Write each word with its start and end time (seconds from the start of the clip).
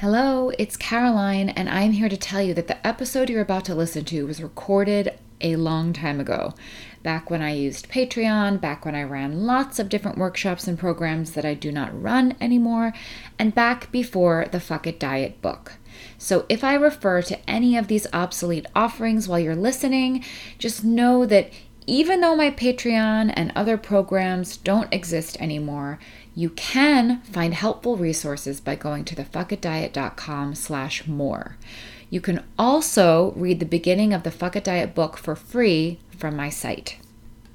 Hello, 0.00 0.52
it's 0.58 0.76
Caroline, 0.76 1.48
and 1.48 1.70
I'm 1.70 1.92
here 1.92 2.10
to 2.10 2.18
tell 2.18 2.42
you 2.42 2.52
that 2.52 2.66
the 2.66 2.86
episode 2.86 3.30
you're 3.30 3.40
about 3.40 3.64
to 3.64 3.74
listen 3.74 4.04
to 4.04 4.26
was 4.26 4.42
recorded 4.42 5.18
a 5.40 5.56
long 5.56 5.94
time 5.94 6.20
ago. 6.20 6.52
Back 7.02 7.30
when 7.30 7.40
I 7.40 7.54
used 7.54 7.88
Patreon, 7.88 8.60
back 8.60 8.84
when 8.84 8.94
I 8.94 9.02
ran 9.04 9.46
lots 9.46 9.78
of 9.78 9.88
different 9.88 10.18
workshops 10.18 10.68
and 10.68 10.78
programs 10.78 11.30
that 11.32 11.46
I 11.46 11.54
do 11.54 11.72
not 11.72 11.98
run 11.98 12.36
anymore, 12.42 12.92
and 13.38 13.54
back 13.54 13.90
before 13.90 14.44
the 14.52 14.60
Fuck 14.60 14.86
It 14.86 15.00
Diet 15.00 15.40
book. 15.40 15.78
So 16.18 16.44
if 16.50 16.62
I 16.62 16.74
refer 16.74 17.22
to 17.22 17.50
any 17.50 17.74
of 17.74 17.88
these 17.88 18.06
obsolete 18.12 18.66
offerings 18.74 19.26
while 19.26 19.40
you're 19.40 19.56
listening, 19.56 20.22
just 20.58 20.84
know 20.84 21.24
that 21.24 21.50
even 21.86 22.20
though 22.20 22.36
my 22.36 22.50
Patreon 22.50 23.32
and 23.34 23.50
other 23.54 23.78
programs 23.78 24.58
don't 24.58 24.92
exist 24.92 25.40
anymore, 25.40 25.98
you 26.36 26.50
can 26.50 27.22
find 27.22 27.54
helpful 27.54 27.96
resources 27.96 28.60
by 28.60 28.76
going 28.76 29.06
to 29.06 29.16
thefuckitdiet.com 29.16 30.54
slash 30.54 31.06
more. 31.06 31.56
You 32.10 32.20
can 32.20 32.44
also 32.58 33.32
read 33.34 33.58
the 33.58 33.66
beginning 33.66 34.12
of 34.12 34.22
the 34.22 34.30
Fuck 34.30 34.54
It 34.54 34.64
Diet 34.64 34.94
book 34.94 35.16
for 35.16 35.34
free 35.34 35.98
from 36.16 36.36
my 36.36 36.50
site. 36.50 36.98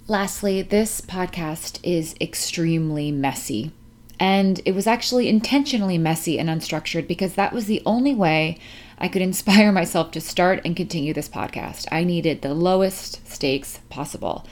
Lastly, 0.07 0.63
this 0.63 0.99
podcast 0.99 1.79
is 1.83 2.15
extremely 2.19 3.11
messy. 3.11 3.71
And 4.19 4.59
it 4.65 4.73
was 4.73 4.87
actually 4.87 5.29
intentionally 5.29 5.99
messy 5.99 6.39
and 6.39 6.49
unstructured 6.49 7.07
because 7.07 7.35
that 7.35 7.53
was 7.53 7.67
the 7.67 7.83
only 7.85 8.15
way 8.15 8.57
I 8.97 9.07
could 9.07 9.21
inspire 9.21 9.71
myself 9.71 10.09
to 10.11 10.21
start 10.21 10.59
and 10.65 10.75
continue 10.75 11.13
this 11.13 11.29
podcast. 11.29 11.87
I 11.91 12.03
needed 12.03 12.41
the 12.41 12.55
lowest 12.55 13.27
stakes 13.31 13.79
possible. 13.89 14.43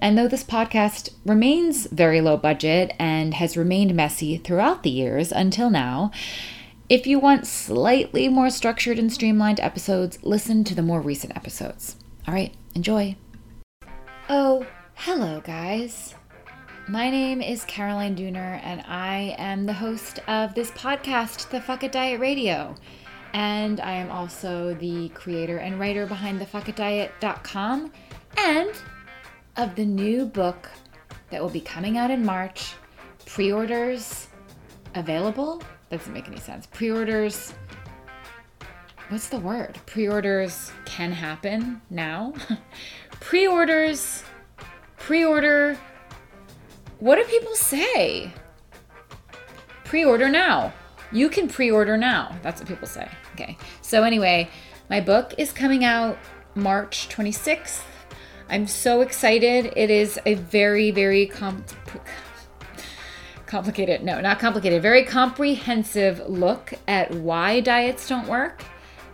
And 0.00 0.16
though 0.16 0.28
this 0.28 0.44
podcast 0.44 1.10
remains 1.26 1.86
very 1.86 2.20
low 2.20 2.36
budget 2.36 2.94
and 2.98 3.34
has 3.34 3.56
remained 3.56 3.94
messy 3.94 4.38
throughout 4.38 4.82
the 4.82 4.90
years 4.90 5.30
until 5.30 5.68
now, 5.68 6.10
if 6.88 7.06
you 7.06 7.18
want 7.18 7.46
slightly 7.46 8.28
more 8.28 8.50
structured 8.50 8.98
and 8.98 9.12
streamlined 9.12 9.60
episodes, 9.60 10.18
listen 10.22 10.64
to 10.64 10.74
the 10.74 10.82
more 10.82 11.00
recent 11.00 11.36
episodes. 11.36 11.96
All 12.26 12.34
right, 12.34 12.54
enjoy. 12.74 13.16
Oh, 14.28 14.66
hello, 14.94 15.40
guys. 15.40 16.14
My 16.88 17.10
name 17.10 17.40
is 17.42 17.64
Caroline 17.66 18.16
Dooner, 18.16 18.60
and 18.64 18.82
I 18.88 19.36
am 19.38 19.66
the 19.66 19.72
host 19.72 20.18
of 20.26 20.54
this 20.54 20.70
podcast, 20.72 21.50
The 21.50 21.60
Fuck 21.60 21.84
It 21.84 21.92
Diet 21.92 22.18
Radio. 22.18 22.74
And 23.32 23.80
I 23.80 23.92
am 23.92 24.10
also 24.10 24.74
the 24.74 25.10
creator 25.10 25.58
and 25.58 25.78
writer 25.78 26.06
behind 26.06 26.40
thefuckitdiet.com 26.40 27.92
and 28.36 28.70
of 29.60 29.74
the 29.74 29.84
new 29.84 30.24
book 30.24 30.70
that 31.30 31.42
will 31.42 31.50
be 31.50 31.60
coming 31.60 31.98
out 31.98 32.10
in 32.10 32.24
March. 32.24 32.74
Pre 33.26 33.52
orders 33.52 34.28
available? 34.94 35.62
Doesn't 35.90 36.12
make 36.12 36.28
any 36.28 36.40
sense. 36.40 36.66
Pre 36.66 36.90
orders. 36.90 37.52
What's 39.10 39.28
the 39.28 39.38
word? 39.38 39.78
Pre 39.84 40.08
orders 40.08 40.72
can 40.86 41.12
happen 41.12 41.82
now. 41.90 42.32
pre 43.20 43.46
orders. 43.46 44.24
Pre 44.96 45.24
order. 45.24 45.78
What 46.98 47.16
do 47.16 47.24
people 47.24 47.54
say? 47.54 48.32
Pre 49.84 50.04
order 50.04 50.28
now. 50.28 50.72
You 51.12 51.28
can 51.28 51.48
pre 51.48 51.70
order 51.70 51.98
now. 51.98 52.34
That's 52.42 52.60
what 52.60 52.68
people 52.68 52.88
say. 52.88 53.08
Okay. 53.34 53.58
So, 53.82 54.04
anyway, 54.04 54.48
my 54.88 55.00
book 55.00 55.34
is 55.36 55.52
coming 55.52 55.84
out 55.84 56.16
March 56.54 57.08
26th. 57.10 57.82
I'm 58.50 58.66
so 58.66 59.00
excited. 59.00 59.72
It 59.76 59.90
is 59.90 60.18
a 60.26 60.34
very, 60.34 60.90
very 60.90 61.26
com- 61.26 61.64
complicated, 63.46 64.02
no, 64.02 64.20
not 64.20 64.40
complicated, 64.40 64.82
very 64.82 65.04
comprehensive 65.04 66.20
look 66.28 66.72
at 66.88 67.12
why 67.12 67.60
diets 67.60 68.08
don't 68.08 68.26
work 68.26 68.64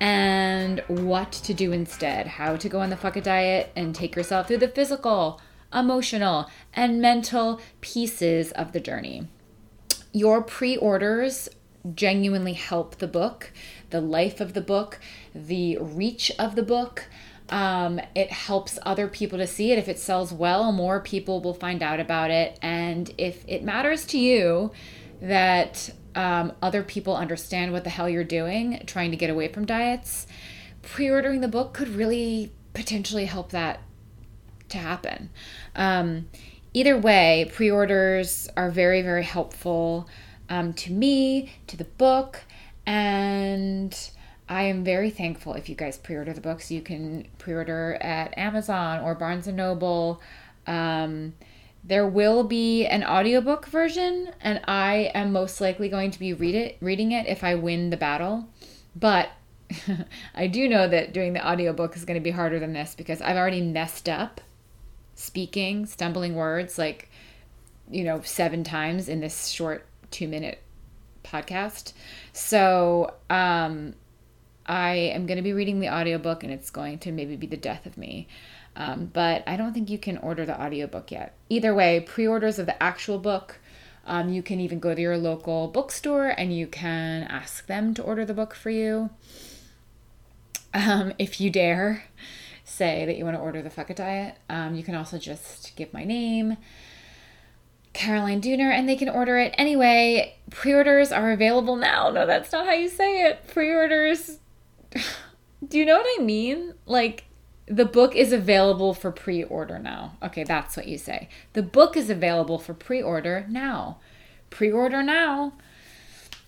and 0.00 0.82
what 0.88 1.32
to 1.32 1.52
do 1.52 1.72
instead. 1.72 2.26
How 2.26 2.56
to 2.56 2.66
go 2.66 2.80
on 2.80 2.88
the 2.88 2.96
fuck 2.96 3.18
it 3.18 3.24
diet 3.24 3.72
and 3.76 3.94
take 3.94 4.16
yourself 4.16 4.48
through 4.48 4.56
the 4.56 4.68
physical, 4.68 5.38
emotional, 5.70 6.48
and 6.72 7.02
mental 7.02 7.60
pieces 7.82 8.52
of 8.52 8.72
the 8.72 8.80
journey. 8.80 9.28
Your 10.12 10.40
pre 10.40 10.78
orders 10.78 11.50
genuinely 11.94 12.54
help 12.54 12.96
the 12.96 13.06
book, 13.06 13.52
the 13.90 14.00
life 14.00 14.40
of 14.40 14.54
the 14.54 14.62
book, 14.62 14.98
the 15.34 15.76
reach 15.78 16.32
of 16.38 16.56
the 16.56 16.62
book. 16.62 17.04
Um, 17.48 18.00
it 18.14 18.32
helps 18.32 18.78
other 18.82 19.06
people 19.08 19.38
to 19.38 19.46
see 19.46 19.72
it. 19.72 19.78
If 19.78 19.88
it 19.88 19.98
sells 19.98 20.32
well, 20.32 20.72
more 20.72 21.00
people 21.00 21.40
will 21.40 21.54
find 21.54 21.82
out 21.82 22.00
about 22.00 22.30
it. 22.30 22.58
And 22.60 23.12
if 23.18 23.44
it 23.46 23.62
matters 23.62 24.04
to 24.06 24.18
you 24.18 24.72
that 25.20 25.90
um, 26.14 26.52
other 26.62 26.82
people 26.82 27.16
understand 27.16 27.72
what 27.72 27.84
the 27.84 27.90
hell 27.90 28.08
you're 28.08 28.24
doing, 28.24 28.82
trying 28.86 29.10
to 29.10 29.16
get 29.16 29.30
away 29.30 29.48
from 29.48 29.64
diets, 29.64 30.26
pre 30.82 31.10
ordering 31.10 31.40
the 31.40 31.48
book 31.48 31.72
could 31.72 31.88
really 31.88 32.52
potentially 32.74 33.26
help 33.26 33.50
that 33.50 33.80
to 34.70 34.78
happen. 34.78 35.30
Um, 35.74 36.28
either 36.74 36.98
way, 36.98 37.50
pre 37.52 37.70
orders 37.70 38.48
are 38.56 38.70
very, 38.70 39.02
very 39.02 39.24
helpful 39.24 40.08
um, 40.48 40.72
to 40.74 40.92
me, 40.92 41.52
to 41.66 41.76
the 41.76 41.84
book, 41.84 42.40
and 42.86 44.10
I 44.48 44.64
am 44.64 44.84
very 44.84 45.10
thankful 45.10 45.54
if 45.54 45.68
you 45.68 45.74
guys 45.74 45.98
pre-order 45.98 46.32
the 46.32 46.40
books. 46.40 46.70
You 46.70 46.80
can 46.80 47.26
pre-order 47.38 47.98
at 48.00 48.36
Amazon 48.38 49.00
or 49.00 49.14
Barnes 49.14 49.46
and 49.46 49.56
Noble. 49.56 50.20
Um, 50.66 51.34
there 51.82 52.06
will 52.06 52.44
be 52.44 52.86
an 52.86 53.04
audiobook 53.04 53.66
version, 53.66 54.30
and 54.40 54.60
I 54.66 55.10
am 55.14 55.32
most 55.32 55.60
likely 55.60 55.88
going 55.88 56.10
to 56.12 56.18
be 56.18 56.32
read 56.32 56.54
it, 56.54 56.76
reading 56.80 57.12
it 57.12 57.26
if 57.26 57.42
I 57.44 57.54
win 57.54 57.90
the 57.90 57.96
battle. 57.96 58.48
But 58.94 59.30
I 60.34 60.46
do 60.46 60.68
know 60.68 60.88
that 60.88 61.12
doing 61.12 61.32
the 61.32 61.46
audiobook 61.46 61.96
is 61.96 62.04
going 62.04 62.18
to 62.18 62.24
be 62.24 62.30
harder 62.30 62.58
than 62.58 62.72
this 62.72 62.94
because 62.94 63.20
I've 63.20 63.36
already 63.36 63.62
messed 63.62 64.08
up 64.08 64.40
speaking, 65.16 65.86
stumbling 65.86 66.34
words 66.34 66.78
like, 66.78 67.10
you 67.90 68.04
know, 68.04 68.20
seven 68.20 68.62
times 68.62 69.08
in 69.08 69.20
this 69.20 69.48
short 69.48 69.86
two 70.10 70.28
minute 70.28 70.62
podcast. 71.24 71.92
So, 72.32 73.14
um, 73.28 73.94
I 74.66 74.94
am 74.94 75.26
going 75.26 75.36
to 75.36 75.42
be 75.42 75.52
reading 75.52 75.80
the 75.80 75.88
audiobook 75.88 76.42
and 76.42 76.52
it's 76.52 76.70
going 76.70 76.98
to 77.00 77.12
maybe 77.12 77.36
be 77.36 77.46
the 77.46 77.56
death 77.56 77.86
of 77.86 77.96
me. 77.96 78.26
Um, 78.74 79.10
but 79.12 79.42
I 79.46 79.56
don't 79.56 79.72
think 79.72 79.88
you 79.88 79.98
can 79.98 80.18
order 80.18 80.44
the 80.44 80.60
audiobook 80.60 81.10
yet. 81.10 81.34
Either 81.48 81.74
way, 81.74 82.00
pre 82.00 82.26
orders 82.26 82.58
of 82.58 82.66
the 82.66 82.80
actual 82.82 83.18
book, 83.18 83.58
um, 84.06 84.28
you 84.28 84.42
can 84.42 84.60
even 84.60 84.80
go 84.80 84.94
to 84.94 85.00
your 85.00 85.16
local 85.16 85.68
bookstore 85.68 86.28
and 86.28 86.54
you 86.54 86.66
can 86.66 87.22
ask 87.24 87.66
them 87.66 87.94
to 87.94 88.02
order 88.02 88.24
the 88.24 88.34
book 88.34 88.54
for 88.54 88.70
you. 88.70 89.10
Um, 90.74 91.14
if 91.18 91.40
you 91.40 91.50
dare 91.50 92.04
say 92.64 93.06
that 93.06 93.16
you 93.16 93.24
want 93.24 93.36
to 93.36 93.40
order 93.40 93.62
the 93.62 93.70
Fuck 93.70 93.90
It 93.90 93.96
Diet, 93.96 94.36
um, 94.50 94.74
you 94.74 94.82
can 94.82 94.94
also 94.94 95.16
just 95.16 95.74
give 95.76 95.92
my 95.94 96.04
name. 96.04 96.56
Caroline 97.94 98.42
Dooner, 98.42 98.70
and 98.70 98.86
they 98.86 98.96
can 98.96 99.08
order 99.08 99.38
it 99.38 99.54
anyway. 99.56 100.36
Pre 100.50 100.74
orders 100.74 101.12
are 101.12 101.32
available 101.32 101.76
now. 101.76 102.10
No, 102.10 102.26
that's 102.26 102.52
not 102.52 102.66
how 102.66 102.72
you 102.72 102.90
say 102.90 103.22
it. 103.22 103.46
Pre 103.46 103.72
orders 103.72 104.38
do 105.68 105.78
you 105.78 105.84
know 105.84 105.96
what 105.96 106.20
I 106.20 106.22
mean? 106.22 106.74
Like, 106.86 107.24
the 107.66 107.84
book 107.84 108.14
is 108.14 108.32
available 108.32 108.94
for 108.94 109.10
pre 109.10 109.42
order 109.44 109.78
now. 109.78 110.16
Okay, 110.22 110.44
that's 110.44 110.76
what 110.76 110.86
you 110.86 110.98
say. 110.98 111.28
The 111.52 111.62
book 111.62 111.96
is 111.96 112.10
available 112.10 112.58
for 112.58 112.74
pre 112.74 113.02
order 113.02 113.46
now. 113.48 113.98
Pre 114.50 114.70
order 114.70 115.02
now. 115.02 115.52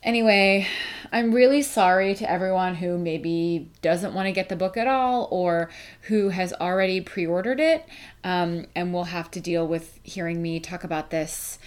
Anyway, 0.01 0.65
I'm 1.11 1.33
really 1.33 1.61
sorry 1.61 2.15
to 2.15 2.31
everyone 2.31 2.77
who 2.77 2.97
maybe 2.97 3.69
doesn't 3.83 4.15
want 4.15 4.27
to 4.27 4.33
get 4.33 4.49
the 4.49 4.55
book 4.55 4.77
at 4.77 4.87
all 4.87 5.27
or 5.33 5.71
who 6.03 6.29
has 6.29 6.53
already 6.53 7.01
pre 7.01 7.27
ordered 7.27 7.59
it 7.59 7.85
um, 8.23 8.67
and 8.77 8.93
will 8.93 9.05
have 9.05 9.29
to 9.33 9.41
deal 9.41 9.67
with 9.67 9.99
hearing 10.05 10.41
me 10.41 10.61
talk 10.61 10.85
about 10.85 11.11
this 11.11 11.59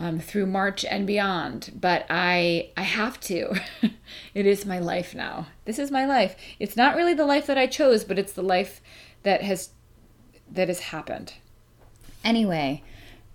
um, 0.00 0.18
through 0.18 0.46
March 0.46 0.84
and 0.84 1.06
beyond. 1.06 1.72
But 1.78 2.06
I 2.10 2.70
I 2.76 2.82
have 2.82 3.20
to. 3.20 3.54
it 4.34 4.46
is 4.46 4.64
my 4.64 4.80
life 4.80 5.14
now. 5.14 5.46
This 5.66 5.78
is 5.78 5.90
my 5.90 6.06
life. 6.06 6.34
It's 6.58 6.76
not 6.76 6.96
really 6.96 7.14
the 7.14 7.26
life 7.26 7.46
that 7.46 7.58
I 7.58 7.66
chose, 7.66 8.02
but 8.02 8.18
it's 8.18 8.32
the 8.32 8.42
life 8.42 8.80
that 9.22 9.42
has 9.42 9.70
that 10.50 10.68
has 10.68 10.80
happened. 10.80 11.34
Anyway, 12.24 12.82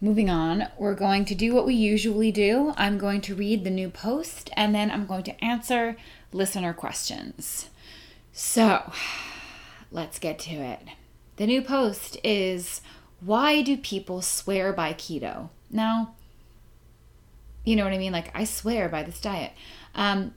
moving 0.01 0.29
on, 0.29 0.67
we're 0.77 0.95
going 0.95 1.23
to 1.25 1.35
do 1.35 1.53
what 1.53 1.65
we 1.65 1.75
usually 1.75 2.31
do. 2.31 2.73
I'm 2.77 2.97
going 2.97 3.21
to 3.21 3.35
read 3.35 3.63
the 3.63 3.69
new 3.69 3.89
post 3.89 4.49
and 4.53 4.73
then 4.75 4.91
I'm 4.91 5.05
going 5.05 5.23
to 5.23 5.43
answer 5.43 5.95
listener 6.33 6.73
questions. 6.73 7.69
So, 8.33 8.91
let's 9.91 10.19
get 10.19 10.39
to 10.39 10.55
it. 10.55 10.81
The 11.37 11.47
new 11.47 11.61
post 11.61 12.17
is 12.23 12.81
why 13.21 13.61
do 13.61 13.77
people 13.77 14.21
swear 14.21 14.73
by 14.73 14.93
keto? 14.93 15.49
Now, 15.71 16.15
you 17.65 17.75
know 17.75 17.83
what 17.83 17.93
I 17.93 17.97
mean? 17.97 18.13
Like, 18.13 18.31
I 18.33 18.45
swear 18.45 18.87
by 18.87 19.03
this 19.03 19.19
diet. 19.19 19.51
Um, 19.95 20.33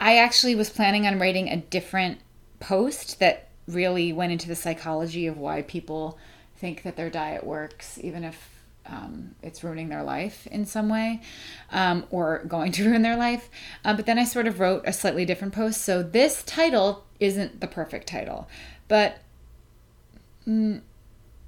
I 0.00 0.18
actually 0.18 0.54
was 0.54 0.70
planning 0.70 1.06
on 1.06 1.18
writing 1.18 1.48
a 1.48 1.56
different 1.56 2.20
post 2.60 3.18
that 3.20 3.48
really 3.66 4.12
went 4.12 4.32
into 4.32 4.48
the 4.48 4.56
psychology 4.56 5.26
of 5.26 5.36
why 5.36 5.62
people 5.62 6.18
think 6.56 6.82
that 6.84 6.96
their 6.96 7.10
diet 7.10 7.44
works, 7.44 7.98
even 8.02 8.24
if 8.24 8.50
um, 8.86 9.34
it's 9.42 9.64
ruining 9.64 9.88
their 9.88 10.02
life 10.02 10.46
in 10.46 10.64
some 10.64 10.88
way 10.88 11.20
um, 11.72 12.04
or 12.10 12.44
going 12.46 12.72
to 12.72 12.84
ruin 12.88 13.02
their 13.02 13.16
life. 13.16 13.50
Uh, 13.84 13.94
but 13.94 14.06
then 14.06 14.18
I 14.18 14.24
sort 14.24 14.46
of 14.46 14.60
wrote 14.60 14.82
a 14.86 14.92
slightly 14.92 15.24
different 15.24 15.54
post. 15.54 15.82
So 15.82 16.02
this 16.02 16.42
title 16.44 17.04
isn't 17.18 17.60
the 17.60 17.66
perfect 17.66 18.06
title, 18.06 18.48
but 18.88 19.18
mm, 20.46 20.80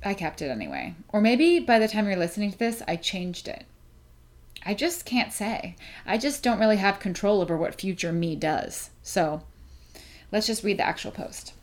I 0.05 0.15
kept 0.15 0.43
it 0.43 0.49
anyway. 0.49 0.95
Or 1.09 1.21
maybe 1.21 1.61
by 1.61 1.79
the 1.79 1.89
time 1.89 2.07
you're 2.07 2.17
listening 2.17 2.53
to 2.53 2.59
this, 2.59 2.83
I 2.89 2.97
changed 2.97 3.49
it. 3.49 3.65
I 4.69 4.75
just 4.75 5.07
can't 5.07 5.33
say. 5.33 5.77
I 6.05 6.19
just 6.19 6.43
don't 6.43 6.59
really 6.61 6.77
have 6.77 7.01
control 7.01 7.41
over 7.41 7.57
what 7.57 7.81
future 7.81 8.13
me 8.13 8.37
does. 8.37 8.91
So 9.03 9.41
let's 10.31 10.47
just 10.47 10.63
read 10.63 10.79
the 10.79 10.87
actual 10.87 11.11
post. 11.11 11.55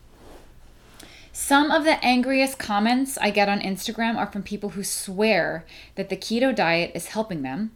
Some 1.32 1.70
of 1.70 1.84
the 1.84 2.04
angriest 2.04 2.58
comments 2.58 3.20
I 3.20 3.30
get 3.30 3.48
on 3.48 3.60
Instagram 3.60 4.16
are 4.16 4.26
from 4.26 4.42
people 4.42 4.70
who 4.70 4.84
swear 4.84 5.68
that 5.94 6.10
the 6.10 6.18
keto 6.18 6.56
diet 6.56 6.94
is 6.96 7.10
helping 7.10 7.44
them 7.44 7.74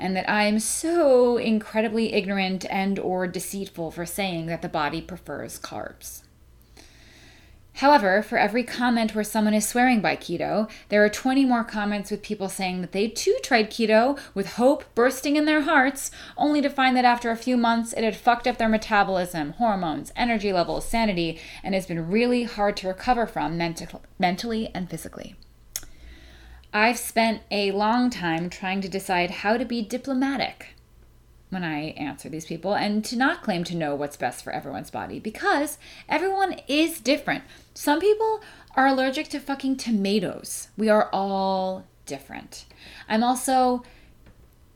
and 0.00 0.16
that 0.16 0.28
I 0.28 0.46
am 0.46 0.58
so 0.58 1.36
incredibly 1.36 2.12
ignorant 2.12 2.66
and 2.68 2.98
or 2.98 3.28
deceitful 3.28 3.92
for 3.92 4.04
saying 4.04 4.46
that 4.46 4.62
the 4.62 4.68
body 4.68 5.00
prefers 5.00 5.60
carbs. 5.60 6.22
However, 7.76 8.22
for 8.22 8.38
every 8.38 8.64
comment 8.64 9.14
where 9.14 9.24
someone 9.24 9.54
is 9.54 9.66
swearing 9.66 10.00
by 10.00 10.14
keto, 10.16 10.70
there 10.88 11.02
are 11.04 11.08
20 11.08 11.44
more 11.44 11.64
comments 11.64 12.10
with 12.10 12.22
people 12.22 12.48
saying 12.48 12.80
that 12.82 12.92
they 12.92 13.08
too 13.08 13.36
tried 13.42 13.70
keto 13.70 14.18
with 14.34 14.54
hope 14.54 14.84
bursting 14.94 15.36
in 15.36 15.46
their 15.46 15.62
hearts, 15.62 16.10
only 16.36 16.60
to 16.60 16.68
find 16.68 16.96
that 16.96 17.04
after 17.04 17.30
a 17.30 17.36
few 17.36 17.56
months 17.56 17.92
it 17.94 18.04
had 18.04 18.14
fucked 18.14 18.46
up 18.46 18.58
their 18.58 18.68
metabolism, 18.68 19.52
hormones, 19.52 20.12
energy 20.14 20.52
levels, 20.52 20.86
sanity, 20.86 21.40
and 21.62 21.74
has 21.74 21.86
been 21.86 22.10
really 22.10 22.44
hard 22.44 22.76
to 22.76 22.88
recover 22.88 23.26
from 23.26 23.56
mental- 23.56 24.02
mentally 24.18 24.70
and 24.74 24.90
physically. 24.90 25.34
I've 26.74 26.98
spent 26.98 27.42
a 27.50 27.72
long 27.72 28.10
time 28.10 28.48
trying 28.48 28.80
to 28.82 28.88
decide 28.88 29.30
how 29.30 29.56
to 29.56 29.64
be 29.64 29.82
diplomatic 29.82 30.74
when 31.52 31.62
I 31.62 31.90
answer 31.90 32.30
these 32.30 32.46
people 32.46 32.74
and 32.74 33.04
to 33.04 33.16
not 33.16 33.42
claim 33.42 33.62
to 33.64 33.76
know 33.76 33.94
what's 33.94 34.16
best 34.16 34.42
for 34.42 34.52
everyone's 34.52 34.90
body 34.90 35.20
because 35.20 35.76
everyone 36.08 36.56
is 36.66 36.98
different. 36.98 37.44
Some 37.74 38.00
people 38.00 38.40
are 38.74 38.86
allergic 38.86 39.28
to 39.28 39.38
fucking 39.38 39.76
tomatoes. 39.76 40.68
We 40.78 40.88
are 40.88 41.10
all 41.12 41.84
different. 42.06 42.64
I'm 43.06 43.22
also 43.22 43.82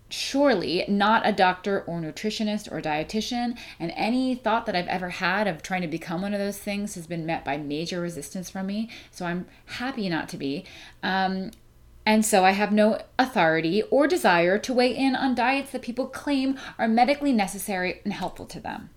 surely 0.09 0.85
not 0.87 1.27
a 1.27 1.33
doctor 1.33 1.81
or 1.83 2.01
nutritionist 2.01 2.71
or 2.71 2.81
dietitian, 2.81 3.59
and 3.81 3.93
any 3.97 4.35
thought 4.35 4.67
that 4.67 4.77
I've 4.77 4.87
ever 4.87 5.09
had 5.09 5.49
of 5.49 5.63
trying 5.63 5.83
to 5.83 5.89
become 5.89 6.23
one 6.23 6.35
of 6.35 6.39
those 6.39 6.59
things 6.59 6.95
has 6.95 7.07
been 7.07 7.27
met 7.27 7.45
by 7.45 7.57
major 7.57 8.01
resistance 8.01 8.51
from 8.51 8.67
me. 8.67 8.91
So 9.11 9.25
I'm 9.25 9.47
happy 9.65 10.09
not 10.09 10.29
to 10.29 10.37
be. 10.37 10.65
Um, 11.03 11.51
and 12.07 12.25
so 12.25 12.45
I 12.45 12.53
have 12.53 12.73
no 12.73 13.03
authority 13.19 13.83
or 13.91 14.07
desire 14.07 14.59
to 14.61 14.73
weigh 14.73 14.97
in 14.97 15.17
on 15.17 15.35
diets 15.35 15.73
that 15.73 15.83
people 15.83 16.07
claim 16.07 16.57
are 16.79 16.89
medically 16.89 17.33
necessary 17.33 18.01
and 18.05 18.13
helpful 18.13 18.47
to 18.47 18.61
them. 18.61 18.91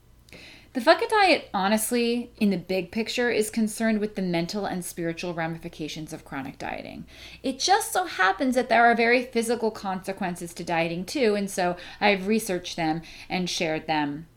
The 0.73 0.81
Fuck 0.81 1.01
It 1.01 1.09
diet, 1.09 1.49
honestly, 1.51 2.29
in 2.39 2.51
the 2.51 2.57
big 2.57 2.91
picture, 2.91 3.31
is 3.31 3.49
concerned 3.49 3.99
with 3.99 4.13
the 4.13 4.21
mental 4.21 4.65
and 4.67 4.85
spiritual 4.85 5.33
ramifications 5.33 6.13
of 6.13 6.23
chronic 6.23 6.59
dieting. 6.59 7.07
It 7.41 7.57
just 7.57 7.91
so 7.91 8.05
happens 8.05 8.53
that 8.53 8.69
there 8.69 8.85
are 8.85 8.93
very 8.93 9.23
physical 9.23 9.71
consequences 9.71 10.53
to 10.53 10.63
dieting 10.63 11.05
too, 11.05 11.33
and 11.33 11.49
so 11.49 11.75
I've 11.99 12.27
researched 12.27 12.75
them 12.75 13.01
and 13.27 13.49
shared 13.49 13.87
them 13.87 14.27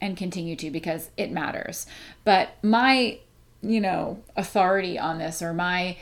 and 0.00 0.16
continue 0.16 0.56
to 0.56 0.72
because 0.72 1.10
it 1.16 1.30
matters. 1.30 1.86
But 2.24 2.56
my, 2.64 3.20
you 3.62 3.80
know, 3.80 4.24
authority 4.36 4.98
on 4.98 5.18
this 5.18 5.40
or 5.40 5.54
my 5.54 5.96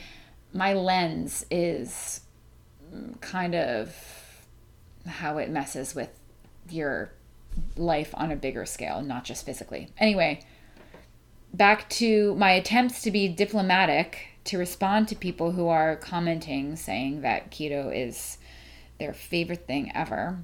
my 0.53 0.73
lens 0.73 1.45
is 1.51 2.21
kind 3.21 3.55
of 3.55 3.95
how 5.05 5.37
it 5.37 5.49
messes 5.49 5.95
with 5.95 6.09
your 6.69 7.11
life 7.75 8.11
on 8.13 8.31
a 8.31 8.35
bigger 8.35 8.65
scale, 8.65 9.01
not 9.01 9.23
just 9.23 9.45
physically. 9.45 9.89
Anyway, 9.97 10.41
back 11.53 11.89
to 11.89 12.35
my 12.35 12.51
attempts 12.51 13.01
to 13.01 13.11
be 13.11 13.27
diplomatic 13.27 14.27
to 14.45 14.57
respond 14.57 15.07
to 15.07 15.15
people 15.15 15.51
who 15.51 15.67
are 15.67 15.95
commenting 15.95 16.75
saying 16.75 17.21
that 17.21 17.51
keto 17.51 17.95
is 17.95 18.37
their 18.99 19.13
favorite 19.13 19.67
thing 19.67 19.91
ever. 19.95 20.39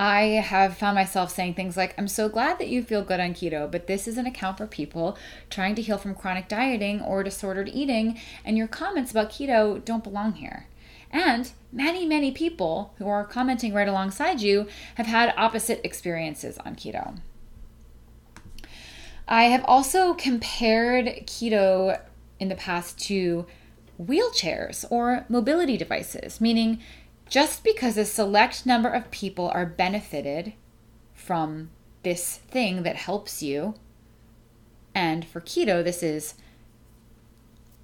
I 0.00 0.22
have 0.22 0.78
found 0.78 0.94
myself 0.94 1.30
saying 1.30 1.54
things 1.54 1.76
like, 1.76 1.94
I'm 1.98 2.08
so 2.08 2.30
glad 2.30 2.58
that 2.58 2.68
you 2.68 2.82
feel 2.82 3.02
good 3.02 3.20
on 3.20 3.34
keto, 3.34 3.70
but 3.70 3.86
this 3.86 4.08
is 4.08 4.16
an 4.16 4.24
account 4.24 4.56
for 4.56 4.66
people 4.66 5.18
trying 5.50 5.74
to 5.74 5.82
heal 5.82 5.98
from 5.98 6.14
chronic 6.14 6.48
dieting 6.48 7.02
or 7.02 7.22
disordered 7.22 7.68
eating, 7.68 8.18
and 8.42 8.56
your 8.56 8.66
comments 8.66 9.10
about 9.10 9.28
keto 9.28 9.84
don't 9.84 10.02
belong 10.02 10.32
here. 10.32 10.68
And 11.10 11.52
many, 11.70 12.06
many 12.06 12.32
people 12.32 12.94
who 12.96 13.08
are 13.08 13.26
commenting 13.26 13.74
right 13.74 13.86
alongside 13.86 14.40
you 14.40 14.68
have 14.94 15.04
had 15.04 15.34
opposite 15.36 15.82
experiences 15.84 16.56
on 16.64 16.76
keto. 16.76 17.18
I 19.28 19.44
have 19.44 19.66
also 19.66 20.14
compared 20.14 21.08
keto 21.26 22.00
in 22.38 22.48
the 22.48 22.54
past 22.54 22.98
to 23.00 23.44
wheelchairs 24.02 24.86
or 24.90 25.26
mobility 25.28 25.76
devices, 25.76 26.40
meaning 26.40 26.80
just 27.30 27.64
because 27.64 27.96
a 27.96 28.04
select 28.04 28.66
number 28.66 28.90
of 28.90 29.10
people 29.10 29.48
are 29.48 29.64
benefited 29.64 30.52
from 31.14 31.70
this 32.02 32.36
thing 32.36 32.82
that 32.82 32.96
helps 32.96 33.42
you, 33.42 33.74
and 34.94 35.24
for 35.24 35.40
keto, 35.40 35.82
this 35.82 36.02
is 36.02 36.34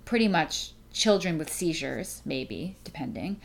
pretty 0.04 0.28
much 0.28 0.72
children 0.92 1.38
with 1.38 1.52
seizures, 1.52 2.22
maybe, 2.24 2.76
depending. 2.84 3.40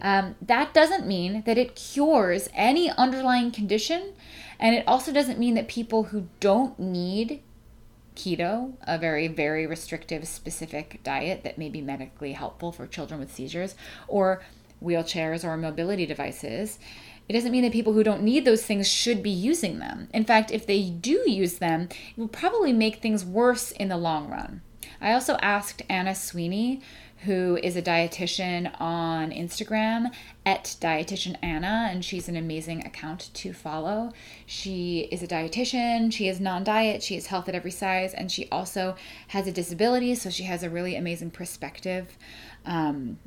Um, 0.00 0.36
that 0.42 0.74
doesn't 0.74 1.06
mean 1.06 1.42
that 1.46 1.58
it 1.58 1.74
cures 1.74 2.48
any 2.54 2.90
underlying 2.90 3.50
condition. 3.50 4.12
And 4.60 4.74
it 4.74 4.84
also 4.86 5.12
doesn't 5.12 5.38
mean 5.38 5.54
that 5.54 5.68
people 5.68 6.04
who 6.04 6.28
don't 6.40 6.78
need 6.78 7.42
keto, 8.16 8.72
a 8.82 8.98
very, 8.98 9.28
very 9.28 9.66
restrictive, 9.66 10.26
specific 10.26 11.00
diet 11.04 11.44
that 11.44 11.58
may 11.58 11.68
be 11.68 11.80
medically 11.80 12.32
helpful 12.32 12.72
for 12.72 12.86
children 12.86 13.20
with 13.20 13.32
seizures, 13.32 13.76
or 14.08 14.42
wheelchairs 14.82 15.44
or 15.44 15.56
mobility 15.56 16.06
devices, 16.06 16.78
it 17.28 17.34
doesn't 17.34 17.52
mean 17.52 17.62
that 17.62 17.72
people 17.72 17.92
who 17.92 18.02
don't 18.02 18.22
need 18.22 18.44
those 18.44 18.64
things 18.64 18.88
should 18.90 19.22
be 19.22 19.30
using 19.30 19.78
them. 19.78 20.08
In 20.14 20.24
fact, 20.24 20.50
if 20.50 20.66
they 20.66 20.88
do 20.88 21.22
use 21.26 21.58
them, 21.58 21.88
it 22.16 22.18
will 22.18 22.28
probably 22.28 22.72
make 22.72 22.96
things 22.96 23.24
worse 23.24 23.70
in 23.70 23.88
the 23.88 23.98
long 23.98 24.30
run. 24.30 24.62
I 25.00 25.12
also 25.12 25.36
asked 25.42 25.82
Anna 25.88 26.14
Sweeney, 26.14 26.80
who 27.24 27.58
is 27.62 27.76
a 27.76 27.82
dietitian 27.82 28.72
on 28.80 29.30
Instagram 29.30 30.12
at 30.46 30.76
dietitian 30.80 31.36
Anna, 31.42 31.88
and 31.90 32.04
she's 32.04 32.28
an 32.28 32.36
amazing 32.36 32.86
account 32.86 33.30
to 33.34 33.52
follow. 33.52 34.12
She 34.46 35.08
is 35.10 35.22
a 35.22 35.26
dietitian, 35.26 36.12
she 36.12 36.28
is 36.28 36.40
non 36.40 36.62
diet, 36.64 37.02
she 37.02 37.16
is 37.16 37.26
health 37.26 37.48
at 37.48 37.54
every 37.54 37.72
size, 37.72 38.14
and 38.14 38.30
she 38.30 38.48
also 38.50 38.94
has 39.28 39.46
a 39.46 39.52
disability, 39.52 40.14
so 40.14 40.30
she 40.30 40.44
has 40.44 40.62
a 40.62 40.70
really 40.70 40.94
amazing 40.94 41.32
perspective. 41.32 42.16
Um, 42.64 43.18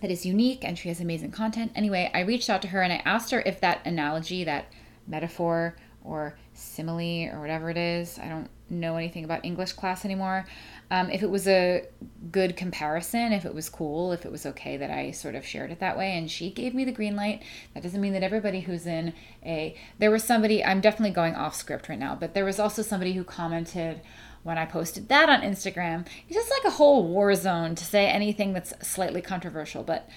that 0.00 0.10
is 0.10 0.24
unique 0.26 0.64
and 0.64 0.78
she 0.78 0.88
has 0.88 1.00
amazing 1.00 1.30
content. 1.30 1.72
Anyway, 1.74 2.10
I 2.14 2.20
reached 2.20 2.50
out 2.50 2.62
to 2.62 2.68
her 2.68 2.82
and 2.82 2.92
I 2.92 3.02
asked 3.04 3.30
her 3.30 3.42
if 3.44 3.60
that 3.60 3.84
analogy, 3.84 4.44
that 4.44 4.66
metaphor 5.06 5.76
or 6.04 6.36
simile 6.54 7.30
or 7.32 7.40
whatever 7.40 7.70
it 7.70 7.76
is, 7.76 8.18
I 8.18 8.28
don't 8.28 8.48
know 8.70 8.96
anything 8.96 9.24
about 9.24 9.44
English 9.44 9.72
class 9.72 10.04
anymore. 10.04 10.46
Um, 10.90 11.10
if 11.10 11.22
it 11.22 11.30
was 11.30 11.46
a 11.46 11.86
good 12.30 12.56
comparison, 12.56 13.32
if 13.32 13.44
it 13.44 13.54
was 13.54 13.68
cool, 13.68 14.12
if 14.12 14.24
it 14.24 14.32
was 14.32 14.46
okay 14.46 14.76
that 14.76 14.90
I 14.90 15.10
sort 15.10 15.34
of 15.34 15.44
shared 15.44 15.70
it 15.70 15.80
that 15.80 15.98
way, 15.98 16.16
and 16.16 16.30
she 16.30 16.50
gave 16.50 16.74
me 16.74 16.84
the 16.84 16.92
green 16.92 17.16
light. 17.16 17.42
That 17.74 17.82
doesn't 17.82 18.00
mean 18.00 18.14
that 18.14 18.22
everybody 18.22 18.60
who's 18.60 18.86
in 18.86 19.12
a. 19.44 19.76
There 19.98 20.10
was 20.10 20.24
somebody, 20.24 20.64
I'm 20.64 20.80
definitely 20.80 21.14
going 21.14 21.34
off 21.34 21.54
script 21.54 21.88
right 21.88 21.98
now, 21.98 22.14
but 22.14 22.34
there 22.34 22.44
was 22.44 22.58
also 22.58 22.82
somebody 22.82 23.12
who 23.12 23.24
commented 23.24 24.00
when 24.42 24.58
I 24.58 24.64
posted 24.64 25.08
that 25.08 25.28
on 25.28 25.42
Instagram. 25.42 26.06
It's 26.28 26.36
just 26.36 26.50
like 26.50 26.64
a 26.64 26.76
whole 26.76 27.06
war 27.06 27.34
zone 27.34 27.74
to 27.74 27.84
say 27.84 28.06
anything 28.06 28.52
that's 28.52 28.72
slightly 28.86 29.20
controversial, 29.20 29.82
but 29.82 30.08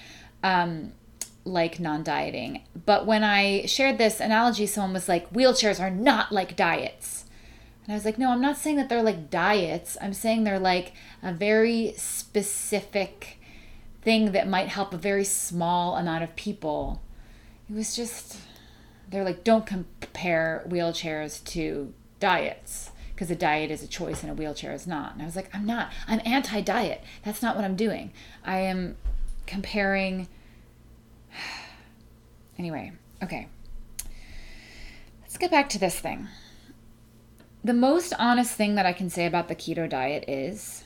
um, 0.42 0.92
like 1.44 1.80
non 1.80 2.02
dieting. 2.02 2.62
But 2.86 3.06
when 3.06 3.24
I 3.24 3.66
shared 3.66 3.98
this 3.98 4.20
analogy, 4.20 4.66
someone 4.66 4.92
was 4.92 5.08
like, 5.08 5.32
wheelchairs 5.32 5.80
are 5.80 5.90
not 5.90 6.32
like 6.32 6.56
diets. 6.56 7.24
And 7.84 7.92
I 7.92 7.96
was 7.96 8.04
like, 8.04 8.18
no, 8.18 8.30
I'm 8.30 8.40
not 8.40 8.56
saying 8.56 8.76
that 8.76 8.88
they're 8.88 9.02
like 9.02 9.28
diets. 9.28 9.96
I'm 10.00 10.12
saying 10.12 10.44
they're 10.44 10.58
like 10.58 10.92
a 11.22 11.32
very 11.32 11.94
specific 11.96 13.38
thing 14.02 14.32
that 14.32 14.48
might 14.48 14.68
help 14.68 14.94
a 14.94 14.98
very 14.98 15.24
small 15.24 15.96
amount 15.96 16.24
of 16.24 16.36
people. 16.36 17.02
It 17.68 17.74
was 17.74 17.96
just, 17.96 18.38
they're 19.10 19.24
like, 19.24 19.42
don't 19.44 19.66
compare 19.66 20.64
wheelchairs 20.68 21.42
to 21.44 21.92
diets 22.20 22.91
because 23.22 23.30
a 23.30 23.38
diet 23.38 23.70
is 23.70 23.84
a 23.84 23.86
choice 23.86 24.24
and 24.24 24.32
a 24.32 24.34
wheelchair 24.34 24.72
is 24.72 24.84
not. 24.84 25.12
And 25.12 25.22
I 25.22 25.24
was 25.24 25.36
like, 25.36 25.48
I'm 25.54 25.64
not. 25.64 25.92
I'm 26.08 26.20
anti 26.24 26.60
diet. 26.60 27.04
That's 27.24 27.40
not 27.40 27.54
what 27.54 27.64
I'm 27.64 27.76
doing. 27.76 28.10
I 28.44 28.58
am 28.58 28.96
comparing. 29.46 30.26
anyway, 32.58 32.90
okay. 33.22 33.46
Let's 35.20 35.38
get 35.38 35.52
back 35.52 35.68
to 35.68 35.78
this 35.78 36.00
thing. 36.00 36.26
The 37.62 37.72
most 37.72 38.12
honest 38.18 38.56
thing 38.56 38.74
that 38.74 38.86
I 38.86 38.92
can 38.92 39.08
say 39.08 39.24
about 39.24 39.46
the 39.46 39.54
keto 39.54 39.88
diet 39.88 40.24
is 40.26 40.82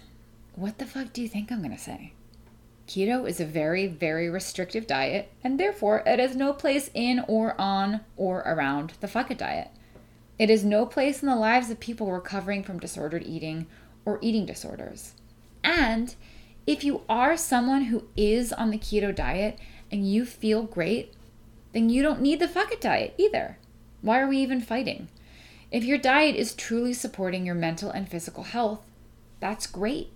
what 0.56 0.76
the 0.76 0.84
fuck 0.84 1.14
do 1.14 1.22
you 1.22 1.28
think 1.28 1.50
I'm 1.50 1.62
going 1.62 1.74
to 1.74 1.82
say? 1.82 2.12
Keto 2.86 3.26
is 3.26 3.40
a 3.40 3.46
very, 3.46 3.86
very 3.86 4.28
restrictive 4.28 4.86
diet, 4.86 5.32
and 5.42 5.58
therefore 5.58 6.02
it 6.04 6.18
has 6.18 6.36
no 6.36 6.52
place 6.52 6.90
in 6.92 7.24
or 7.28 7.58
on 7.58 8.02
or 8.14 8.40
around 8.40 8.92
the 9.00 9.08
fuck 9.08 9.34
diet. 9.38 9.70
It 10.38 10.50
has 10.50 10.64
no 10.64 10.84
place 10.86 11.22
in 11.22 11.28
the 11.28 11.36
lives 11.36 11.70
of 11.70 11.80
people 11.80 12.12
recovering 12.12 12.62
from 12.62 12.78
disordered 12.78 13.24
eating 13.24 13.66
or 14.04 14.18
eating 14.20 14.46
disorders. 14.46 15.12
And 15.64 16.14
if 16.66 16.84
you 16.84 17.02
are 17.08 17.36
someone 17.36 17.84
who 17.84 18.08
is 18.16 18.52
on 18.52 18.70
the 18.70 18.78
keto 18.78 19.14
diet 19.14 19.58
and 19.90 20.10
you 20.10 20.24
feel 20.24 20.62
great, 20.62 21.14
then 21.72 21.88
you 21.88 22.02
don't 22.02 22.20
need 22.20 22.40
the 22.40 22.48
fuck 22.48 22.72
it 22.72 22.80
diet 22.80 23.14
either. 23.18 23.58
Why 24.02 24.20
are 24.20 24.28
we 24.28 24.38
even 24.38 24.60
fighting? 24.60 25.08
If 25.70 25.84
your 25.84 25.98
diet 25.98 26.36
is 26.36 26.54
truly 26.54 26.92
supporting 26.92 27.44
your 27.44 27.54
mental 27.54 27.90
and 27.90 28.08
physical 28.08 28.44
health, 28.44 28.80
that's 29.40 29.66
great. 29.66 30.10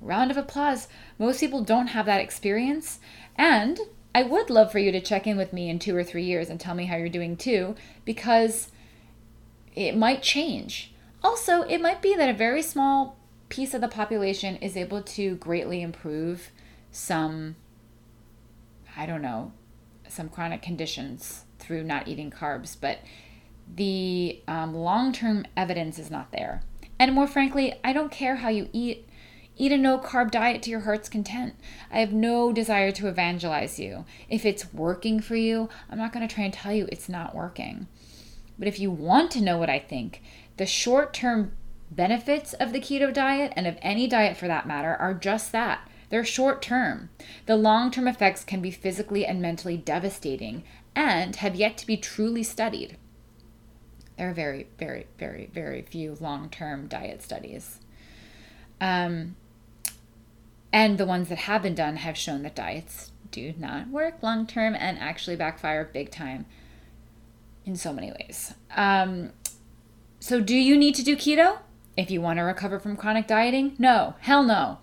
Round 0.00 0.30
of 0.30 0.36
applause. 0.36 0.88
Most 1.18 1.40
people 1.40 1.62
don't 1.62 1.88
have 1.88 2.06
that 2.06 2.20
experience. 2.20 2.98
And 3.36 3.78
I 4.14 4.22
would 4.22 4.50
love 4.50 4.72
for 4.72 4.78
you 4.78 4.92
to 4.92 5.00
check 5.00 5.26
in 5.26 5.36
with 5.36 5.52
me 5.52 5.68
in 5.70 5.78
two 5.78 5.96
or 5.96 6.04
three 6.04 6.24
years 6.24 6.50
and 6.50 6.58
tell 6.58 6.74
me 6.74 6.86
how 6.86 6.96
you're 6.96 7.08
doing 7.08 7.36
too, 7.36 7.76
because 8.04 8.68
it 9.74 9.96
might 9.96 10.22
change. 10.22 10.92
Also, 11.22 11.62
it 11.62 11.80
might 11.80 12.02
be 12.02 12.14
that 12.14 12.28
a 12.28 12.34
very 12.34 12.62
small 12.62 13.16
piece 13.48 13.74
of 13.74 13.80
the 13.80 13.88
population 13.88 14.56
is 14.56 14.76
able 14.76 15.02
to 15.02 15.36
greatly 15.36 15.82
improve 15.82 16.50
some, 16.90 17.56
I 18.96 19.06
don't 19.06 19.22
know, 19.22 19.52
some 20.08 20.28
chronic 20.28 20.62
conditions 20.62 21.44
through 21.58 21.84
not 21.84 22.08
eating 22.08 22.30
carbs, 22.30 22.76
but 22.78 22.98
the 23.74 24.40
um, 24.48 24.74
long 24.74 25.12
term 25.12 25.46
evidence 25.56 25.98
is 25.98 26.10
not 26.10 26.32
there. 26.32 26.62
And 26.98 27.14
more 27.14 27.26
frankly, 27.26 27.74
I 27.82 27.92
don't 27.92 28.12
care 28.12 28.36
how 28.36 28.48
you 28.48 28.68
eat. 28.72 29.08
Eat 29.56 29.72
a 29.72 29.76
no 29.76 29.98
carb 29.98 30.30
diet 30.30 30.62
to 30.62 30.70
your 30.70 30.80
heart's 30.80 31.10
content. 31.10 31.54
I 31.90 32.00
have 32.00 32.12
no 32.12 32.52
desire 32.52 32.90
to 32.92 33.06
evangelize 33.06 33.78
you. 33.78 34.06
If 34.30 34.46
it's 34.46 34.72
working 34.72 35.20
for 35.20 35.36
you, 35.36 35.68
I'm 35.90 35.98
not 35.98 36.12
going 36.12 36.26
to 36.26 36.34
try 36.34 36.44
and 36.44 36.54
tell 36.54 36.72
you 36.72 36.88
it's 36.90 37.08
not 37.08 37.34
working. 37.34 37.86
But 38.62 38.68
if 38.68 38.78
you 38.78 38.92
want 38.92 39.32
to 39.32 39.40
know 39.40 39.58
what 39.58 39.68
I 39.68 39.80
think, 39.80 40.22
the 40.56 40.66
short 40.66 41.12
term 41.12 41.50
benefits 41.90 42.52
of 42.52 42.72
the 42.72 42.78
keto 42.78 43.12
diet 43.12 43.52
and 43.56 43.66
of 43.66 43.76
any 43.82 44.06
diet 44.06 44.36
for 44.36 44.46
that 44.46 44.68
matter 44.68 44.94
are 44.94 45.14
just 45.14 45.50
that. 45.50 45.90
They're 46.10 46.24
short 46.24 46.62
term. 46.62 47.10
The 47.46 47.56
long 47.56 47.90
term 47.90 48.06
effects 48.06 48.44
can 48.44 48.62
be 48.62 48.70
physically 48.70 49.26
and 49.26 49.42
mentally 49.42 49.76
devastating 49.76 50.62
and 50.94 51.34
have 51.34 51.56
yet 51.56 51.76
to 51.78 51.86
be 51.88 51.96
truly 51.96 52.44
studied. 52.44 52.98
There 54.16 54.30
are 54.30 54.32
very, 54.32 54.68
very, 54.78 55.08
very, 55.18 55.50
very 55.52 55.82
few 55.82 56.16
long 56.20 56.48
term 56.48 56.86
diet 56.86 57.20
studies. 57.20 57.80
Um, 58.80 59.34
and 60.72 60.98
the 60.98 61.06
ones 61.06 61.28
that 61.30 61.38
have 61.38 61.62
been 61.62 61.74
done 61.74 61.96
have 61.96 62.16
shown 62.16 62.44
that 62.44 62.54
diets 62.54 63.10
do 63.32 63.54
not 63.58 63.88
work 63.88 64.22
long 64.22 64.46
term 64.46 64.76
and 64.76 65.00
actually 65.00 65.34
backfire 65.34 65.82
big 65.84 66.12
time 66.12 66.46
in 67.64 67.76
so 67.76 67.92
many 67.92 68.10
ways. 68.12 68.54
Um, 68.76 69.32
so, 70.20 70.40
do 70.40 70.56
you 70.56 70.76
need 70.76 70.94
to 70.96 71.02
do 71.02 71.16
keto 71.16 71.58
if 71.96 72.10
you 72.10 72.20
want 72.20 72.38
to 72.38 72.42
recover 72.42 72.78
from 72.78 72.96
chronic 72.96 73.26
dieting? 73.26 73.74
No, 73.78 74.14
hell 74.20 74.42
no. 74.42 74.78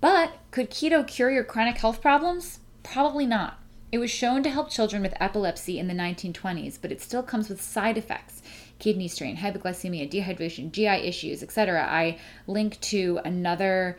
But 0.00 0.32
could 0.50 0.70
keto 0.70 1.06
cure 1.06 1.30
your 1.30 1.44
chronic 1.44 1.78
health 1.78 2.00
problems? 2.00 2.60
Probably 2.82 3.26
not. 3.26 3.58
It 3.90 3.98
was 3.98 4.10
shown 4.10 4.42
to 4.42 4.50
help 4.50 4.68
children 4.68 5.02
with 5.02 5.14
epilepsy 5.20 5.78
in 5.78 5.88
the 5.88 5.94
1920s, 5.94 6.78
but 6.80 6.92
it 6.92 7.00
still 7.00 7.22
comes 7.22 7.48
with 7.48 7.62
side 7.62 7.96
effects 7.96 8.42
kidney 8.78 9.08
strain, 9.08 9.38
hypoglycemia, 9.38 10.10
dehydration, 10.10 10.70
GI 10.70 11.06
issues, 11.08 11.42
etc. 11.42 11.86
I 11.88 12.18
link 12.46 12.78
to 12.82 13.20
another 13.24 13.96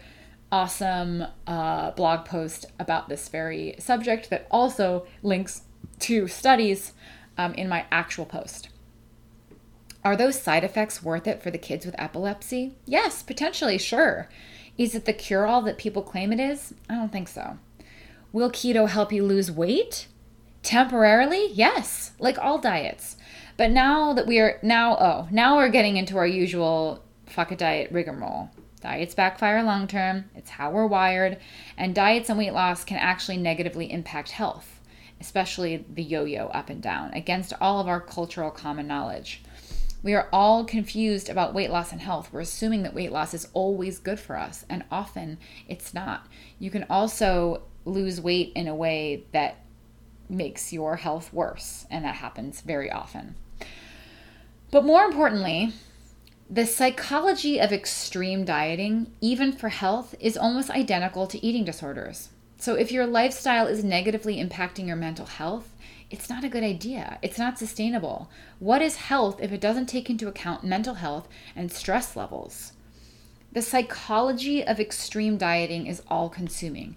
awesome 0.52 1.26
uh, 1.46 1.92
blog 1.92 2.26
post 2.26 2.66
about 2.80 3.10
this 3.10 3.28
very 3.28 3.76
subject 3.80 4.30
that 4.30 4.48
also 4.52 5.06
links 5.24 5.64
to 6.00 6.28
studies 6.28 6.94
um, 7.38 7.54
in 7.54 7.70
my 7.70 7.86
actual 7.92 8.26
post. 8.26 8.70
Are 10.04 10.16
those 10.16 10.42
side 10.42 10.64
effects 10.64 11.04
worth 11.04 11.28
it 11.28 11.42
for 11.42 11.52
the 11.52 11.58
kids 11.58 11.86
with 11.86 11.96
epilepsy? 12.00 12.76
Yes, 12.86 13.24
potentially, 13.24 13.78
sure. 13.78 14.30
Is 14.78 14.96
it 14.96 15.06
the 15.06 15.14
cure 15.14 15.46
all 15.46 15.62
that 15.64 15.78
people 15.78 16.02
claim 16.02 16.32
it 16.32 16.40
is? 16.40 16.74
I 16.90 16.96
don't 16.96 17.12
think 17.12 17.28
so. 17.28 17.58
Will 18.32 18.52
keto 18.52 18.88
help 18.88 19.12
you 19.12 19.24
lose 19.26 19.52
weight? 19.52 20.08
Temporarily? 20.64 21.52
Yes, 21.52 22.12
like 22.20 22.38
all 22.38 22.58
diets. 22.58 23.18
But 23.58 23.72
now 23.72 24.14
that 24.14 24.28
we 24.28 24.40
are 24.40 24.60
now 24.62 24.96
oh, 24.98 25.28
now 25.32 25.58
we're 25.58 25.70
getting 25.70 25.98
into 25.98 26.18
our 26.18 26.28
usual 26.28 27.04
fuck 27.26 27.52
a 27.52 27.56
diet 27.56 27.92
rigmarole. 27.92 28.52
Diets 28.82 29.16
backfire 29.16 29.64
long 29.64 29.88
term, 29.88 30.26
it's 30.36 30.52
how 30.52 30.70
we're 30.70 30.86
wired, 30.86 31.40
and 31.78 31.96
diets 31.96 32.30
and 32.30 32.38
weight 32.38 32.54
loss 32.54 32.84
can 32.84 32.98
actually 32.98 33.38
negatively 33.38 33.92
impact 33.92 34.32
health, 34.32 34.77
especially 35.20 35.86
the 35.94 36.04
yo 36.04 36.24
yo 36.24 36.48
up 36.48 36.70
and 36.70 36.82
down, 36.82 37.14
against 37.14 37.54
all 37.60 37.80
of 37.80 37.88
our 37.88 38.02
cultural 38.02 38.52
common 38.52 38.88
knowledge. 38.88 39.42
We 40.04 40.14
are 40.14 40.30
all 40.32 40.64
confused 40.64 41.28
about 41.30 41.54
weight 41.54 41.72
loss 41.72 41.92
and 41.92 42.02
health. 42.02 42.30
We're 42.32 42.42
assuming 42.42 42.84
that 42.84 42.94
weight 42.94 43.12
loss 43.12 43.34
is 43.34 43.48
always 43.54 44.00
good 44.00 44.20
for 44.20 44.38
us, 44.38 44.66
and 44.70 44.84
often 44.92 45.38
it's 45.68 45.94
not. 45.94 46.28
You 46.60 46.70
can 46.70 46.86
also 46.90 47.64
lose 47.84 48.22
weight 48.22 48.52
in 48.56 48.68
a 48.68 48.76
way 48.76 49.26
that 49.32 49.58
makes 50.30 50.72
your 50.72 50.98
health 50.98 51.34
worse, 51.34 51.86
and 51.90 52.06
that 52.06 52.16
happens 52.16 52.62
very 52.62 52.92
often. 52.92 53.36
But 54.70 54.86
more 54.86 55.04
importantly, 55.04 55.74
the 56.50 56.66
psychology 56.66 57.60
of 57.60 57.72
extreme 57.72 58.46
dieting, 58.46 59.12
even 59.20 59.52
for 59.52 59.70
health, 59.70 60.16
is 60.20 60.38
almost 60.38 60.70
identical 60.70 61.28
to 61.28 61.44
eating 61.46 61.66
disorders. 61.66 62.30
So 62.58 62.74
if 62.74 62.92
your 62.92 63.06
lifestyle 63.06 63.68
is 63.68 63.84
negatively 63.84 64.38
impacting 64.44 64.88
your 64.88 64.96
mental 64.96 65.28
health, 65.28 65.76
it's 66.10 66.30
not 66.30 66.44
a 66.44 66.50
good 66.50 66.64
idea. 66.64 67.20
It's 67.22 67.38
not 67.38 67.60
sustainable. 67.60 68.30
What 68.60 68.82
is 68.82 68.96
health 68.96 69.40
if 69.42 69.52
it 69.52 69.62
doesn't 69.62 69.88
take 69.88 70.10
into 70.10 70.28
account 70.28 70.64
mental 70.64 70.96
health 70.96 71.28
and 71.56 71.72
stress 71.72 72.16
levels? 72.16 72.74
The 73.52 73.62
psychology 73.62 74.66
of 74.66 74.80
extreme 74.80 75.38
dieting 75.38 75.88
is 75.88 76.02
all 76.08 76.30
consuming. 76.30 76.96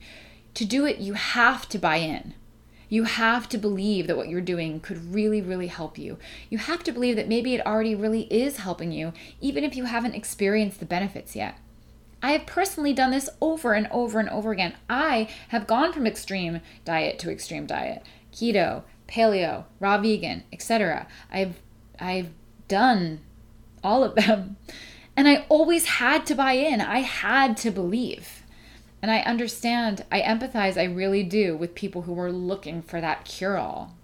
To 0.55 0.65
do 0.65 0.87
it, 0.87 0.99
you 0.99 1.15
have 1.15 1.69
to 1.69 1.79
buy 1.79 1.97
in. 1.97 2.35
You 2.89 3.05
have 3.05 3.49
to 3.51 3.59
believe 3.59 4.07
that 4.07 4.17
what 4.17 4.29
you're 4.29 4.41
doing 4.41 4.81
could 4.81 5.15
really, 5.15 5.41
really 5.41 5.69
help 5.69 5.97
you. 5.97 6.19
You 6.49 6.59
have 6.59 6.83
to 6.85 6.93
believe 6.93 7.17
that 7.17 7.29
maybe 7.29 7.55
it 7.55 7.65
already 7.65 7.95
really 7.95 8.23
is 8.23 8.59
helping 8.59 8.93
you, 8.93 9.13
even 9.41 9.63
if 9.63 9.77
you 9.77 9.85
haven't 9.85 10.17
experienced 10.17 10.81
the 10.81 10.87
benefits 10.87 11.37
yet. 11.37 11.57
I 12.23 12.33
have 12.33 12.47
personally 12.47 12.93
done 12.93 13.11
this 13.11 13.31
over 13.41 13.73
and 13.73 13.87
over 13.91 14.19
and 14.21 14.29
over 14.29 14.53
again. 14.53 14.75
I 14.89 15.29
have 15.49 15.67
gone 15.67 15.93
from 15.93 16.07
extreme 16.07 16.61
diet 16.85 17.19
to 17.21 17.31
extreme 17.31 17.67
diet, 17.67 18.05
keto, 18.33 18.83
paleo, 19.09 19.65
raw 19.79 19.99
vegan, 19.99 20.45
etc. 20.53 21.07
I've 21.31 21.61
I've 21.99 22.31
done 22.69 23.21
all 23.83 24.05
of 24.05 24.15
them. 24.15 24.57
And 25.17 25.29
I 25.29 25.45
always 25.49 25.87
had 25.87 26.25
to 26.27 26.35
buy 26.35 26.53
in. 26.53 26.81
I 26.81 27.01
had 27.01 27.57
to 27.59 27.71
believe. 27.71 28.43
And 29.03 29.11
I 29.11 29.21
understand, 29.21 30.05
I 30.13 30.21
empathize, 30.21 30.79
I 30.79 30.85
really 30.85 31.23
do, 31.23 31.57
with 31.57 31.75
people 31.75 32.03
who 32.03 32.19
are 32.19 32.33
looking 32.33 32.83
for 32.83 33.01
that 33.01 33.25
cure 33.25 33.59
all. 33.59 33.95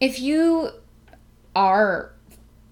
If 0.00 0.20
you 0.20 0.70
are 1.56 2.12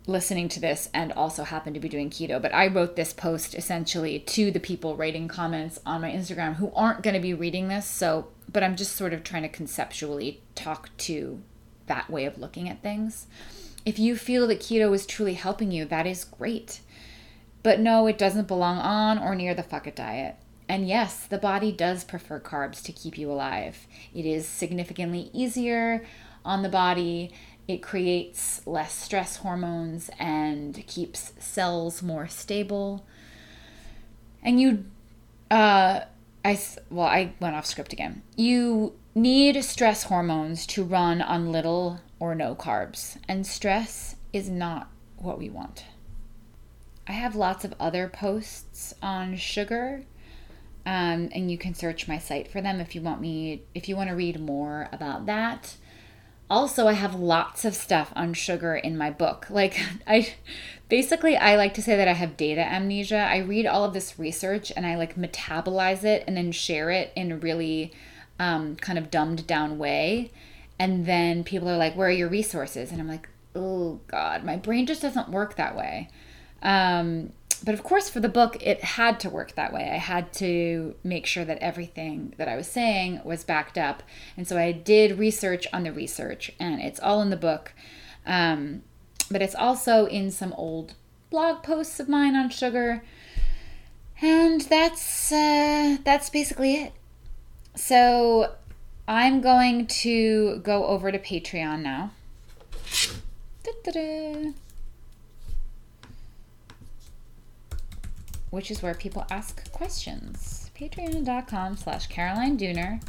listening 0.06 0.48
to 0.48 0.60
this 0.60 0.88
and 0.94 1.12
also 1.12 1.42
happen 1.42 1.74
to 1.74 1.80
be 1.80 1.88
doing 1.88 2.10
keto, 2.10 2.40
but 2.40 2.54
I 2.54 2.68
wrote 2.68 2.94
this 2.94 3.12
post 3.12 3.54
essentially 3.54 4.20
to 4.20 4.50
the 4.50 4.60
people 4.60 4.96
writing 4.96 5.26
comments 5.26 5.80
on 5.84 6.00
my 6.00 6.10
Instagram 6.10 6.56
who 6.56 6.72
aren't 6.74 7.02
going 7.02 7.14
to 7.14 7.20
be 7.20 7.34
reading 7.34 7.68
this. 7.68 7.86
So, 7.86 8.28
but 8.50 8.62
I'm 8.62 8.76
just 8.76 8.94
sort 8.94 9.12
of 9.12 9.24
trying 9.24 9.42
to 9.42 9.48
conceptually 9.48 10.40
talk 10.54 10.90
to 10.98 11.42
that 11.86 12.08
way 12.08 12.24
of 12.24 12.38
looking 12.38 12.68
at 12.68 12.82
things. 12.82 13.26
If 13.84 13.98
you 13.98 14.16
feel 14.16 14.46
that 14.48 14.60
keto 14.60 14.94
is 14.94 15.06
truly 15.06 15.34
helping 15.34 15.72
you, 15.72 15.84
that 15.86 16.06
is 16.06 16.24
great. 16.24 16.80
But 17.62 17.80
no, 17.80 18.06
it 18.06 18.18
doesn't 18.18 18.48
belong 18.48 18.78
on 18.78 19.18
or 19.18 19.34
near 19.34 19.54
the 19.54 19.62
fuck 19.62 19.86
it 19.86 19.96
diet. 19.96 20.36
And 20.68 20.88
yes, 20.88 21.26
the 21.26 21.38
body 21.38 21.70
does 21.72 22.04
prefer 22.04 22.40
carbs 22.40 22.82
to 22.84 22.92
keep 22.92 23.16
you 23.16 23.30
alive. 23.30 23.86
It 24.14 24.26
is 24.26 24.46
significantly 24.46 25.30
easier 25.32 26.04
on 26.44 26.62
the 26.62 26.68
body. 26.68 27.32
It 27.68 27.82
creates 27.82 28.64
less 28.66 28.94
stress 28.94 29.36
hormones 29.36 30.10
and 30.18 30.86
keeps 30.86 31.32
cells 31.38 32.02
more 32.02 32.28
stable. 32.28 33.04
And 34.42 34.60
you, 34.60 34.84
uh, 35.50 36.02
I, 36.44 36.60
well, 36.90 37.06
I 37.06 37.32
went 37.40 37.56
off 37.56 37.66
script 37.66 37.92
again. 37.92 38.22
You 38.36 38.94
need 39.16 39.62
stress 39.64 40.04
hormones 40.04 40.66
to 40.66 40.84
run 40.84 41.20
on 41.20 41.50
little 41.50 42.00
or 42.20 42.34
no 42.34 42.54
carbs, 42.54 43.16
and 43.28 43.46
stress 43.46 44.16
is 44.32 44.48
not 44.48 44.88
what 45.16 45.38
we 45.38 45.50
want. 45.50 45.84
I 47.08 47.12
have 47.12 47.34
lots 47.34 47.64
of 47.64 47.74
other 47.78 48.08
posts 48.08 48.94
on 49.02 49.36
sugar, 49.36 50.04
um, 50.84 51.30
and 51.32 51.50
you 51.50 51.58
can 51.58 51.74
search 51.74 52.08
my 52.08 52.18
site 52.18 52.48
for 52.48 52.60
them 52.60 52.80
if 52.80 52.94
you 52.94 53.00
want 53.00 53.20
me 53.20 53.62
if 53.74 53.88
you 53.88 53.96
want 53.96 54.10
to 54.10 54.16
read 54.16 54.40
more 54.40 54.88
about 54.92 55.26
that. 55.26 55.76
Also, 56.48 56.86
I 56.86 56.92
have 56.92 57.14
lots 57.14 57.64
of 57.64 57.74
stuff 57.74 58.12
on 58.14 58.32
sugar 58.32 58.76
in 58.76 58.96
my 58.96 59.10
book. 59.10 59.46
Like, 59.50 59.80
I 60.06 60.34
basically, 60.88 61.36
I 61.36 61.56
like 61.56 61.74
to 61.74 61.82
say 61.82 61.96
that 61.96 62.08
I 62.08 62.12
have 62.12 62.36
data 62.36 62.60
amnesia. 62.60 63.18
I 63.18 63.38
read 63.38 63.66
all 63.66 63.84
of 63.84 63.94
this 63.94 64.18
research 64.18 64.72
and 64.76 64.86
I 64.86 64.96
like 64.96 65.16
metabolize 65.16 66.04
it 66.04 66.24
and 66.26 66.36
then 66.36 66.52
share 66.52 66.90
it 66.90 67.12
in 67.16 67.32
a 67.32 67.36
really 67.36 67.92
um, 68.38 68.76
kind 68.76 68.98
of 68.98 69.10
dumbed 69.10 69.46
down 69.46 69.78
way. 69.78 70.30
And 70.78 71.06
then 71.06 71.42
people 71.42 71.68
are 71.68 71.76
like, 71.76 71.96
Where 71.96 72.08
are 72.08 72.12
your 72.12 72.28
resources? 72.28 72.92
And 72.92 73.00
I'm 73.00 73.08
like, 73.08 73.28
Oh, 73.54 74.00
God, 74.06 74.44
my 74.44 74.56
brain 74.56 74.86
just 74.86 75.02
doesn't 75.02 75.30
work 75.30 75.56
that 75.56 75.76
way. 75.76 76.10
Um, 76.62 77.32
but 77.64 77.74
of 77.74 77.82
course, 77.82 78.08
for 78.08 78.20
the 78.20 78.28
book, 78.28 78.56
it 78.60 78.82
had 78.82 79.20
to 79.20 79.30
work 79.30 79.54
that 79.54 79.72
way. 79.72 79.90
I 79.92 79.98
had 79.98 80.32
to 80.34 80.94
make 81.02 81.26
sure 81.26 81.44
that 81.44 81.58
everything 81.58 82.34
that 82.36 82.48
I 82.48 82.56
was 82.56 82.66
saying 82.66 83.20
was 83.24 83.44
backed 83.44 83.78
up. 83.78 84.02
And 84.36 84.46
so 84.46 84.58
I 84.58 84.72
did 84.72 85.18
research 85.18 85.66
on 85.72 85.84
the 85.84 85.92
research, 85.92 86.52
and 86.58 86.80
it's 86.80 87.00
all 87.00 87.22
in 87.22 87.30
the 87.30 87.36
book. 87.36 87.72
Um, 88.26 88.82
but 89.30 89.42
it's 89.42 89.54
also 89.54 90.06
in 90.06 90.30
some 90.30 90.52
old 90.54 90.94
blog 91.30 91.62
posts 91.62 92.00
of 92.00 92.08
mine 92.08 92.36
on 92.36 92.50
sugar. 92.50 93.02
And 94.20 94.62
that's 94.62 95.30
uh, 95.30 95.98
that's 96.04 96.30
basically 96.30 96.74
it. 96.74 96.92
So 97.74 98.54
I'm 99.06 99.40
going 99.40 99.86
to 99.86 100.58
go 100.60 100.86
over 100.86 101.12
to 101.12 101.18
Patreon 101.18 101.82
now. 101.82 102.12
Da-da-da. 103.62 104.52
Which 108.56 108.70
is 108.70 108.82
where 108.82 108.94
people 108.94 109.26
ask 109.30 109.70
questions. 109.70 110.70
Patreon.com 110.74 111.76
slash 111.76 112.06
Caroline 112.06 112.56
Dooner. 112.56 113.02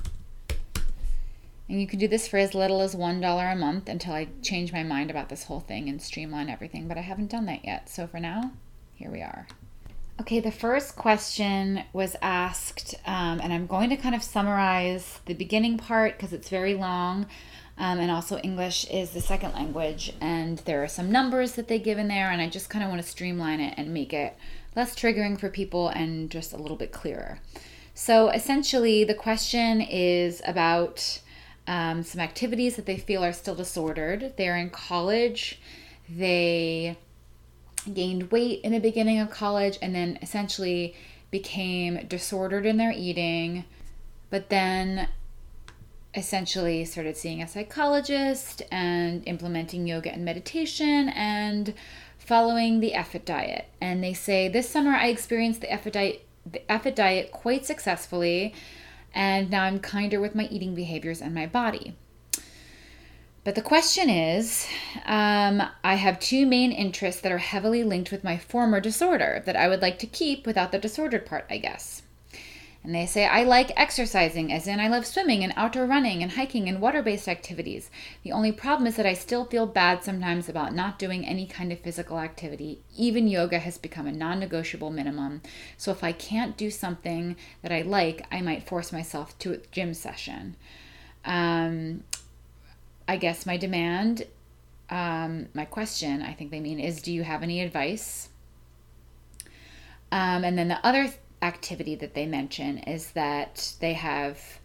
And 1.70 1.80
you 1.80 1.88
can 1.88 2.00
do 2.00 2.08
this 2.10 2.27
for 2.27 2.36
as 2.36 2.54
little 2.54 2.82
as 2.82 2.94
$1 2.94 3.54
a 3.54 3.56
month 3.56 3.88
until 3.88 4.12
I 4.12 4.27
change 4.42 4.74
my 4.74 4.84
mind 4.84 5.10
about 5.10 5.30
this 5.30 5.46
whole 5.46 5.62
thing 5.62 5.88
and 5.88 6.01
streamline 6.01 6.50
everything. 6.50 6.89
But 6.89 6.98
I 6.98 7.01
haven't 7.01 7.32
done 7.32 7.46
that 7.46 7.63
yet. 7.63 7.88
So 7.88 8.08
for 8.08 8.20
now, 8.20 8.51
here 8.96 9.10
we 9.10 9.22
are. 9.22 9.48
Okay, 10.20 10.42
the 10.42 10.51
first 10.51 10.98
question 10.98 11.84
was 11.94 12.18
asked, 12.22 12.96
um, 13.06 13.39
and 13.39 13.54
I'm 13.54 13.68
going 13.68 13.89
to 13.92 13.96
kind 13.96 14.16
of 14.16 14.24
summarize 14.24 15.22
the 15.27 15.34
beginning 15.34 15.77
part 15.77 16.18
because 16.18 16.34
it's 16.34 16.50
very 16.50 16.74
long. 16.74 17.25
Um, 17.77 18.00
and 18.00 18.12
also, 18.12 18.38
English 18.39 18.86
is 18.89 19.12
the 19.12 19.22
second 19.22 19.54
language, 19.54 20.12
and 20.20 20.58
there 20.60 20.84
are 20.84 20.88
some 20.89 21.10
numbers 21.10 21.54
that 21.54 21.70
they 21.70 21.80
give 21.80 22.00
in 22.00 22.10
there, 22.10 22.32
and 22.32 22.42
I 22.42 22.50
just 22.50 22.70
kind 22.70 22.84
of 22.84 22.89
want 22.89 23.01
to 23.01 23.08
streamline 23.08 23.62
it 23.62 23.75
and 23.77 23.94
make 23.94 24.12
it 24.12 24.36
less 24.77 24.96
triggering 24.96 25.38
for 25.38 25.50
people 25.50 25.89
and 25.89 26.29
just 26.29 26.53
a 26.53 26.57
little 26.57 26.77
bit 26.77 26.91
clearer. 26.93 27.39
So 27.96 28.29
essentially, 28.29 29.03
the 29.03 29.15
question 29.15 29.81
is 29.81 30.39
about 30.46 31.19
um, 31.65 32.03
some 32.03 32.22
activities 32.22 32.75
that 32.75 32.86
they 32.86 32.98
feel 32.98 33.25
are 33.25 33.34
still 33.34 33.55
disordered. 33.55 34.34
They're 34.38 34.55
in 34.55 34.69
college, 34.69 35.60
they 36.07 36.96
gained 37.91 38.31
weight 38.31 38.62
in 38.63 38.72
the 38.72 38.79
beginning 38.79 39.19
of 39.19 39.31
college, 39.31 39.79
and 39.81 39.96
then 39.96 40.19
essentially 40.22 40.96
became 41.31 42.05
disordered 42.07 42.65
in 42.67 42.77
their 42.77 42.91
eating, 42.91 43.65
but 44.29 44.50
then 44.50 45.10
essentially 46.13 46.86
started 46.86 47.17
seeing 47.17 47.41
a 47.41 47.48
psychologist 47.48 48.62
and 48.72 49.27
implementing 49.27 49.88
yoga 49.88 50.12
and 50.13 50.24
meditation 50.24 51.10
and 51.10 51.74
following 52.27 52.81
the 52.81 52.93
F 52.93 53.15
It 53.15 53.25
diet. 53.25 53.69
And 53.79 54.03
they 54.03 54.13
say, 54.13 54.50
This 54.50 54.69
summer 54.69 54.91
I 54.91 55.07
experienced 55.07 55.62
the 55.62 55.72
F 55.72 55.88
It 55.88 55.93
diet, 55.93 56.27
the 56.46 56.69
F 56.69 56.86
It 56.86 56.96
diet 56.96 57.31
quite 57.31 57.65
successfully, 57.65 58.53
and 59.15 59.50
now 59.50 59.63
I'm 59.63 59.79
kinder 59.79 60.19
with 60.19 60.36
my 60.36 60.43
eating 60.51 60.75
behaviors 60.75 61.22
and 61.22 61.34
my 61.34 61.46
body. 61.46 61.96
But 63.46 63.55
the 63.55 63.62
question 63.62 64.10
is 64.10 64.67
um, 65.05 65.63
I 65.81 65.96
have 65.96 66.19
two 66.19 66.46
main 66.46 66.74
interests 66.74 67.22
that 67.22 67.31
are 67.31 67.38
heavily 67.38 67.81
linked 67.81 68.12
with 68.12 68.25
my 68.25 68.38
former 68.38 68.81
disorder 68.81 69.41
that 69.46 69.55
I 69.55 69.69
would 69.69 69.81
like 69.81 70.00
to 70.00 70.05
keep 70.05 70.46
without 70.46 70.74
the 70.74 70.77
disordered 70.77 71.25
part, 71.25 71.46
I 71.50 71.57
guess. 71.57 72.01
And 72.88 72.96
they 72.96 73.06
say, 73.06 73.25
I 73.25 73.44
like 73.44 73.74
exercising, 73.75 74.53
as 74.53 74.65
in 74.65 74.79
I 74.79 74.88
love 74.88 75.06
swimming 75.06 75.44
and 75.44 75.51
outdoor 75.58 75.86
running 75.86 76.24
and 76.24 76.32
hiking 76.32 76.70
and 76.70 76.79
water 76.79 77.03
based 77.03 77.27
activities. 77.27 77.91
The 78.24 78.32
only 78.32 78.53
problem 78.53 78.88
is 78.88 78.96
that 78.96 79.06
I 79.06 79.12
still 79.12 79.44
feel 79.44 79.65
bad 79.65 80.06
sometimes 80.06 80.48
about 80.48 80.74
not 80.74 80.98
doing 80.98 81.25
any 81.25 81.48
kind 81.48 81.74
of 81.74 81.82
physical 81.82 82.17
activity. 82.17 82.79
Even 82.96 83.27
yoga 83.27 83.60
has 83.60 83.77
become 83.77 84.08
a 84.08 84.13
non 84.13 84.39
negotiable 84.39 84.90
minimum. 84.90 85.42
So 85.75 85.92
if 85.92 86.01
I 86.01 86.14
can't 86.14 86.55
do 86.55 86.72
something 86.72 87.35
that 87.61 87.74
I 87.74 87.81
like, 87.81 88.25
I 88.31 88.40
might 88.40 88.66
force 88.66 88.94
myself 88.94 89.38
to 89.40 89.51
a 89.51 89.57
gym 89.70 89.94
session. 89.94 90.55
Um, 91.25 92.05
I 93.05 93.18
guess 93.18 93.46
my 93.46 93.57
demand, 93.57 94.24
um, 94.90 95.48
my 95.53 95.66
question, 95.66 96.22
I 96.22 96.31
think 96.31 96.51
they 96.51 96.61
mean, 96.61 96.79
is 96.79 97.01
do 97.01 97.11
you 97.11 97.24
have 97.24 97.44
any 97.44 97.59
advice? 97.59 98.29
Um, 100.09 100.46
and 100.46 100.57
then 100.57 100.70
the 100.70 100.79
other 100.88 101.11
activity 101.41 101.95
that 101.95 102.13
they 102.13 102.25
mention 102.25 102.79
is 102.79 103.11
that 103.11 103.73
they 103.79 103.93
have 103.93 104.59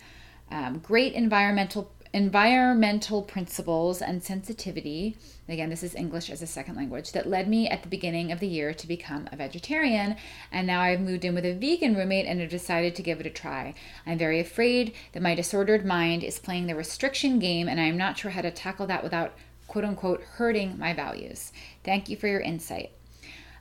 um, 0.51 0.79
great 0.79 1.13
environmental 1.15 1.91
environmental 2.15 3.23
principles 3.23 4.03
and 4.03 4.23
sensitivity. 4.23 5.17
Again 5.49 5.71
this 5.71 5.83
is 5.83 5.95
english 5.95 6.29
as 6.29 6.43
a 6.43 6.47
second 6.47 6.77
language 6.77 7.13
that 7.13 7.27
led 7.27 7.49
me 7.49 7.69
at 7.69 7.83
the 7.83 7.89
beginning 7.89 8.31
of 8.31 8.39
the 8.39 8.47
year 8.47 8.75
to 8.75 8.87
become 8.87 9.29
a 9.33 9.37
vegetarian 9.37 10.17
and 10.51 10.67
now 10.67 10.81
i've 10.83 11.01
moved 11.01 11.25
in 11.25 11.35
with 11.35 11.47
a 11.47 11.55
vegan 11.55 11.97
roommate 11.97 12.27
and 12.27 12.41
have 12.41 12.51
decided 12.51 12.95
to 12.95 13.03
give 13.03 13.19
it 13.21 13.27
a 13.27 13.31
try. 13.31 13.75
I'm 14.07 14.19
very 14.19 14.41
afraid 14.41 14.95
that 15.13 15.23
my 15.23 15.35
disordered 15.35 15.87
mind 15.87 16.23
is 16.23 16.39
playing 16.39 16.67
the 16.67 16.75
restriction 16.75 17.39
game 17.39 17.67
and 17.67 17.81
i'm 17.81 17.97
not 17.97 18.19
sure 18.19 18.31
how 18.31 18.43
to 18.43 18.51
tackle 18.51 18.87
that 18.89 19.03
without 19.03 19.33
quote 19.73 19.85
unquote 19.87 20.23
hurting 20.23 20.79
my 20.79 20.93
values. 20.93 21.51
Thank 21.83 22.11
you 22.11 22.17
for 22.17 22.29
your 22.29 22.41
insight. 22.41 22.93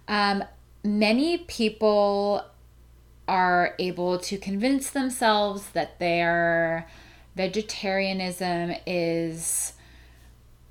Um, 0.10 0.44
many 0.84 1.38
people 1.38 2.44
are 3.32 3.76
able 3.80 4.20
to 4.20 4.38
convince 4.38 4.90
themselves 4.90 5.70
that 5.70 5.98
their 6.00 6.86
vegetarianism 7.38 8.74
is 8.86 9.72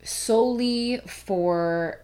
solely 0.03 1.01
for 1.07 2.03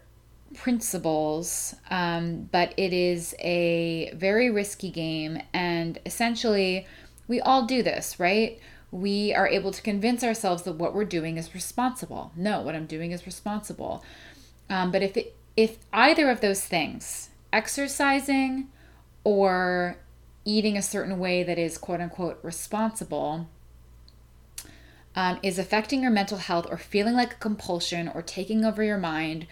principles, 0.55 1.75
um, 1.91 2.49
but 2.51 2.73
it 2.75 2.91
is 2.91 3.35
a 3.39 4.11
very 4.15 4.49
risky 4.49 4.89
game. 4.89 5.39
And 5.53 5.99
essentially, 6.07 6.87
we 7.27 7.39
all 7.39 7.67
do 7.67 7.83
this, 7.83 8.19
right? 8.19 8.59
We 8.89 9.35
are 9.35 9.47
able 9.47 9.71
to 9.71 9.81
convince 9.83 10.23
ourselves 10.23 10.63
that 10.63 10.73
what 10.73 10.95
we're 10.95 11.05
doing 11.05 11.37
is 11.37 11.53
responsible. 11.53 12.31
No, 12.35 12.61
what 12.61 12.73
I'm 12.73 12.87
doing 12.87 13.11
is 13.11 13.27
responsible. 13.27 14.03
Um, 14.71 14.91
but 14.91 15.03
if 15.03 15.15
it, 15.17 15.35
if 15.55 15.77
either 15.93 16.31
of 16.31 16.41
those 16.41 16.65
things, 16.65 17.29
exercising 17.53 18.69
or 19.23 19.97
eating 20.47 20.77
a 20.77 20.81
certain 20.81 21.19
way 21.19 21.43
that 21.43 21.59
is 21.59 21.77
quote 21.77 21.99
unquote 21.99 22.39
responsible 22.41 23.47
um, 25.13 25.39
is 25.43 25.59
affecting 25.59 26.01
your 26.03 26.11
mental 26.11 26.37
health 26.37 26.67
or 26.69 26.77
feeling 26.77 27.15
like 27.15 27.33
a 27.33 27.37
compulsion 27.37 28.07
or 28.07 28.21
taking 28.21 28.63
over 28.63 28.83
your 28.83 28.97
mind, 28.97 29.47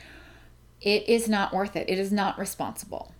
it 0.79 1.09
is 1.09 1.27
not 1.27 1.53
worth 1.53 1.75
it. 1.75 1.89
It 1.89 1.97
is 1.97 2.11
not 2.11 2.39
responsible. 2.39 3.13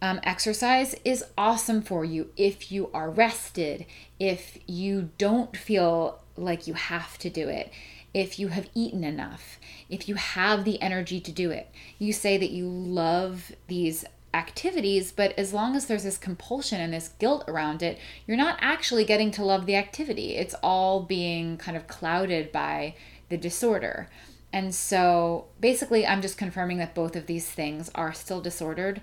Um, 0.00 0.20
exercise 0.22 0.94
is 1.04 1.24
awesome 1.36 1.82
for 1.82 2.04
you 2.04 2.30
if 2.36 2.72
you 2.72 2.88
are 2.94 3.10
rested, 3.10 3.84
if 4.18 4.58
you 4.66 5.10
don't 5.18 5.56
feel 5.56 6.20
like 6.36 6.66
you 6.66 6.74
have 6.74 7.18
to 7.18 7.28
do 7.28 7.48
it, 7.48 7.70
if 8.14 8.38
you 8.38 8.48
have 8.48 8.70
eaten 8.74 9.04
enough, 9.04 9.58
if 9.90 10.08
you 10.08 10.14
have 10.14 10.64
the 10.64 10.80
energy 10.80 11.20
to 11.20 11.32
do 11.32 11.50
it. 11.50 11.70
You 11.98 12.12
say 12.12 12.38
that 12.38 12.50
you 12.50 12.66
love 12.66 13.52
these 13.66 14.04
activities, 14.34 15.10
but 15.12 15.32
as 15.38 15.52
long 15.52 15.74
as 15.74 15.86
there's 15.86 16.04
this 16.04 16.18
compulsion 16.18 16.80
and 16.80 16.92
this 16.92 17.08
guilt 17.18 17.44
around 17.48 17.82
it, 17.82 17.98
you're 18.26 18.36
not 18.36 18.58
actually 18.60 19.04
getting 19.04 19.30
to 19.32 19.44
love 19.44 19.66
the 19.66 19.76
activity. 19.76 20.36
It's 20.36 20.54
all 20.62 21.02
being 21.02 21.56
kind 21.56 21.76
of 21.76 21.86
clouded 21.86 22.52
by 22.52 22.94
the 23.28 23.36
disorder. 23.36 24.08
And 24.52 24.74
so 24.74 25.46
basically, 25.60 26.06
I'm 26.06 26.22
just 26.22 26.38
confirming 26.38 26.78
that 26.78 26.94
both 26.94 27.16
of 27.16 27.26
these 27.26 27.48
things 27.50 27.90
are 27.94 28.12
still 28.12 28.40
disordered. 28.40 29.00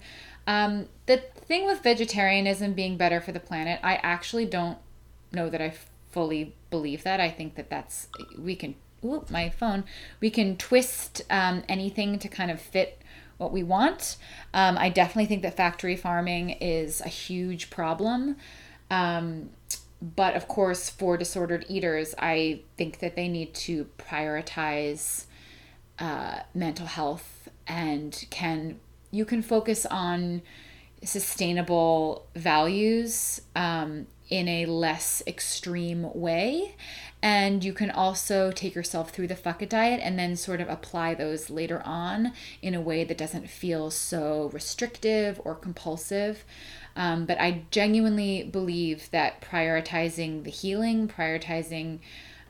Um, 0.47 0.87
the 1.05 1.17
thing 1.17 1.65
with 1.65 1.81
vegetarianism 1.81 2.73
being 2.73 2.97
better 2.97 3.19
for 3.19 3.31
the 3.31 3.39
planet, 3.39 3.79
I 3.83 3.95
actually 3.95 4.45
don't 4.45 4.77
know 5.31 5.49
that 5.49 5.61
I 5.61 5.73
fully 6.11 6.55
believe 6.69 7.03
that. 7.03 7.19
I 7.19 7.29
think 7.29 7.55
that 7.55 7.69
that's, 7.69 8.07
we 8.37 8.55
can, 8.55 8.75
ooh, 9.03 9.25
my 9.29 9.49
phone, 9.49 9.83
we 10.19 10.29
can 10.29 10.55
twist 10.57 11.23
um, 11.29 11.63
anything 11.67 12.19
to 12.19 12.27
kind 12.27 12.49
of 12.49 12.61
fit 12.61 13.01
what 13.37 13.51
we 13.51 13.63
want. 13.63 14.17
Um, 14.53 14.77
I 14.77 14.89
definitely 14.89 15.25
think 15.25 15.41
that 15.43 15.55
factory 15.55 15.95
farming 15.95 16.51
is 16.51 17.01
a 17.01 17.09
huge 17.09 17.69
problem. 17.69 18.37
Um, 18.89 19.49
but 20.01 20.35
of 20.35 20.47
course, 20.47 20.89
for 20.89 21.17
disordered 21.17 21.65
eaters, 21.67 22.13
I 22.19 22.61
think 22.77 22.99
that 22.99 23.15
they 23.15 23.27
need 23.27 23.53
to 23.55 23.85
prioritize 23.97 25.25
uh, 25.97 26.39
mental 26.53 26.85
health 26.85 27.49
and 27.67 28.25
can 28.29 28.79
you 29.11 29.25
can 29.25 29.41
focus 29.41 29.85
on 29.85 30.41
sustainable 31.03 32.25
values 32.35 33.41
um, 33.55 34.07
in 34.29 34.47
a 34.47 34.65
less 34.65 35.23
extreme 35.25 36.09
way. 36.13 36.75
And 37.25 37.63
you 37.63 37.73
can 37.73 37.89
also 37.89 38.51
take 38.51 38.75
yourself 38.75 39.09
through 39.09 39.29
the 39.29 39.35
fuck 39.35 39.63
it 39.63 39.71
diet 39.71 39.99
and 40.03 40.19
then 40.19 40.35
sort 40.35 40.61
of 40.61 40.69
apply 40.69 41.15
those 41.15 41.49
later 41.49 41.81
on 41.83 42.33
in 42.61 42.75
a 42.75 42.81
way 42.81 43.03
that 43.03 43.17
doesn't 43.17 43.49
feel 43.49 43.89
so 43.89 44.51
restrictive 44.53 45.41
or 45.43 45.55
compulsive. 45.55 46.45
Um, 46.95 47.25
but 47.25 47.41
I 47.41 47.63
genuinely 47.71 48.43
believe 48.43 49.09
that 49.09 49.41
prioritizing 49.41 50.43
the 50.43 50.51
healing, 50.51 51.07
prioritizing 51.07 51.97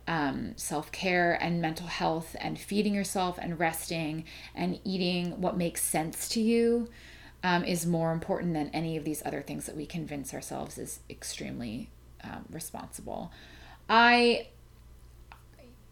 um, 0.10 0.58
self 0.58 0.92
care 0.92 1.42
and 1.42 1.62
mental 1.62 1.88
health, 1.88 2.36
and 2.42 2.60
feeding 2.60 2.94
yourself 2.94 3.40
and 3.42 3.58
resting 3.58 4.26
and 4.54 4.82
eating 4.84 5.40
what 5.40 5.56
makes 5.56 5.84
sense 5.84 6.28
to 6.28 6.42
you 6.42 6.90
um, 7.46 7.64
is 7.64 7.86
more 7.86 8.12
important 8.12 8.54
than 8.54 8.68
any 8.74 8.98
of 8.98 9.06
these 9.06 9.24
other 9.26 9.42
things 9.42 9.68
that 9.68 9.78
we 9.78 9.86
convince 9.86 10.34
ourselves 10.34 10.78
is 10.78 11.00
extremely 11.10 11.92
um, 12.26 12.44
responsible. 12.52 13.32
I, 13.88 14.48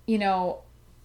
you 0.06 0.18
know, 0.18 0.60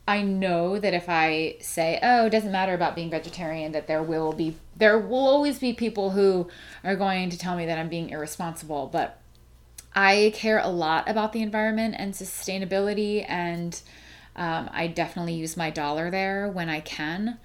I 0.07 0.23
know 0.23 0.79
that 0.79 0.95
if 0.95 1.09
I 1.09 1.57
say, 1.61 1.99
"Oh, 2.03 2.27
it 2.27 2.31
doesn't 2.31 2.53
matter 2.53 2.75
about 2.75 2.95
being 2.95 3.11
vegetarian," 3.11 3.73
that 3.73 3.87
there 3.87 4.03
will 4.03 4.33
be 4.33 4.57
there 4.77 4.99
will 4.99 5.27
always 5.27 5.59
be 5.59 5.73
people 5.73 6.11
who 6.11 6.49
are 6.83 6.97
going 6.97 7.31
to 7.31 7.39
tell 7.39 7.57
me 7.57 7.67
that 7.67 7.79
I'm 7.79 7.89
being 7.89 8.11
irresponsible, 8.11 8.89
but 8.93 9.21
I 9.95 10.33
care 10.35 10.59
a 10.59 10.69
lot 10.69 11.09
about 11.09 11.33
the 11.33 11.43
environment 11.43 11.97
and 11.99 12.15
sustainability 12.15 13.25
and 13.29 13.81
um, 14.39 14.71
I 14.73 14.87
definitely 14.87 15.35
use 15.35 15.57
my 15.57 15.71
dollar 15.71 16.11
there 16.11 16.49
when 16.49 16.69
I 16.69 16.81
can. 16.81 17.39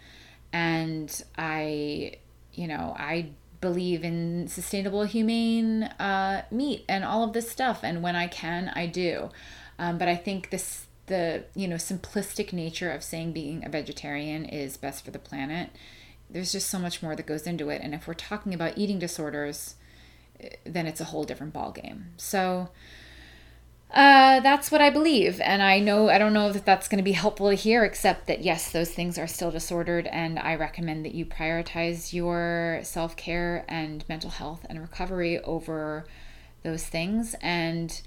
And 0.53 1.23
I, 1.35 2.17
you 2.53 2.67
know, 2.67 2.95
I 2.97 3.31
believe 3.61 4.03
in 4.03 4.47
sustainable, 4.47 5.03
humane 5.03 5.83
uh, 5.99 6.43
meat 6.51 6.85
and 6.87 7.03
all 7.03 7.23
of 7.23 7.33
this 7.33 7.49
stuff. 7.49 7.79
And 7.83 8.03
when 8.03 8.15
I 8.15 8.27
can, 8.27 8.71
I 8.75 8.85
do. 8.85 9.31
Um, 9.79 9.97
but 9.97 10.07
I 10.07 10.15
think 10.15 10.51
this 10.51 10.85
the 11.07 11.43
you 11.55 11.67
know 11.67 11.75
simplistic 11.75 12.53
nature 12.53 12.91
of 12.91 13.03
saying 13.03 13.31
being 13.31 13.65
a 13.65 13.69
vegetarian 13.69 14.45
is 14.45 14.77
best 14.77 15.03
for 15.03 15.11
the 15.11 15.19
planet 15.19 15.69
there's 16.29 16.51
just 16.51 16.69
so 16.69 16.79
much 16.79 17.03
more 17.03 17.15
that 17.15 17.25
goes 17.25 17.45
into 17.45 17.69
it 17.69 17.81
and 17.81 17.93
if 17.93 18.07
we're 18.07 18.13
talking 18.13 18.53
about 18.53 18.77
eating 18.77 18.99
disorders 18.99 19.75
then 20.65 20.87
it's 20.87 21.01
a 21.01 21.05
whole 21.05 21.23
different 21.23 21.53
ball 21.53 21.71
game 21.71 22.05
so 22.17 22.69
uh, 23.93 24.39
that's 24.39 24.71
what 24.71 24.81
I 24.81 24.89
believe. 24.89 25.39
And 25.39 25.61
I 25.61 25.79
know, 25.79 26.09
I 26.09 26.17
don't 26.17 26.33
know 26.33 26.51
that 26.51 26.65
that's 26.65 26.87
going 26.87 26.97
to 26.97 27.03
be 27.03 27.11
helpful 27.11 27.49
to 27.49 27.55
hear, 27.55 27.83
except 27.83 28.25
that 28.25 28.43
yes, 28.43 28.71
those 28.71 28.89
things 28.89 29.19
are 29.19 29.27
still 29.27 29.51
disordered. 29.51 30.07
And 30.07 30.39
I 30.39 30.55
recommend 30.55 31.05
that 31.05 31.13
you 31.13 31.27
prioritize 31.27 32.11
your 32.11 32.79
self 32.81 33.15
care 33.15 33.65
and 33.67 34.03
mental 34.09 34.31
health 34.31 34.65
and 34.67 34.81
recovery 34.81 35.39
over 35.41 36.05
those 36.63 36.83
things. 36.83 37.35
And 37.39 38.01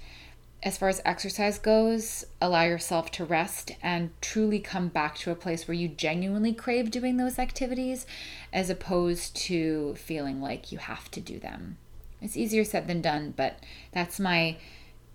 as 0.67 0.77
far 0.77 0.89
as 0.89 1.01
exercise 1.05 1.57
goes, 1.57 2.25
allow 2.41 2.63
yourself 2.63 3.09
to 3.09 3.23
rest 3.23 3.71
and 3.81 4.09
truly 4.19 4.59
come 4.59 4.89
back 4.89 5.15
to 5.17 5.31
a 5.31 5.35
place 5.35 5.65
where 5.65 5.73
you 5.73 5.87
genuinely 5.87 6.51
crave 6.51 6.91
doing 6.91 7.15
those 7.15 7.39
activities 7.39 8.05
as 8.51 8.69
opposed 8.69 9.33
to 9.33 9.95
feeling 9.95 10.41
like 10.41 10.69
you 10.69 10.77
have 10.77 11.09
to 11.09 11.21
do 11.21 11.39
them. 11.39 11.77
It's 12.21 12.35
easier 12.35 12.65
said 12.65 12.85
than 12.85 13.01
done, 13.01 13.33
but 13.37 13.63
that's 13.93 14.19
my 14.19 14.57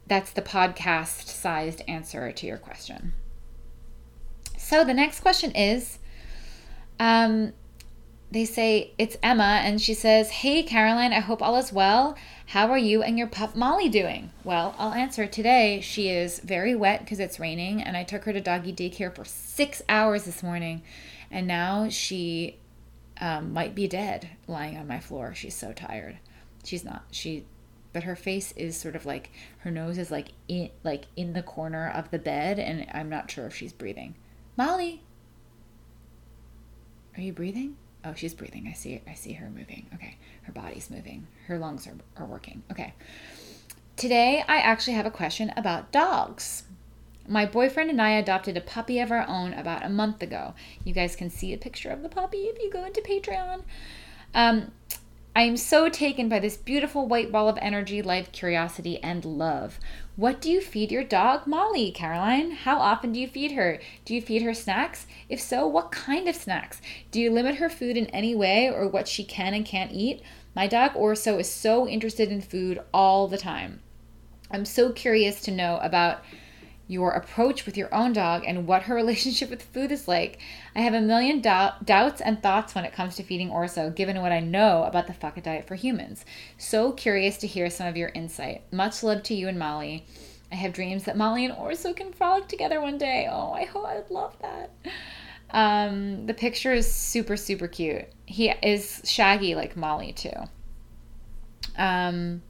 that's 0.07 0.31
the 0.31 0.41
podcast 0.41 1.27
sized 1.27 1.83
answer 1.87 2.33
to 2.33 2.47
your 2.47 2.57
question. 2.57 3.12
So 4.57 4.85
the 4.85 4.95
next 4.95 5.21
question 5.21 5.51
is 5.55 5.99
um 6.99 7.53
they 8.33 8.47
say 8.47 8.93
it's 8.97 9.19
Emma, 9.23 9.61
and 9.62 9.79
she 9.81 9.93
says, 9.93 10.31
Hey, 10.31 10.62
Caroline, 10.62 11.12
I 11.12 11.21
hope 11.21 11.43
all 11.43 11.57
is 11.57 11.71
well. 11.71 12.17
How 12.53 12.71
are 12.71 12.77
you 12.77 13.03
and 13.03 13.17
your 13.17 13.29
pup 13.29 13.57
Molly 13.57 13.88
doing? 13.88 14.31
Well, 14.45 14.75
I'll 14.77 14.93
answer 14.93 15.27
today. 15.27 15.81
She 15.81 16.11
is 16.11 16.38
very 16.41 16.75
wet 16.75 17.01
because 17.01 17.19
it's 17.19 17.41
raining, 17.41 17.81
and 17.83 17.97
I 17.97 18.05
took 18.05 18.25
her 18.25 18.33
to 18.35 18.43
doggy 18.43 18.75
daycare 18.75 19.17
for 19.17 19.25
six 19.25 19.81
hours 19.88 20.25
this 20.25 20.43
morning, 20.43 20.83
and 21.31 21.47
now 21.47 21.88
she 21.88 22.59
um, 23.23 23.55
might 23.55 23.75
be 23.75 23.88
dead 23.88 24.29
lying 24.47 24.77
on 24.77 24.87
my 24.87 25.01
floor. 25.01 25.35
She's 25.35 25.55
so 25.55 25.73
tired. 25.73 26.19
She's 26.62 26.85
not. 26.85 27.05
She, 27.11 27.47
but 27.95 28.03
her 28.03 28.15
face 28.15 28.53
is 28.53 28.77
sort 28.77 28.97
of 28.97 29.07
like 29.07 29.31
her 29.61 29.71
nose 29.71 29.97
is 29.97 30.11
like 30.11 30.33
in 30.47 30.69
like 30.85 31.07
in 31.17 31.33
the 31.33 31.43
corner 31.43 31.88
of 31.88 32.11
the 32.11 32.19
bed, 32.19 32.59
and 32.59 32.87
I'm 32.93 33.09
not 33.09 33.31
sure 33.31 33.47
if 33.47 33.57
she's 33.57 33.73
breathing. 33.73 34.15
Molly, 34.59 35.03
are 37.17 37.23
you 37.23 37.33
breathing? 37.33 37.79
Oh, 38.05 38.15
she's 38.15 38.35
breathing. 38.35 38.67
I 38.69 38.73
see 38.73 38.95
it. 38.95 39.03
I 39.07 39.15
see 39.15 39.33
her 39.35 39.49
moving. 39.49 39.87
Okay. 39.95 40.17
Her 40.43 40.53
body's 40.53 40.91
moving. 40.91 41.27
Her 41.47 41.59
lungs 41.59 41.87
are, 41.87 41.95
are 42.17 42.27
working. 42.27 42.62
Okay. 42.71 42.95
Today 43.97 44.45
I 44.49 44.59
actually 44.59 44.95
have 44.95 45.07
a 45.07 45.11
question 45.11 45.53
about 45.57 45.93
dogs. 45.93 46.65
My 47.29 47.47
boyfriend 47.47 47.91
and 47.91 48.03
I 48.03 48.11
adopted 48.11 48.57
a 48.57 48.61
puppy 48.61 48.99
of 48.99 49.12
our 49.12 49.25
own 49.29 49.53
about 49.53 49.85
a 49.85 49.88
month 49.88 50.23
ago. 50.23 50.55
You 50.85 50.93
guys 50.93 51.15
can 51.15 51.31
see 51.31 51.53
a 51.53 51.59
picture 51.59 51.91
of 51.91 52.03
the 52.03 52.09
puppy 52.09 52.38
if 52.38 52.59
you 52.61 52.71
go 52.71 52.85
into 52.85 53.01
Patreon. 53.01 53.62
Um, 54.35 54.73
I 55.35 55.43
am 55.43 55.57
so 55.57 55.88
taken 55.88 56.29
by 56.29 56.41
this 56.41 56.57
beautiful 56.57 57.07
white 57.07 57.33
ball 57.33 57.49
of 57.49 57.59
energy, 57.62 58.03
life, 58.03 58.33
curiosity, 58.33 59.03
and 59.03 59.25
love. 59.25 59.79
What 60.14 60.42
do 60.42 60.51
you 60.51 60.61
feed 60.61 60.92
your 60.92 61.05
dog, 61.05 61.46
Molly, 61.46 61.90
Caroline? 61.90 62.51
How 62.51 62.79
often 62.79 63.12
do 63.12 63.20
you 63.20 63.27
feed 63.27 63.53
her? 63.53 63.81
Do 64.05 64.14
you 64.14 64.20
feed 64.20 64.42
her 64.42 64.53
snacks? 64.53 65.07
If 65.31 65.40
so, 65.40 65.66
what 65.66 65.90
kind 65.90 66.29
of 66.29 66.37
snacks? 66.37 66.83
Do 67.11 67.18
you 67.18 67.31
limit 67.31 67.55
her 67.55 67.70
food 67.70 67.96
in 67.96 68.07
any 68.09 68.35
way 68.35 68.68
or 68.68 68.87
what 68.87 69.09
she 69.09 69.25
can 69.25 69.55
and 69.55 69.64
can't 69.64 69.90
eat? 69.90 70.20
My 70.55 70.66
dog 70.66 70.90
Orso 70.94 71.38
is 71.38 71.51
so 71.51 71.88
interested 71.88 72.31
in 72.31 72.42
food 72.42 72.83
all 72.92 73.27
the 73.27 73.38
time. 73.38 73.81
I'm 74.51 74.66
so 74.66 74.92
curious 74.92 75.40
to 75.42 75.51
know 75.51 75.79
about 75.79 76.22
your 76.88 77.12
approach 77.12 77.64
with 77.64 77.77
your 77.77 77.92
own 77.95 78.12
dog 78.12 78.42
and 78.47 78.66
what 78.66 78.83
her 78.83 78.95
relationship 79.03 79.51
with 79.51 79.62
food 79.62 79.92
is 79.92 80.09
like. 80.09 80.38
I 80.75 80.81
have 80.81 80.95
a 80.95 81.01
million 81.01 81.40
doubt, 81.40 81.87
doubts 81.87 82.21
and 82.21 82.42
thoughts 82.42 82.75
when 82.75 82.85
it 82.85 82.92
comes 82.92 83.16
to 83.16 83.23
feeding 83.23 83.51
Orso, 83.51 83.90
given 83.90 84.21
what 84.21 84.33
I 84.33 84.40
know 84.40 84.85
about 84.85 85.07
the 85.07 85.14
It 85.37 85.45
diet 85.45 85.66
for 85.66 85.75
humans. 85.75 86.25
So 86.59 86.92
curious 86.92 87.38
to 87.38 87.47
hear 87.47 87.71
some 87.71 87.87
of 87.87 87.97
your 87.97 88.11
insight. 88.11 88.62
Much 88.73 89.03
love 89.03 89.23
to 89.25 89.35
you 89.35 89.49
and 89.49 89.59
Molly. 89.59 90.05
I 90.51 90.57
have 90.57 90.75
dreams 90.75 91.05
that 91.05 91.16
Molly 91.16 91.47
and 91.47 91.55
Orso 91.55 91.95
can 91.95 92.12
frolic 92.12 92.47
together 92.47 92.81
one 92.81 92.99
day. 92.99 93.27
Oh, 93.31 93.53
I 93.53 93.64
hope 93.64 93.87
I 93.87 93.97
would 93.97 94.11
love 94.11 94.37
that. 94.42 94.71
Um, 95.51 96.27
the 96.27 96.35
picture 96.35 96.73
is 96.73 96.92
super, 96.92 97.37
super 97.37 97.68
cute. 97.68 98.05
He 98.27 98.51
is 98.51 99.01
shaggy 99.05 99.55
like 99.55 99.77
Molly, 99.77 100.12
too. 100.12 100.31
Um, 101.77 102.42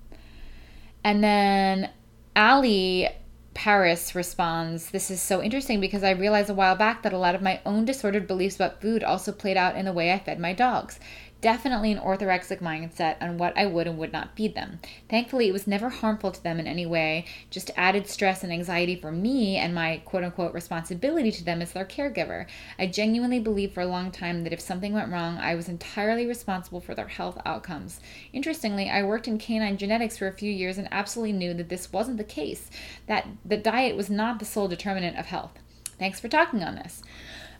and 1.05 1.23
then 1.23 1.91
Allie 2.35 3.09
Paris 3.55 4.15
responds, 4.15 4.91
This 4.91 5.11
is 5.11 5.21
so 5.21 5.43
interesting 5.43 5.81
because 5.81 6.03
I 6.03 6.11
realized 6.11 6.51
a 6.51 6.55
while 6.55 6.77
back 6.77 7.03
that 7.03 7.13
a 7.13 7.19
lot 7.19 7.35
of 7.35 7.43
my 7.43 7.61
own 7.67 7.85
disordered 7.85 8.27
beliefs 8.27 8.57
about 8.57 8.81
food 8.81 9.05
also 9.05 9.33
played 9.33 9.57
out 9.57 9.77
in 9.77 9.85
the 9.85 9.93
way 9.93 10.13
I 10.13 10.19
fed 10.19 10.41
my 10.41 10.53
dogs 10.53 10.99
definitely 11.43 11.93
an 11.93 11.99
orthorexic 11.99 12.61
mindset 12.61 13.17
on 13.21 13.37
what 13.37 13.59
I 13.59 13.67
would 13.67 13.89
and 13.89 13.99
would 13.99 14.13
not 14.13 14.35
feed 14.37 14.55
them. 14.55 14.79
Thankfully, 15.11 15.49
it 15.49 15.53
was 15.53 15.67
never 15.67 15.91
harmful 15.91 16.31
to 16.31 16.43
them 16.43 16.59
in 16.59 16.69
any 16.69 16.87
way, 16.87 17.27
just 17.51 17.73
added 17.77 18.07
stress 18.07 18.43
and 18.43 18.53
anxiety 18.53 18.97
for 18.97 19.11
me 19.11 19.57
and 19.57 19.75
my 19.75 20.01
quote 20.05 20.25
unquote 20.25 20.55
responsibility 20.55 21.33
to 21.33 21.45
them 21.45 21.61
as 21.61 21.73
their 21.73 21.85
caregiver. 21.85 22.47
I 22.79 22.87
genuinely 22.87 23.41
believed 23.41 23.75
for 23.75 23.81
a 23.81 23.87
long 23.87 24.13
time 24.13 24.45
that 24.45 24.53
if 24.53 24.61
something 24.61 24.93
went 24.93 25.13
wrong, 25.13 25.37
I 25.37 25.57
was 25.57 25.69
entirely 25.69 26.27
responsible 26.27 26.81
for 26.81 26.95
their 26.95 27.09
health 27.09 27.39
outcomes. 27.45 28.01
Interestingly, 28.33 28.89
I 28.89 29.03
worked 29.03 29.27
in 29.27 29.39
canine 29.39 29.77
genetics 29.77 30.17
for 30.17 30.29
a 30.29 30.33
few 30.33 30.51
years 30.51 30.79
and 30.79 30.87
absolutely 30.93 31.33
knew 31.33 31.55
that 31.55 31.69
this 31.69 31.93
wasn't 31.93 32.19
the 32.19 32.25
case, 32.25 32.71
that 33.09 33.27
the 33.45 33.57
diet 33.57 33.97
was 33.97 34.09
not 34.09 34.39
the 34.39 34.45
sole 34.45 34.69
determinant 34.69 35.19
of 35.19 35.27
health. 35.27 35.59
Thanks 35.99 36.21
for 36.21 36.29
talking 36.29 36.63
on 36.63 36.77
this. 36.77 37.03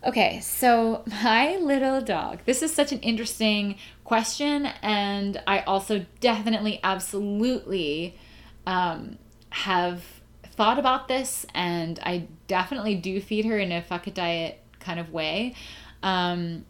Okay, 0.05 0.41
so 0.41 1.05
my 1.23 1.57
little 1.59 2.01
dog. 2.01 2.41
This 2.45 2.61
is 2.61 2.75
such 2.75 2.91
an 2.91 2.99
interesting 3.01 3.77
question, 4.03 4.67
and 4.83 5.41
I 5.47 5.61
also 5.61 6.05
definitely, 6.19 6.81
absolutely 6.83 8.19
um, 8.67 9.19
have 9.51 10.03
thought 10.45 10.81
about 10.81 11.07
this, 11.07 11.47
and 11.55 12.01
I 12.03 12.27
definitely 12.49 12.97
do 12.97 13.21
feed 13.21 13.45
her 13.45 13.57
in 13.57 13.71
a 13.71 13.81
fuck 13.81 14.09
it 14.09 14.15
diet 14.15 14.61
kind 14.81 14.99
of 14.99 15.13
way. 15.13 15.55
Um, 16.03 16.67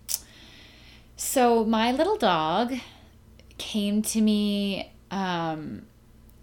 so 1.17 1.65
my 1.65 1.91
little 1.91 2.19
dog 2.19 2.75
came 3.57 4.03
to 4.03 4.21
me 4.21 4.93
um, 5.11 5.87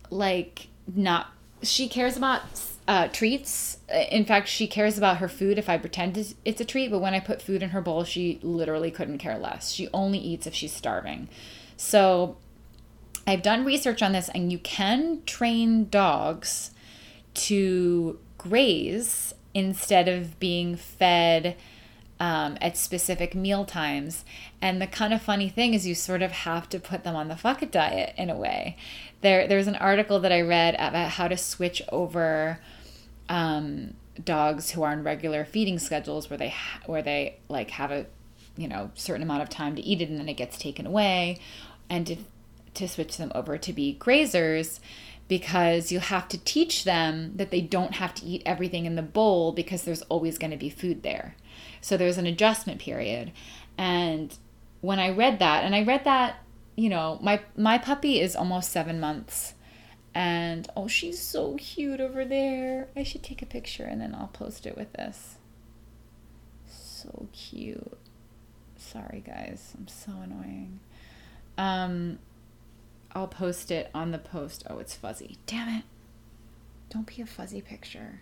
like 0.09 0.69
not 0.95 1.27
she 1.61 1.87
cares 1.87 2.17
about 2.17 2.41
uh, 2.89 3.07
treats. 3.07 3.77
In 4.09 4.25
fact, 4.25 4.47
she 4.47 4.65
cares 4.65 4.97
about 4.97 5.17
her 5.17 5.27
food 5.27 5.59
if 5.59 5.69
I 5.69 5.77
pretend 5.77 6.35
it's 6.43 6.59
a 6.59 6.65
treat, 6.65 6.89
but 6.89 6.97
when 6.99 7.13
I 7.13 7.19
put 7.19 7.39
food 7.39 7.61
in 7.61 7.69
her 7.69 7.81
bowl, 7.81 8.03
she 8.03 8.39
literally 8.41 8.89
couldn't 8.89 9.19
care 9.19 9.37
less. 9.37 9.69
She 9.69 9.87
only 9.93 10.17
eats 10.17 10.47
if 10.47 10.55
she's 10.55 10.73
starving. 10.73 11.29
So 11.77 12.37
I've 13.27 13.43
done 13.43 13.63
research 13.63 14.01
on 14.01 14.13
this, 14.13 14.27
and 14.29 14.51
you 14.51 14.57
can 14.57 15.21
train 15.27 15.87
dogs 15.89 16.71
to 17.35 18.17
graze 18.39 19.35
instead 19.53 20.07
of 20.07 20.39
being 20.39 20.75
fed 20.75 21.55
um, 22.19 22.57
at 22.59 22.75
specific 22.75 23.35
meal 23.35 23.65
times. 23.65 24.25
And 24.63 24.81
the 24.81 24.87
kind 24.87 25.13
of 25.13 25.21
funny 25.21 25.47
thing 25.47 25.75
is, 25.75 25.85
you 25.85 25.93
sort 25.93 26.23
of 26.23 26.31
have 26.31 26.67
to 26.69 26.79
put 26.79 27.03
them 27.03 27.15
on 27.15 27.27
the 27.27 27.37
fuck 27.37 27.61
it 27.61 27.71
diet 27.71 28.15
in 28.17 28.31
a 28.31 28.35
way. 28.35 28.77
There, 29.21 29.47
there's 29.47 29.67
an 29.67 29.75
article 29.75 30.19
that 30.21 30.31
I 30.31 30.41
read 30.41 30.73
about 30.79 31.11
how 31.11 31.27
to 31.27 31.37
switch 31.37 31.83
over 31.91 32.59
um, 33.29 33.93
dogs 34.23 34.71
who 34.71 34.83
are 34.83 34.91
on 34.91 35.03
regular 35.03 35.45
feeding 35.45 35.79
schedules, 35.79 36.29
where 36.29 36.37
they 36.37 36.49
ha- 36.49 36.81
where 36.85 37.01
they 37.01 37.39
like 37.47 37.71
have 37.71 37.91
a 37.91 38.05
you 38.57 38.67
know 38.67 38.91
certain 38.95 39.23
amount 39.23 39.43
of 39.43 39.49
time 39.49 39.75
to 39.75 39.81
eat 39.81 40.01
it, 40.01 40.09
and 40.09 40.19
then 40.19 40.27
it 40.27 40.33
gets 40.35 40.57
taken 40.57 40.85
away, 40.85 41.39
and 41.89 42.05
to 42.07 42.17
to 42.73 42.87
switch 42.87 43.17
them 43.17 43.31
over 43.33 43.57
to 43.57 43.73
be 43.73 43.97
grazers 43.99 44.79
because 45.27 45.91
you 45.91 45.99
have 45.99 46.27
to 46.27 46.37
teach 46.39 46.83
them 46.83 47.33
that 47.35 47.51
they 47.51 47.61
don't 47.61 47.95
have 47.95 48.13
to 48.15 48.25
eat 48.25 48.41
everything 48.45 48.85
in 48.85 48.95
the 48.95 49.01
bowl 49.01 49.51
because 49.51 49.83
there's 49.83 50.01
always 50.03 50.37
going 50.37 50.51
to 50.51 50.57
be 50.57 50.69
food 50.69 51.03
there. 51.03 51.35
So 51.81 51.95
there's 51.95 52.17
an 52.17 52.25
adjustment 52.25 52.81
period. 52.81 53.31
And 53.77 54.35
when 54.81 54.99
I 54.99 55.09
read 55.11 55.39
that, 55.39 55.63
and 55.63 55.75
I 55.75 55.83
read 55.83 56.03
that, 56.03 56.37
you 56.75 56.89
know, 56.89 57.19
my 57.21 57.41
my 57.55 57.77
puppy 57.77 58.19
is 58.19 58.35
almost 58.35 58.71
7 58.71 58.99
months. 58.99 59.53
And 60.13 60.67
oh, 60.75 60.87
she's 60.87 61.19
so 61.19 61.55
cute 61.55 62.01
over 62.01 62.25
there. 62.25 62.87
I 62.95 63.03
should 63.03 63.23
take 63.23 63.41
a 63.41 63.45
picture 63.45 63.83
and 63.83 64.01
then 64.01 64.15
I'll 64.15 64.31
post 64.33 64.65
it 64.65 64.77
with 64.77 64.93
this. 64.93 65.37
So 66.67 67.27
cute. 67.31 67.97
Sorry 68.75 69.23
guys, 69.25 69.73
I'm 69.77 69.87
so 69.87 70.11
annoying. 70.23 70.79
Um 71.57 72.19
I'll 73.11 73.27
post 73.27 73.71
it 73.71 73.89
on 73.93 74.11
the 74.11 74.19
post. 74.19 74.63
Oh, 74.69 74.77
it's 74.79 74.95
fuzzy. 74.95 75.37
Damn 75.45 75.79
it. 75.79 75.83
Don't 76.89 77.07
be 77.07 77.21
a 77.21 77.25
fuzzy 77.25 77.61
picture. 77.61 78.19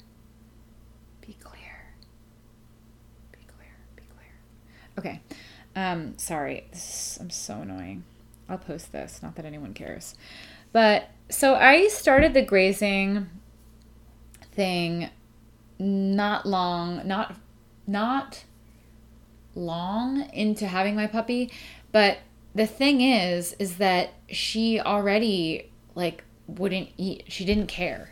Be 1.25 1.35
clear. 1.41 1.93
Be 3.31 3.39
clear. 3.47 3.75
Be 3.95 4.03
clear. 4.03 4.97
Okay. 4.97 5.21
Um, 5.75 6.17
sorry. 6.17 6.67
Is, 6.71 7.17
I'm 7.19 7.29
so 7.29 7.55
annoying. 7.55 8.05
I'll 8.47 8.57
post 8.57 8.93
this. 8.93 9.21
Not 9.21 9.35
that 9.35 9.45
anyone 9.45 9.73
cares. 9.73 10.15
But 10.71 11.09
so 11.29 11.55
I 11.55 11.87
started 11.87 12.33
the 12.33 12.41
grazing 12.41 13.27
thing 14.53 15.09
not 15.79 16.45
long, 16.45 17.07
not 17.07 17.35
not 17.85 18.43
long 19.55 20.29
into 20.31 20.67
having 20.67 20.95
my 20.95 21.07
puppy, 21.07 21.51
but 21.91 22.19
the 22.55 22.67
thing 22.67 23.01
is 23.01 23.53
is 23.59 23.77
that 23.77 24.13
she 24.29 24.79
already 24.79 25.69
like 25.95 26.23
wouldn't 26.47 26.89
eat 26.97 27.23
she 27.27 27.45
didn't 27.45 27.67
care. 27.67 28.09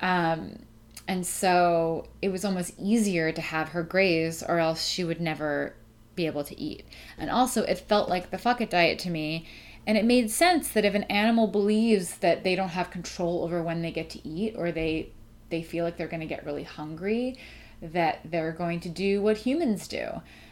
Um 0.00 0.60
and 1.08 1.26
so 1.26 2.08
it 2.20 2.30
was 2.30 2.44
almost 2.44 2.74
easier 2.78 3.30
to 3.32 3.40
have 3.40 3.68
her 3.68 3.82
graze 3.82 4.42
or 4.42 4.58
else 4.58 4.86
she 4.86 5.04
would 5.04 5.20
never 5.20 5.74
be 6.16 6.26
able 6.26 6.42
to 6.44 6.58
eat. 6.58 6.84
And 7.18 7.30
also 7.30 7.62
it 7.62 7.78
felt 7.78 8.08
like 8.08 8.30
the 8.30 8.38
fuck 8.38 8.60
it 8.60 8.70
diet 8.70 8.98
to 9.00 9.10
me 9.10 9.46
and 9.86 9.96
it 9.96 10.04
made 10.04 10.30
sense 10.30 10.68
that 10.70 10.84
if 10.84 10.94
an 10.94 11.04
animal 11.04 11.46
believes 11.46 12.16
that 12.18 12.42
they 12.42 12.56
don't 12.56 12.70
have 12.70 12.90
control 12.90 13.44
over 13.44 13.62
when 13.62 13.82
they 13.82 13.92
get 13.92 14.10
to 14.10 14.28
eat 14.28 14.54
or 14.56 14.72
they 14.72 15.10
they 15.48 15.62
feel 15.62 15.84
like 15.84 15.96
they're 15.96 16.08
going 16.08 16.20
to 16.20 16.26
get 16.26 16.44
really 16.44 16.64
hungry 16.64 17.38
that 17.80 18.20
they're 18.24 18.52
going 18.52 18.80
to 18.80 18.88
do 18.88 19.22
what 19.22 19.36
humans 19.36 19.86
do. 19.86 20.08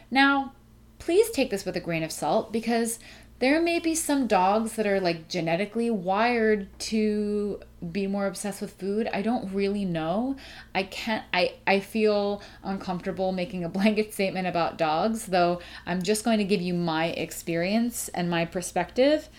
Now 0.09 0.53
please 0.99 1.29
take 1.31 1.49
this 1.49 1.65
with 1.65 1.75
a 1.75 1.81
grain 1.81 2.03
of 2.03 2.11
salt 2.11 2.53
because 2.53 2.99
there 3.39 3.61
may 3.61 3.79
be 3.79 3.93
some 3.95 4.27
dogs 4.27 4.73
that 4.73 4.87
are 4.87 5.01
like 5.01 5.27
genetically 5.27 5.89
wired 5.89 6.67
to 6.79 7.59
be 7.91 8.07
more 8.07 8.27
obsessed 8.27 8.61
with 8.61 8.71
food. 8.71 9.09
I 9.13 9.21
don't 9.21 9.53
really 9.53 9.83
know. 9.83 10.37
I 10.73 10.83
can't 10.83 11.23
i 11.33 11.53
i 11.67 11.79
feel 11.79 12.41
uncomfortable 12.63 13.31
making 13.31 13.63
a 13.63 13.69
blanket 13.77 14.13
statement 14.13 14.47
about 14.47 14.77
dogs 14.77 15.25
though 15.25 15.59
i'm 15.85 16.01
just 16.01 16.23
going 16.23 16.37
to 16.37 16.43
give 16.43 16.61
you 16.61 16.73
my 16.73 17.07
experience 17.07 18.09
and 18.09 18.29
my 18.29 18.45
perspective. 18.45 19.29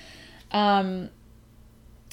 Um 0.50 1.10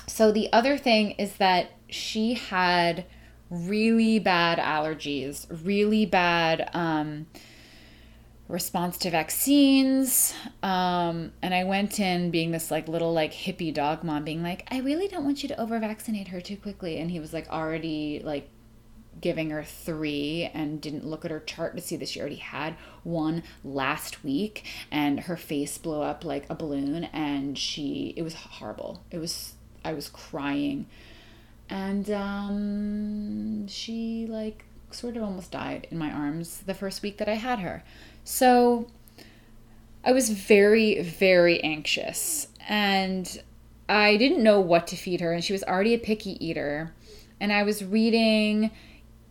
so 0.08 0.32
the 0.32 0.52
other 0.54 0.78
thing 0.78 1.12
is 1.12 1.36
that 1.38 1.72
she 1.89 2.34
had 2.36 3.06
really 3.50 4.19
bad 4.19 4.58
allergies 4.58 5.46
really 5.63 6.06
bad 6.06 6.69
um 6.74 7.28
response 8.54 9.00
to 9.00 9.10
vaccines. 9.10 10.32
Um, 10.62 11.34
and 11.42 11.56
I 11.56 11.63
went 11.63 12.00
in 12.00 12.30
being 12.30 12.52
this 12.52 12.70
like 12.70 12.88
little 12.88 13.12
like 13.12 13.34
hippie 13.34 13.74
dog 13.74 14.04
mom, 14.04 14.24
being 14.24 14.44
like, 14.44 14.68
I 14.70 14.80
really 14.80 15.08
don't 15.08 15.26
want 15.26 15.42
you 15.42 15.50
to 15.50 15.60
over 15.60 15.80
vaccinate 15.80 16.28
her 16.28 16.39
too 16.39 16.56
quickly. 16.56 17.00
And 17.00 17.10
he 17.10 17.20
was 17.20 17.34
like 17.34 17.50
already 17.50 18.22
like 18.24 18.48
giving 19.20 19.50
her 19.50 19.63
three 19.63 20.50
and 20.54 20.80
didn't 20.80 21.06
look 21.06 21.26
at 21.26 21.32
her 21.32 21.39
chart 21.39 21.76
to 21.76 21.82
see 21.82 21.96
that 21.96 22.08
she 22.08 22.20
already 22.20 22.36
had 22.36 22.76
one 23.04 23.42
last 23.63 24.24
week 24.24 24.66
and 24.92 25.22
her 25.22 25.38
face 25.38 25.78
blew 25.78 26.02
up 26.02 26.24
like 26.24 26.46
a 26.50 26.56
balloon 26.56 27.06
and 27.06 27.58
she 27.58 28.13
it 28.18 28.24
was 28.24 28.34
horrible 28.34 29.04
it 29.12 29.20
was 29.20 29.54
i 29.86 29.94
was 29.94 30.10
crying 30.10 30.88
and 31.70 32.10
um 32.10 33.68
she 33.68 34.26
like 34.28 34.66
sort 34.89 35.16
of 35.16 35.24
almost 35.24 35.52
died 35.52 35.88
in 35.92 35.98
my 35.98 36.12
arms 36.12 36.63
the 36.66 36.74
first 36.74 37.04
week 37.04 37.18
that 37.18 37.30
i 37.30 37.36
had 37.36 37.60
her 37.60 37.84
so 38.24 38.88
I 40.04 40.12
was 40.12 40.30
very, 40.30 41.02
very 41.02 41.64
anxious 41.64 42.48
and 42.68 43.42
I 43.90 44.18
didn't 44.18 44.42
know 44.42 44.60
what 44.60 44.88
to 44.88 44.96
feed 44.96 45.22
her, 45.22 45.34
and 45.34 45.44
she 45.44 45.54
was 45.54 45.64
already 45.64 45.94
a 45.94 46.00
picky 46.00 46.44
eater. 46.46 46.94
And 47.40 47.52
I 47.52 47.64
was 47.64 47.84
reading 47.84 48.72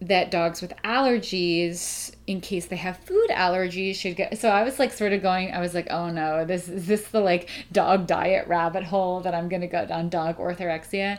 that 0.00 0.30
dogs 0.30 0.60
with 0.60 0.72
allergies, 0.84 2.12
in 2.26 2.40
case 2.40 2.66
they 2.66 2.76
have 2.76 2.98
food 2.98 3.30
allergies, 3.30 3.96
should 3.96 4.16
get. 4.16 4.36
So 4.38 4.50
I 4.50 4.62
was 4.62 4.78
like, 4.78 4.92
sort 4.92 5.12
of 5.12 5.22
going. 5.22 5.52
I 5.52 5.60
was 5.60 5.74
like, 5.74 5.88
oh 5.90 6.10
no, 6.10 6.44
this 6.44 6.68
is 6.68 6.86
this 6.86 7.08
the 7.08 7.20
like 7.20 7.48
dog 7.70 8.06
diet 8.06 8.46
rabbit 8.46 8.84
hole 8.84 9.20
that 9.20 9.34
I'm 9.34 9.48
gonna 9.48 9.68
go 9.68 9.86
down 9.86 10.08
dog 10.08 10.38
orthorexia. 10.38 11.18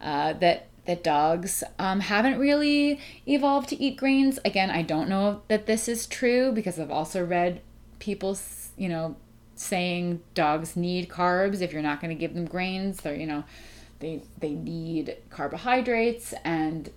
Uh, 0.00 0.32
that 0.34 0.68
that 0.90 1.04
dogs 1.04 1.62
um, 1.78 2.00
haven't 2.00 2.36
really 2.36 2.98
evolved 3.24 3.68
to 3.68 3.80
eat 3.80 3.96
grains. 3.96 4.40
Again, 4.44 4.70
I 4.70 4.82
don't 4.82 5.08
know 5.08 5.42
that 5.46 5.66
this 5.66 5.86
is 5.86 6.04
true 6.04 6.50
because 6.50 6.80
I've 6.80 6.90
also 6.90 7.24
read 7.24 7.60
people, 8.00 8.36
you 8.76 8.88
know, 8.88 9.14
saying 9.54 10.20
dogs 10.34 10.76
need 10.76 11.08
carbs 11.08 11.60
if 11.60 11.72
you're 11.72 11.80
not 11.80 12.00
going 12.00 12.08
to 12.08 12.18
give 12.18 12.34
them 12.34 12.44
grains. 12.44 13.02
They're, 13.02 13.14
you 13.14 13.26
know, 13.26 13.44
they 14.00 14.22
they 14.40 14.50
need 14.50 15.16
carbohydrates, 15.30 16.34
and 16.44 16.90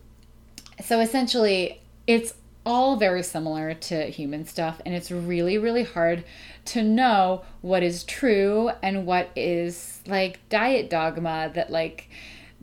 so 0.84 0.99
essentially, 0.99 1.79
it's 2.08 2.34
all 2.65 2.95
very 2.95 3.21
similar 3.21 3.75
to 3.75 4.06
human 4.08 4.43
stuff, 4.43 4.82
and 4.88 4.95
it's 4.95 5.12
really 5.12 5.60
really 5.60 5.84
hard 5.84 6.23
to 6.65 6.82
know 6.82 7.43
what 7.62 7.84
is 7.84 8.03
true 8.06 8.71
and 8.82 9.06
what 9.06 9.29
is 9.36 10.01
like 10.08 10.39
diet 10.49 10.89
dogma 10.89 11.51
that 11.53 11.69
like 11.69 12.10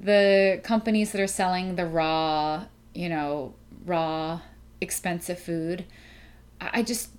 the 0.00 0.60
companies 0.64 1.12
that 1.12 1.20
are 1.20 1.26
selling 1.26 1.76
the 1.76 1.86
raw, 1.86 2.64
you 2.94 3.08
know, 3.08 3.54
raw, 3.84 4.40
expensive 4.80 5.38
food, 5.38 5.84
I 6.60 6.82
just, 6.82 7.10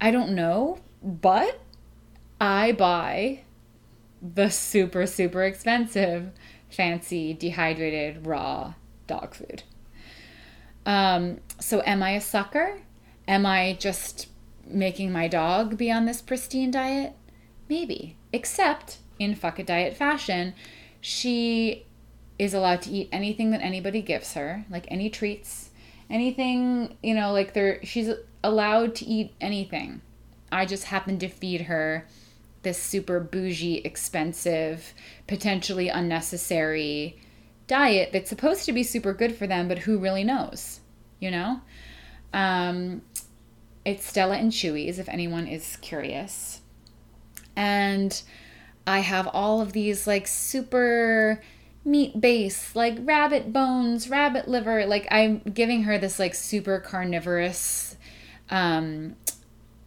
I 0.00 0.10
don't 0.10 0.34
know, 0.34 0.78
but 1.02 1.60
I 2.40 2.72
buy 2.72 3.40
the 4.20 4.48
super, 4.50 5.06
super 5.06 5.44
expensive, 5.44 6.30
fancy, 6.68 7.32
dehydrated, 7.34 8.26
raw 8.26 8.74
dog 9.06 9.34
food. 9.34 9.62
Um, 10.86 11.40
so, 11.60 11.82
am 11.86 12.02
I 12.02 12.10
a 12.10 12.20
sucker? 12.20 12.80
Am 13.26 13.46
I 13.46 13.76
just 13.78 14.28
making 14.66 15.12
my 15.12 15.28
dog 15.28 15.76
be 15.76 15.90
on 15.90 16.04
this 16.04 16.20
pristine 16.20 16.70
diet? 16.70 17.14
Maybe. 17.68 18.16
Except 18.32 18.98
in 19.18 19.34
fuck 19.34 19.58
a 19.58 19.64
diet 19.64 19.96
fashion, 19.96 20.54
she 21.00 21.86
is 22.38 22.54
allowed 22.54 22.82
to 22.82 22.90
eat 22.90 23.08
anything 23.12 23.50
that 23.50 23.62
anybody 23.62 24.02
gives 24.02 24.34
her, 24.34 24.64
like 24.70 24.86
any 24.88 25.08
treats, 25.08 25.70
anything, 26.10 26.96
you 27.02 27.14
know, 27.14 27.32
like 27.32 27.54
there 27.54 27.80
she's 27.84 28.10
allowed 28.42 28.94
to 28.96 29.04
eat 29.04 29.34
anything. 29.40 30.00
I 30.50 30.66
just 30.66 30.84
happen 30.84 31.18
to 31.18 31.28
feed 31.28 31.62
her 31.62 32.06
this 32.62 32.82
super 32.82 33.20
bougie, 33.20 33.78
expensive, 33.78 34.94
potentially 35.26 35.88
unnecessary 35.88 37.18
diet 37.66 38.10
that's 38.12 38.28
supposed 38.28 38.64
to 38.66 38.72
be 38.72 38.82
super 38.82 39.12
good 39.12 39.34
for 39.34 39.46
them, 39.46 39.68
but 39.68 39.80
who 39.80 39.98
really 39.98 40.24
knows, 40.24 40.80
you 41.20 41.30
know? 41.30 41.60
Um, 42.32 43.02
it's 43.84 44.06
Stella 44.06 44.36
and 44.36 44.50
Chewy's, 44.50 44.98
if 44.98 45.08
anyone 45.08 45.46
is 45.46 45.76
curious. 45.76 46.60
And 47.54 48.20
I 48.86 49.00
have 49.00 49.28
all 49.28 49.60
of 49.60 49.72
these 49.72 50.06
like 50.06 50.26
super 50.26 51.40
meat 51.84 52.20
base, 52.20 52.74
like 52.74 52.96
rabbit 53.02 53.52
bones, 53.52 54.08
rabbit 54.08 54.48
liver. 54.48 54.86
Like 54.86 55.06
I'm 55.10 55.40
giving 55.40 55.82
her 55.84 55.98
this 55.98 56.18
like 56.18 56.34
super 56.34 56.80
carnivorous 56.80 57.96
um, 58.50 59.16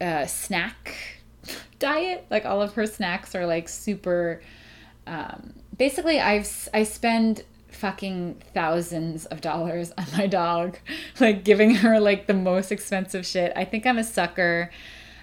uh, 0.00 0.26
snack 0.26 0.94
diet. 1.78 2.26
Like 2.30 2.44
all 2.44 2.62
of 2.62 2.74
her 2.74 2.86
snacks 2.86 3.34
are 3.34 3.46
like 3.46 3.68
super. 3.68 4.40
Um, 5.06 5.54
basically, 5.76 6.20
I've 6.20 6.68
I 6.72 6.84
spend 6.84 7.44
fucking 7.70 8.42
thousands 8.54 9.26
of 9.26 9.40
dollars 9.40 9.92
on 9.98 10.06
my 10.16 10.26
dog, 10.26 10.78
like 11.20 11.44
giving 11.44 11.76
her 11.76 11.98
like 12.00 12.26
the 12.26 12.34
most 12.34 12.70
expensive 12.70 13.26
shit. 13.26 13.52
I 13.56 13.64
think 13.64 13.86
I'm 13.86 13.98
a 13.98 14.04
sucker. 14.04 14.70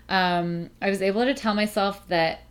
Um, 0.08 0.70
I 0.82 0.90
was 0.90 1.02
able 1.02 1.26
to 1.26 1.34
tell 1.34 1.56
myself 1.56 2.08
that 2.10 2.42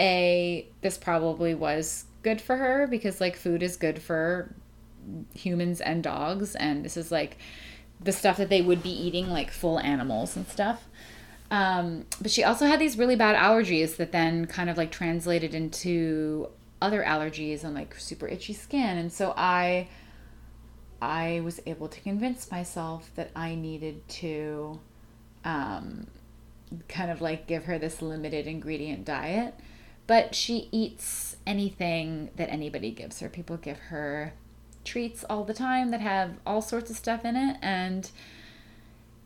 a 0.00 0.66
this 0.80 0.96
probably 0.96 1.54
was 1.54 2.04
good 2.28 2.40
for 2.42 2.56
her 2.56 2.86
because 2.86 3.22
like 3.22 3.36
food 3.36 3.62
is 3.62 3.76
good 3.76 4.02
for 4.02 4.54
humans 5.34 5.80
and 5.80 6.02
dogs, 6.02 6.54
and 6.54 6.84
this 6.84 6.96
is 6.96 7.10
like 7.10 7.38
the 8.00 8.12
stuff 8.12 8.36
that 8.36 8.50
they 8.50 8.60
would 8.60 8.82
be 8.82 8.90
eating, 8.90 9.30
like 9.30 9.50
full 9.50 9.80
animals 9.80 10.36
and 10.36 10.46
stuff. 10.46 10.84
Um, 11.50 12.04
but 12.20 12.30
she 12.30 12.44
also 12.44 12.66
had 12.66 12.78
these 12.78 12.98
really 12.98 13.16
bad 13.16 13.34
allergies 13.34 13.96
that 13.96 14.12
then 14.12 14.46
kind 14.46 14.68
of 14.68 14.76
like 14.76 14.90
translated 14.90 15.54
into 15.54 16.48
other 16.82 17.02
allergies 17.02 17.64
and 17.64 17.74
like 17.74 17.98
super 17.98 18.28
itchy 18.28 18.52
skin. 18.52 18.98
And 18.98 19.10
so 19.10 19.32
I 19.36 19.88
I 21.00 21.40
was 21.42 21.60
able 21.64 21.88
to 21.88 22.00
convince 22.00 22.50
myself 22.50 23.10
that 23.14 23.30
I 23.34 23.54
needed 23.54 24.06
to 24.20 24.80
um, 25.44 26.08
kind 26.88 27.10
of 27.10 27.22
like 27.22 27.46
give 27.46 27.64
her 27.64 27.78
this 27.78 28.02
limited 28.02 28.46
ingredient 28.46 29.06
diet. 29.06 29.54
But 30.08 30.34
she 30.34 30.68
eats 30.72 31.36
anything 31.46 32.30
that 32.34 32.50
anybody 32.50 32.90
gives 32.90 33.20
her. 33.20 33.28
People 33.28 33.56
give 33.56 33.78
her 33.78 34.32
treats 34.84 35.24
all 35.30 35.44
the 35.44 35.54
time 35.54 35.92
that 35.92 36.00
have 36.00 36.32
all 36.44 36.62
sorts 36.62 36.90
of 36.90 36.96
stuff 36.96 37.24
in 37.24 37.36
it. 37.36 37.58
And 37.62 38.10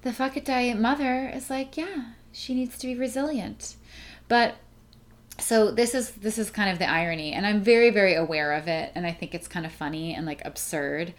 the 0.03 0.13
fuck 0.13 0.37
it 0.37 0.45
diet 0.45 0.79
mother 0.79 1.31
is 1.33 1.49
like, 1.49 1.79
yeah, 1.79 2.11
she 2.33 2.53
needs 2.53 2.77
to 2.79 2.89
be 2.89 2.95
resilient. 2.95 3.77
But 4.29 4.57
so 5.39 5.71
this 5.71 5.95
is 5.95 6.11
this 6.13 6.37
is 6.37 6.51
kind 6.51 6.71
of 6.71 6.79
the 6.79 6.89
irony 6.89 7.33
and 7.33 7.47
i'm 7.47 7.63
very 7.63 7.89
very 7.89 8.15
aware 8.15 8.53
of 8.53 8.69
it 8.69 8.93
and 8.95 9.07
i 9.07 9.11
think 9.11 9.35
it's 9.35 9.49
kind 9.49 9.65
of 9.65 9.73
funny 9.73 10.15
and 10.15 10.27
like 10.27 10.45
absurd 10.45 11.15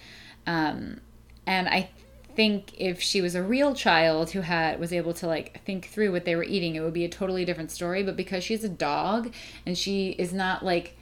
um, 0.46 1.02
and 1.48 1.68
i 1.68 1.90
think 2.36 2.74
if 2.78 3.02
she 3.02 3.22
was 3.22 3.36
a 3.36 3.44
real 3.44 3.74
child 3.74 4.32
who 4.32 4.42
had 4.42 4.80
was 4.80 4.92
able 4.92 5.14
to 5.14 5.28
like 5.28 5.64
think 5.66 5.88
through 5.88 6.12
what 6.12 6.26
they 6.26 6.36
were 6.36 6.44
eating 6.44 6.76
it 6.76 6.82
would 6.82 6.94
be 6.94 7.06
a 7.06 7.10
totally 7.10 7.46
different 7.46 7.72
story 7.72 8.04
but 8.04 8.16
because 8.16 8.44
she's 8.44 8.64
a 8.64 8.70
dog 8.70 9.34
and 9.66 9.78
she 9.78 10.10
is 10.12 10.34
not 10.34 10.64
like 10.64 10.98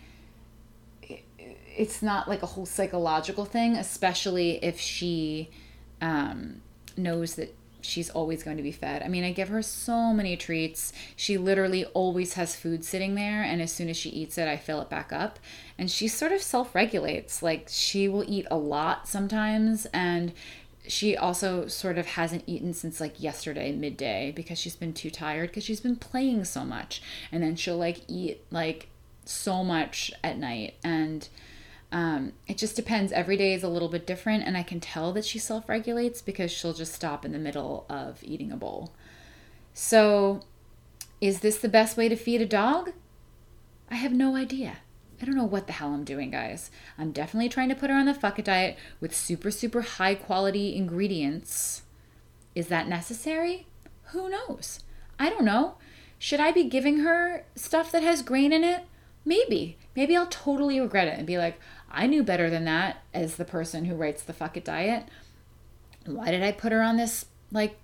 it's 1.77 2.01
not 2.01 2.27
like 2.27 2.43
a 2.43 2.47
whole 2.47 2.65
psychological 2.65 3.45
thing 3.45 3.75
especially 3.75 4.63
if 4.63 4.79
she 4.79 5.49
um, 6.01 6.61
knows 6.97 7.35
that 7.35 7.55
she's 7.81 8.09
always 8.09 8.43
going 8.43 8.57
to 8.57 8.63
be 8.63 8.71
fed. 8.71 9.01
I 9.03 9.07
mean, 9.07 9.23
I 9.23 9.31
give 9.31 9.49
her 9.49 9.61
so 9.61 10.13
many 10.13 10.37
treats. 10.37 10.93
She 11.15 11.37
literally 11.37 11.85
always 11.85 12.33
has 12.33 12.55
food 12.55 12.85
sitting 12.85 13.15
there, 13.15 13.43
and 13.43 13.61
as 13.61 13.71
soon 13.71 13.89
as 13.89 13.97
she 13.97 14.09
eats 14.09 14.37
it, 14.37 14.47
I 14.47 14.57
fill 14.57 14.81
it 14.81 14.89
back 14.89 15.11
up. 15.11 15.39
And 15.77 15.89
she 15.89 16.07
sort 16.07 16.31
of 16.31 16.41
self 16.41 16.73
regulates. 16.75 17.41
Like, 17.41 17.67
she 17.69 18.07
will 18.07 18.23
eat 18.27 18.45
a 18.49 18.57
lot 18.57 19.07
sometimes, 19.07 19.85
and 19.87 20.33
she 20.87 21.15
also 21.15 21.67
sort 21.67 21.97
of 21.97 22.05
hasn't 22.05 22.43
eaten 22.47 22.73
since 22.73 22.99
like 22.99 23.21
yesterday 23.21 23.71
midday 23.71 24.31
because 24.35 24.57
she's 24.57 24.75
been 24.75 24.93
too 24.93 25.09
tired 25.09 25.49
because 25.49 25.63
she's 25.63 25.79
been 25.79 25.95
playing 25.95 26.43
so 26.43 26.65
much 26.65 27.01
and 27.31 27.43
then 27.43 27.55
she'll 27.55 27.77
like 27.77 28.01
eat 28.07 28.43
like 28.49 28.87
so 29.23 29.63
much 29.63 30.11
at 30.23 30.37
night 30.37 30.73
and 30.83 31.29
um, 31.91 32.33
it 32.47 32.57
just 32.57 32.75
depends. 32.75 33.11
Every 33.11 33.35
day 33.35 33.53
is 33.53 33.63
a 33.63 33.67
little 33.67 33.89
bit 33.89 34.07
different, 34.07 34.45
and 34.45 34.55
I 34.55 34.63
can 34.63 34.79
tell 34.79 35.11
that 35.11 35.25
she 35.25 35.39
self 35.39 35.67
regulates 35.67 36.21
because 36.21 36.51
she'll 36.51 36.73
just 36.73 36.93
stop 36.93 37.25
in 37.25 37.33
the 37.33 37.37
middle 37.37 37.85
of 37.89 38.23
eating 38.23 38.51
a 38.51 38.55
bowl. 38.55 38.93
So, 39.73 40.41
is 41.19 41.41
this 41.41 41.57
the 41.59 41.67
best 41.67 41.97
way 41.97 42.07
to 42.07 42.15
feed 42.15 42.41
a 42.41 42.45
dog? 42.45 42.93
I 43.89 43.95
have 43.95 44.13
no 44.13 44.37
idea. 44.37 44.77
I 45.21 45.25
don't 45.25 45.35
know 45.35 45.43
what 45.43 45.67
the 45.67 45.73
hell 45.73 45.93
I'm 45.93 46.03
doing, 46.03 46.31
guys. 46.31 46.71
I'm 46.97 47.11
definitely 47.11 47.49
trying 47.49 47.69
to 47.69 47.75
put 47.75 47.89
her 47.89 47.95
on 47.95 48.07
the 48.07 48.13
fuck 48.13 48.39
it 48.39 48.45
diet 48.45 48.77
with 48.99 49.15
super, 49.15 49.51
super 49.51 49.81
high 49.81 50.15
quality 50.15 50.75
ingredients. 50.75 51.83
Is 52.55 52.67
that 52.67 52.87
necessary? 52.87 53.67
Who 54.11 54.29
knows? 54.29 54.79
I 55.19 55.29
don't 55.29 55.45
know. 55.45 55.75
Should 56.17 56.39
I 56.39 56.51
be 56.51 56.63
giving 56.63 56.99
her 56.99 57.45
stuff 57.55 57.91
that 57.91 58.03
has 58.03 58.23
grain 58.23 58.51
in 58.51 58.63
it? 58.63 58.83
Maybe. 59.23 59.77
Maybe 59.95 60.15
I'll 60.15 60.27
totally 60.27 60.79
regret 60.79 61.07
it 61.07 61.17
and 61.17 61.27
be 61.27 61.37
like, 61.37 61.59
I 61.91 62.07
knew 62.07 62.23
better 62.23 62.49
than 62.49 62.65
that 62.65 63.03
as 63.13 63.35
the 63.35 63.45
person 63.45 63.85
who 63.85 63.95
writes 63.95 64.23
the 64.23 64.33
fuck 64.33 64.57
it 64.57 64.65
diet. 64.65 65.05
Why 66.05 66.31
did 66.31 66.41
I 66.41 66.51
put 66.51 66.71
her 66.71 66.81
on 66.81 66.97
this 66.97 67.25
like 67.51 67.77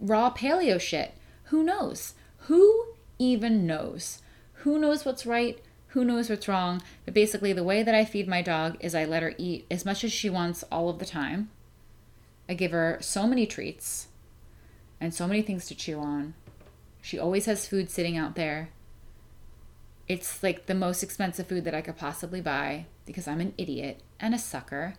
raw 0.00 0.32
paleo 0.32 0.80
shit? 0.80 1.14
Who 1.44 1.64
knows? 1.64 2.14
Who 2.46 2.94
even 3.18 3.66
knows? 3.66 4.22
Who 4.60 4.78
knows 4.78 5.04
what's 5.04 5.26
right? 5.26 5.60
Who 5.96 6.04
knows 6.04 6.28
what's 6.28 6.46
wrong? 6.46 6.82
But 7.06 7.14
basically, 7.14 7.54
the 7.54 7.64
way 7.64 7.82
that 7.82 7.94
I 7.94 8.04
feed 8.04 8.28
my 8.28 8.42
dog 8.42 8.76
is 8.80 8.94
I 8.94 9.06
let 9.06 9.22
her 9.22 9.34
eat 9.38 9.64
as 9.70 9.86
much 9.86 10.04
as 10.04 10.12
she 10.12 10.28
wants 10.28 10.62
all 10.64 10.90
of 10.90 10.98
the 10.98 11.06
time. 11.06 11.48
I 12.50 12.52
give 12.52 12.72
her 12.72 12.98
so 13.00 13.26
many 13.26 13.46
treats 13.46 14.08
and 15.00 15.14
so 15.14 15.26
many 15.26 15.40
things 15.40 15.64
to 15.68 15.74
chew 15.74 15.98
on. 15.98 16.34
She 17.00 17.18
always 17.18 17.46
has 17.46 17.66
food 17.66 17.88
sitting 17.88 18.14
out 18.14 18.34
there. 18.34 18.68
It's 20.06 20.42
like 20.42 20.66
the 20.66 20.74
most 20.74 21.02
expensive 21.02 21.46
food 21.46 21.64
that 21.64 21.74
I 21.74 21.80
could 21.80 21.96
possibly 21.96 22.42
buy 22.42 22.84
because 23.06 23.26
I'm 23.26 23.40
an 23.40 23.54
idiot 23.56 24.02
and 24.20 24.34
a 24.34 24.38
sucker, 24.38 24.96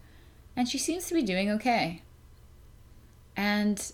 and 0.55 0.67
she 0.67 0.79
seems 0.79 1.05
to 1.05 1.13
be 1.13 1.21
doing 1.21 1.51
okay. 1.51 2.01
And 3.35 3.91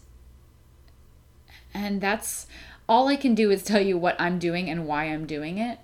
and 1.73 1.99
that's 1.99 2.47
all 2.87 3.09
I 3.09 3.17
can 3.17 3.35
do 3.35 3.51
is 3.51 3.61
tell 3.61 3.81
you 3.81 3.97
what 3.97 4.15
I'm 4.21 4.39
doing 4.39 4.69
and 4.69 4.87
why 4.87 5.03
I'm 5.03 5.25
doing 5.25 5.57
it. 5.57 5.79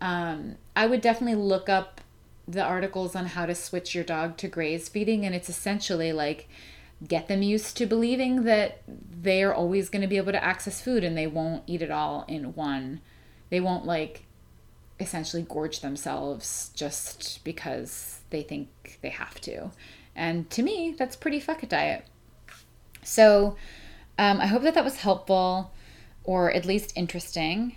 Um, 0.00 0.56
I 0.74 0.86
would 0.86 1.00
definitely 1.00 1.40
look 1.40 1.68
up 1.68 2.00
the 2.48 2.62
articles 2.62 3.16
on 3.16 3.26
how 3.26 3.46
to 3.46 3.54
switch 3.54 3.94
your 3.94 4.04
dog 4.04 4.36
to 4.38 4.48
graze 4.48 4.88
feeding, 4.88 5.24
and 5.24 5.34
it's 5.34 5.48
essentially 5.48 6.12
like 6.12 6.48
get 7.06 7.28
them 7.28 7.42
used 7.42 7.76
to 7.76 7.86
believing 7.86 8.44
that 8.44 8.82
they 8.86 9.42
are 9.42 9.52
always 9.52 9.88
going 9.88 10.02
to 10.02 10.08
be 10.08 10.16
able 10.16 10.32
to 10.32 10.42
access 10.42 10.80
food 10.80 11.04
and 11.04 11.16
they 11.16 11.26
won't 11.26 11.62
eat 11.66 11.82
it 11.82 11.90
all 11.90 12.24
in 12.26 12.54
one. 12.54 13.00
They 13.50 13.60
won't 13.60 13.84
like 13.84 14.24
essentially 14.98 15.44
gorge 15.46 15.80
themselves 15.80 16.70
just 16.74 17.44
because 17.44 18.20
they 18.30 18.42
think 18.42 18.98
they 19.02 19.10
have 19.10 19.40
to. 19.42 19.70
And 20.14 20.48
to 20.50 20.62
me, 20.62 20.94
that's 20.96 21.16
pretty 21.16 21.38
fuck 21.38 21.62
it 21.62 21.68
diet. 21.68 22.06
So 23.02 23.56
um, 24.18 24.40
I 24.40 24.46
hope 24.46 24.62
that 24.62 24.74
that 24.74 24.84
was 24.84 24.96
helpful 24.96 25.72
or 26.24 26.50
at 26.50 26.64
least 26.64 26.92
interesting. 26.96 27.76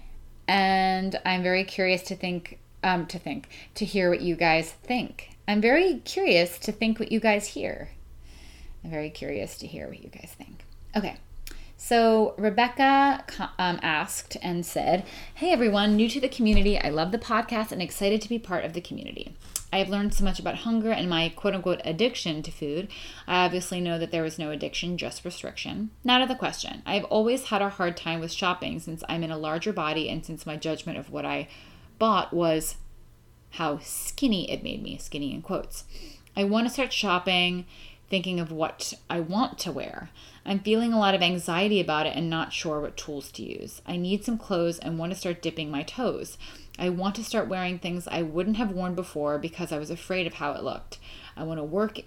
And 0.50 1.22
I'm 1.28 1.44
very 1.44 1.64
curious 1.64 2.02
to 2.04 2.16
think, 2.16 2.58
um, 2.84 3.06
to 3.06 3.20
think, 3.20 3.50
to 3.76 3.86
hear 3.86 4.10
what 4.10 4.22
you 4.22 4.36
guys 4.36 4.72
think. 4.72 5.38
I'm 5.48 5.62
very 5.62 6.00
curious 6.00 6.58
to 6.58 6.72
think 6.72 7.00
what 7.00 7.12
you 7.12 7.20
guys 7.20 7.50
hear. 7.50 7.90
I'm 8.84 8.90
very 8.90 9.12
curious 9.12 9.60
to 9.60 9.68
hear 9.68 9.88
what 9.88 10.02
you 10.02 10.10
guys 10.10 10.34
think. 10.36 10.66
Okay. 10.96 11.18
So 11.78 12.34
Rebecca 12.36 13.24
um, 13.60 13.80
asked 13.84 14.38
and 14.42 14.66
said, 14.66 15.06
Hey 15.36 15.52
everyone, 15.52 15.96
new 15.96 16.10
to 16.10 16.20
the 16.20 16.28
community. 16.28 16.80
I 16.80 16.90
love 16.90 17.12
the 17.12 17.20
podcast 17.20 17.72
and 17.72 17.80
excited 17.80 18.20
to 18.24 18.28
be 18.28 18.40
part 18.40 18.66
of 18.66 18.74
the 18.74 18.82
community. 18.82 19.36
I 19.72 19.78
have 19.78 19.90
learned 19.90 20.14
so 20.14 20.24
much 20.24 20.40
about 20.40 20.56
hunger 20.56 20.92
and 20.92 21.10
my 21.10 21.30
quote 21.30 21.54
unquote 21.54 21.82
addiction 21.86 22.42
to 22.44 22.52
food. 22.52 22.88
I 23.28 23.46
obviously 23.46 23.80
know 23.80 24.00
that 24.00 24.12
there 24.12 24.24
was 24.24 24.40
no 24.40 24.52
addiction, 24.52 24.98
just 24.98 25.24
restriction. 25.24 25.92
Not 26.04 26.22
of 26.22 26.28
the 26.28 26.36
question. 26.36 26.82
I 26.86 26.96
have 26.96 27.06
always 27.06 27.46
had 27.46 27.62
a 27.62 27.70
hard 27.70 27.96
time 27.96 28.20
with 28.20 28.32
shopping 28.32 28.80
since 28.80 29.04
I'm 29.08 29.24
in 29.24 29.32
a 29.32 29.38
larger 29.38 29.74
body 29.74 30.10
and 30.10 30.26
since 30.26 30.46
my 30.46 30.56
judgment 30.56 30.98
of 30.98 31.12
what 31.12 31.26
I 31.26 31.48
bought 32.00 32.34
was 32.34 32.76
how 33.52 33.80
skinny 33.80 34.50
it 34.52 34.64
made 34.64 34.82
me, 34.82 34.98
skinny 34.98 35.34
in 35.34 35.42
quotes. 35.42 35.84
I 36.36 36.44
want 36.44 36.68
to 36.68 36.74
start 36.74 36.94
shopping 36.94 37.66
thinking 38.10 38.40
of 38.40 38.52
what 38.52 38.94
I 39.10 39.20
want 39.20 39.60
to 39.60 39.72
wear. 39.72 40.10
I'm 40.46 40.60
feeling 40.60 40.94
a 40.94 41.00
lot 41.00 41.14
of 41.14 41.22
anxiety 41.22 41.80
about 41.80 42.08
it 42.08 42.16
and 42.16 42.30
not 42.30 42.54
sure 42.54 42.80
what 42.80 42.98
tools 42.98 43.32
to 43.34 43.44
use. 43.44 43.82
I 43.86 43.98
need 43.98 44.26
some 44.26 44.38
clothes 44.38 44.80
and 44.80 44.98
want 44.98 45.12
to 45.14 45.20
start 45.20 45.42
dipping 45.42 45.70
my 45.70 45.84
toes. 45.84 46.38
I 46.80 46.90
want 46.90 47.16
to 47.16 47.24
start 47.24 47.50
wearing 47.50 47.78
things 47.78 48.08
I 48.08 48.22
wouldn't 48.22 48.58
have 48.58 48.72
worn 48.72 48.96
before 48.96 49.38
because 49.38 49.72
I 49.72 49.78
was 49.78 49.90
afraid 49.90 50.26
of 50.26 50.36
how 50.36 50.54
it 50.54 50.64
looked. 50.64 50.98
I 51.36 51.44
want 51.44 51.60
to 51.60 51.64
work 51.64 52.00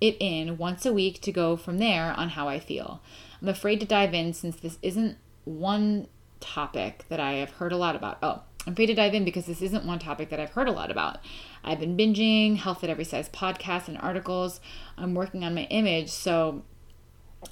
it 0.00 0.16
in 0.18 0.56
once 0.56 0.86
a 0.86 0.92
week 0.92 1.20
to 1.20 1.32
go 1.32 1.56
from 1.56 1.78
there 1.78 2.12
on 2.16 2.30
how 2.30 2.48
I 2.48 2.58
feel. 2.58 3.02
I'm 3.40 3.48
afraid 3.48 3.78
to 3.80 3.86
dive 3.86 4.14
in 4.14 4.32
since 4.32 4.56
this 4.56 4.78
isn't 4.80 5.18
one 5.44 6.08
topic 6.40 7.04
that 7.08 7.20
I 7.20 7.32
have 7.34 7.50
heard 7.50 7.72
a 7.72 7.76
lot 7.76 7.94
about. 7.94 8.18
Oh, 8.22 8.42
I'm 8.66 8.72
afraid 8.72 8.86
to 8.86 8.94
dive 8.94 9.14
in 9.14 9.24
because 9.24 9.46
this 9.46 9.62
isn't 9.62 9.84
one 9.84 9.98
topic 9.98 10.30
that 10.30 10.40
I've 10.40 10.50
heard 10.50 10.68
a 10.68 10.72
lot 10.72 10.90
about. 10.90 11.18
I've 11.62 11.80
been 11.80 11.96
binging 11.96 12.56
Health 12.56 12.82
at 12.82 12.90
Every 12.90 13.04
Size 13.04 13.28
podcasts 13.28 13.88
and 13.88 13.98
articles. 13.98 14.60
I'm 14.96 15.14
working 15.14 15.44
on 15.44 15.54
my 15.54 15.64
image, 15.64 16.08
so 16.10 16.62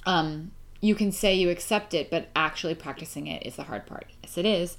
um, 0.05 0.51
you 0.81 0.95
can 0.95 1.11
say 1.11 1.35
you 1.35 1.49
accept 1.49 1.93
it, 1.93 2.09
but 2.09 2.29
actually 2.35 2.75
practicing 2.75 3.27
it 3.27 3.45
is 3.45 3.55
the 3.55 3.63
hard 3.63 3.85
part. 3.85 4.07
Yes, 4.23 4.37
it 4.37 4.45
is. 4.45 4.77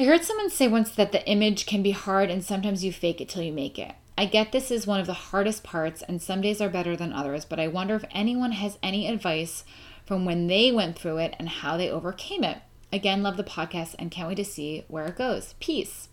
I 0.00 0.04
heard 0.04 0.24
someone 0.24 0.48
say 0.48 0.68
once 0.68 0.92
that 0.92 1.10
the 1.10 1.26
image 1.26 1.66
can 1.66 1.82
be 1.82 1.90
hard 1.90 2.30
and 2.30 2.44
sometimes 2.44 2.84
you 2.84 2.92
fake 2.92 3.20
it 3.20 3.28
till 3.28 3.42
you 3.42 3.52
make 3.52 3.80
it. 3.80 3.96
I 4.16 4.26
get 4.26 4.52
this 4.52 4.70
is 4.70 4.86
one 4.86 5.00
of 5.00 5.06
the 5.06 5.12
hardest 5.12 5.64
parts, 5.64 6.02
and 6.02 6.22
some 6.22 6.40
days 6.40 6.60
are 6.60 6.68
better 6.68 6.96
than 6.96 7.12
others, 7.12 7.44
but 7.44 7.58
I 7.58 7.66
wonder 7.66 7.96
if 7.96 8.04
anyone 8.12 8.52
has 8.52 8.78
any 8.80 9.08
advice 9.08 9.64
from 10.06 10.24
when 10.24 10.46
they 10.46 10.70
went 10.70 10.96
through 10.96 11.18
it 11.18 11.34
and 11.40 11.48
how 11.48 11.76
they 11.76 11.90
overcame 11.90 12.44
it. 12.44 12.58
Again, 12.92 13.24
love 13.24 13.36
the 13.36 13.42
podcast 13.42 13.96
and 13.98 14.10
can't 14.10 14.28
wait 14.28 14.36
to 14.36 14.44
see 14.44 14.84
where 14.86 15.06
it 15.06 15.16
goes. 15.16 15.54
Peace. 15.58 16.08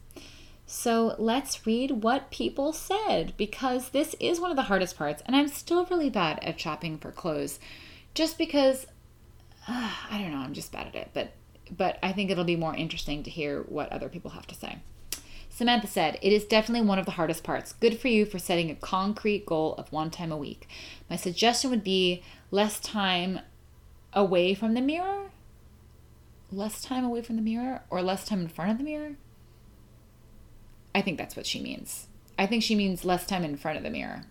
So 0.65 1.15
let's 1.19 1.67
read 1.67 2.03
what 2.03 2.31
people 2.31 2.73
said 2.73 3.33
because 3.38 3.89
this 3.89 4.15
is 4.19 4.39
one 4.39 4.49
of 4.49 4.57
the 4.57 4.63
hardest 4.63 4.97
parts, 4.97 5.21
and 5.27 5.36
I'm 5.36 5.47
still 5.47 5.86
really 5.86 6.09
bad 6.09 6.43
at 6.43 6.59
shopping 6.59 6.97
for 6.97 7.11
clothes 7.11 7.59
just 8.15 8.39
because 8.39 8.88
uh, 9.67 9.91
I 10.11 10.17
don't 10.17 10.31
know, 10.31 10.39
I'm 10.39 10.53
just 10.53 10.71
bad 10.71 10.88
at 10.88 10.95
it, 10.95 11.09
but 11.13 11.33
but 11.72 11.97
I 12.03 12.11
think 12.11 12.30
it'll 12.30 12.43
be 12.43 12.55
more 12.55 12.76
interesting 12.76 13.24
to 13.24 13.30
hear 13.30 13.61
what 13.63 13.91
other 13.91 14.09
people 14.09 14.32
have 14.32 14.47
to 14.47 14.55
say. 14.55 14.80
Samantha 15.49 15.88
said, 15.88 16.20
It 16.22 16.34
is 16.34 16.43
definitely 16.43 16.86
one 16.86 16.99
of 16.99 17.05
the 17.05 17.13
hardest 17.13 17.43
parts. 17.43 17.74
Good 17.74 17.97
for 17.97 18.09
you 18.09 18.26
for 18.26 18.39
setting 18.39 18.70
a 18.70 18.76
concrete 18.76 19.45
goal 19.45 19.74
of 19.76 19.91
one 19.91 20.11
time 20.11 20.32
a 20.32 20.38
week. 20.38 20.68
My 21.09 21.16
suggestion 21.16 21.70
would 21.70 21.84
be 21.84 22.24
less 22.51 22.80
time 22.80 23.39
away 24.11 24.53
from 24.53 24.74
the 24.74 24.82
mirror. 24.82 25.32
Less 26.51 26.82
time 26.82 27.05
away 27.05 27.22
from 27.22 27.38
the 27.38 27.41
mirror 27.41 27.84
or 27.89 28.01
less 28.01 28.26
time 28.26 28.41
in 28.41 28.47
front 28.49 28.72
of 28.72 28.78
the 28.78 28.84
mirror? 28.84 29.16
I 30.93 31.01
think 31.01 31.18
that's 31.18 31.36
what 31.36 31.45
she 31.45 31.61
means. 31.61 32.07
I 32.38 32.45
think 32.47 32.61
she 32.61 32.76
means 32.76 33.05
less 33.05 33.26
time 33.26 33.43
in 33.43 33.55
front 33.55 33.78
of 33.78 33.84
the 33.84 33.89
mirror 33.89 34.26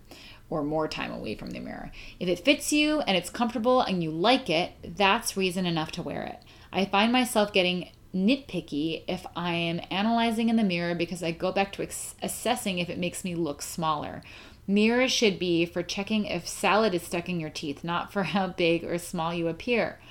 or 0.49 0.63
more 0.63 0.87
time 0.87 1.11
away 1.11 1.35
from 1.35 1.51
the 1.51 1.59
mirror. 1.59 1.91
If 2.19 2.29
it 2.29 2.45
fits 2.45 2.71
you 2.71 3.01
and 3.01 3.17
it's 3.17 3.29
comfortable 3.29 3.81
and 3.81 4.03
you 4.03 4.11
like 4.11 4.49
it, 4.49 4.73
that's 4.95 5.35
reason 5.35 5.65
enough 5.65 5.91
to 5.93 6.03
wear 6.03 6.21
it. 6.23 6.39
I 6.75 6.83
find 6.83 7.09
myself 7.09 7.53
getting 7.53 7.89
nitpicky 8.13 9.05
if 9.07 9.25
I 9.33 9.53
am 9.53 9.79
analyzing 9.89 10.49
in 10.49 10.57
the 10.57 10.63
mirror 10.63 10.93
because 10.93 11.23
I 11.23 11.31
go 11.31 11.53
back 11.53 11.71
to 11.73 11.83
ex- 11.83 12.15
assessing 12.21 12.79
if 12.79 12.89
it 12.89 12.99
makes 12.99 13.23
me 13.23 13.33
look 13.33 13.61
smaller. 13.61 14.21
Mirrors 14.67 15.13
should 15.13 15.39
be 15.39 15.65
for 15.65 15.81
checking 15.81 16.25
if 16.25 16.45
salad 16.45 16.93
is 16.93 17.03
stuck 17.03 17.29
in 17.29 17.39
your 17.39 17.49
teeth, 17.49 17.85
not 17.85 18.11
for 18.11 18.23
how 18.35 18.47
big 18.47 18.83
or 18.83 18.97
small 18.97 19.33
you 19.33 19.47
appear. 19.47 20.01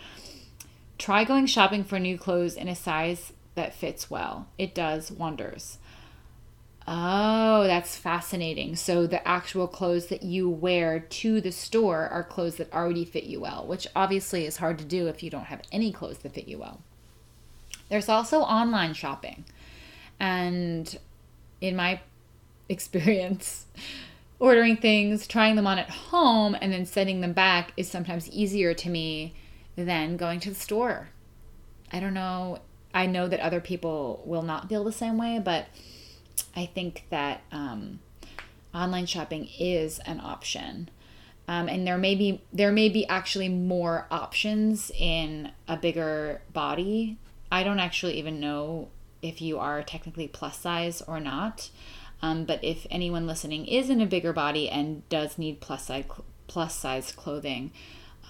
Try 0.97 1.25
going 1.25 1.45
shopping 1.45 1.85
for 1.85 1.99
new 1.99 2.17
clothes 2.17 2.55
in 2.55 2.67
a 2.67 2.75
size 2.75 3.35
that 3.57 3.75
fits 3.75 4.11
well. 4.11 4.49
It 4.57 4.75
does 4.75 5.13
wonders. 5.13 5.77
Oh, 6.87 7.65
that's 7.65 7.97
fascinating. 7.97 8.77
So 8.77 9.07
the 9.07 9.27
actual 9.27 9.67
clothes 9.67 10.07
that 10.09 10.23
you 10.23 10.51
wear 10.51 11.01
to 11.01 11.41
the 11.41 11.53
store 11.53 12.09
are 12.09 12.23
clothes 12.23 12.57
that 12.57 12.73
already 12.73 13.07
fit 13.07 13.25
you 13.25 13.41
well, 13.41 13.67
which 13.67 13.87
obviously 13.97 14.45
is 14.45 14.59
hard 14.59 14.79
to 14.79 14.85
do 14.85 15.07
if 15.07 15.23
you 15.23 15.31
don't 15.31 15.45
have 15.45 15.63
any 15.73 15.93
clothes 15.93 16.19
that 16.19 16.35
fit 16.35 16.47
you 16.47 16.59
well. 16.59 16.81
There's 17.89 18.09
also 18.09 18.41
online 18.41 18.93
shopping. 18.93 19.45
And 20.21 20.99
in 21.61 21.75
my 21.75 22.01
experience, 22.69 23.65
ordering 24.39 24.77
things, 24.77 25.27
trying 25.27 25.57
them 25.57 25.67
on 25.67 25.79
at 25.79 25.89
home, 25.89 26.55
and 26.61 26.71
then 26.71 26.85
sending 26.85 27.23
them 27.23 27.33
back 27.33 27.73
is 27.79 27.91
sometimes 27.91 28.29
easier 28.31 28.75
to 28.75 28.91
me 28.91 29.35
than 29.77 30.19
going 30.19 30.39
to 30.41 30.51
the 30.51 30.55
store. 30.55 31.09
I 31.91 32.01
don't 32.01 32.15
know. 32.15 32.61
I 32.93 33.07
know 33.07 33.27
that 33.27 33.41
other 33.41 33.61
people 33.61 34.23
will 34.27 34.43
not 34.43 34.69
feel 34.69 34.85
the 34.85 34.93
same 34.93 35.17
way, 35.17 35.41
but 35.43 35.67
I 36.57 36.67
think 36.67 37.05
that 37.11 37.43
um, 37.53 38.01
online 38.75 39.07
shopping 39.07 39.49
is 39.59 39.99
an 40.01 40.21
option. 40.21 40.89
Um, 41.47 41.69
and 41.69 41.87
there 41.87 41.99
may 41.99 42.15
be 42.15 42.43
there 42.53 42.73
may 42.73 42.89
be 42.89 43.07
actually 43.07 43.49
more 43.49 44.07
options 44.11 44.91
in 44.99 45.53
a 45.69 45.77
bigger 45.77 46.41
body. 46.53 47.19
I 47.53 47.63
don't 47.63 47.79
actually 47.79 48.19
even 48.19 48.41
know 48.41 48.89
if 49.21 49.43
you 49.43 49.59
are 49.59 49.83
technically 49.83 50.27
plus 50.27 50.59
size 50.59 51.03
or 51.03 51.21
not. 51.21 51.71
Um, 52.23 52.47
but 52.47 52.65
if 52.65 52.87
anyone 52.91 53.27
listening 53.27 53.67
is 53.67 53.91
in 53.91 54.01
a 54.01 54.07
bigger 54.07 54.33
body 54.33 54.71
and 54.71 55.07
does 55.11 55.37
need 55.37 55.61
plus 55.61 55.87
size 55.87 56.05
plus 56.47 56.75
size 56.75 57.13
clothing, 57.13 57.73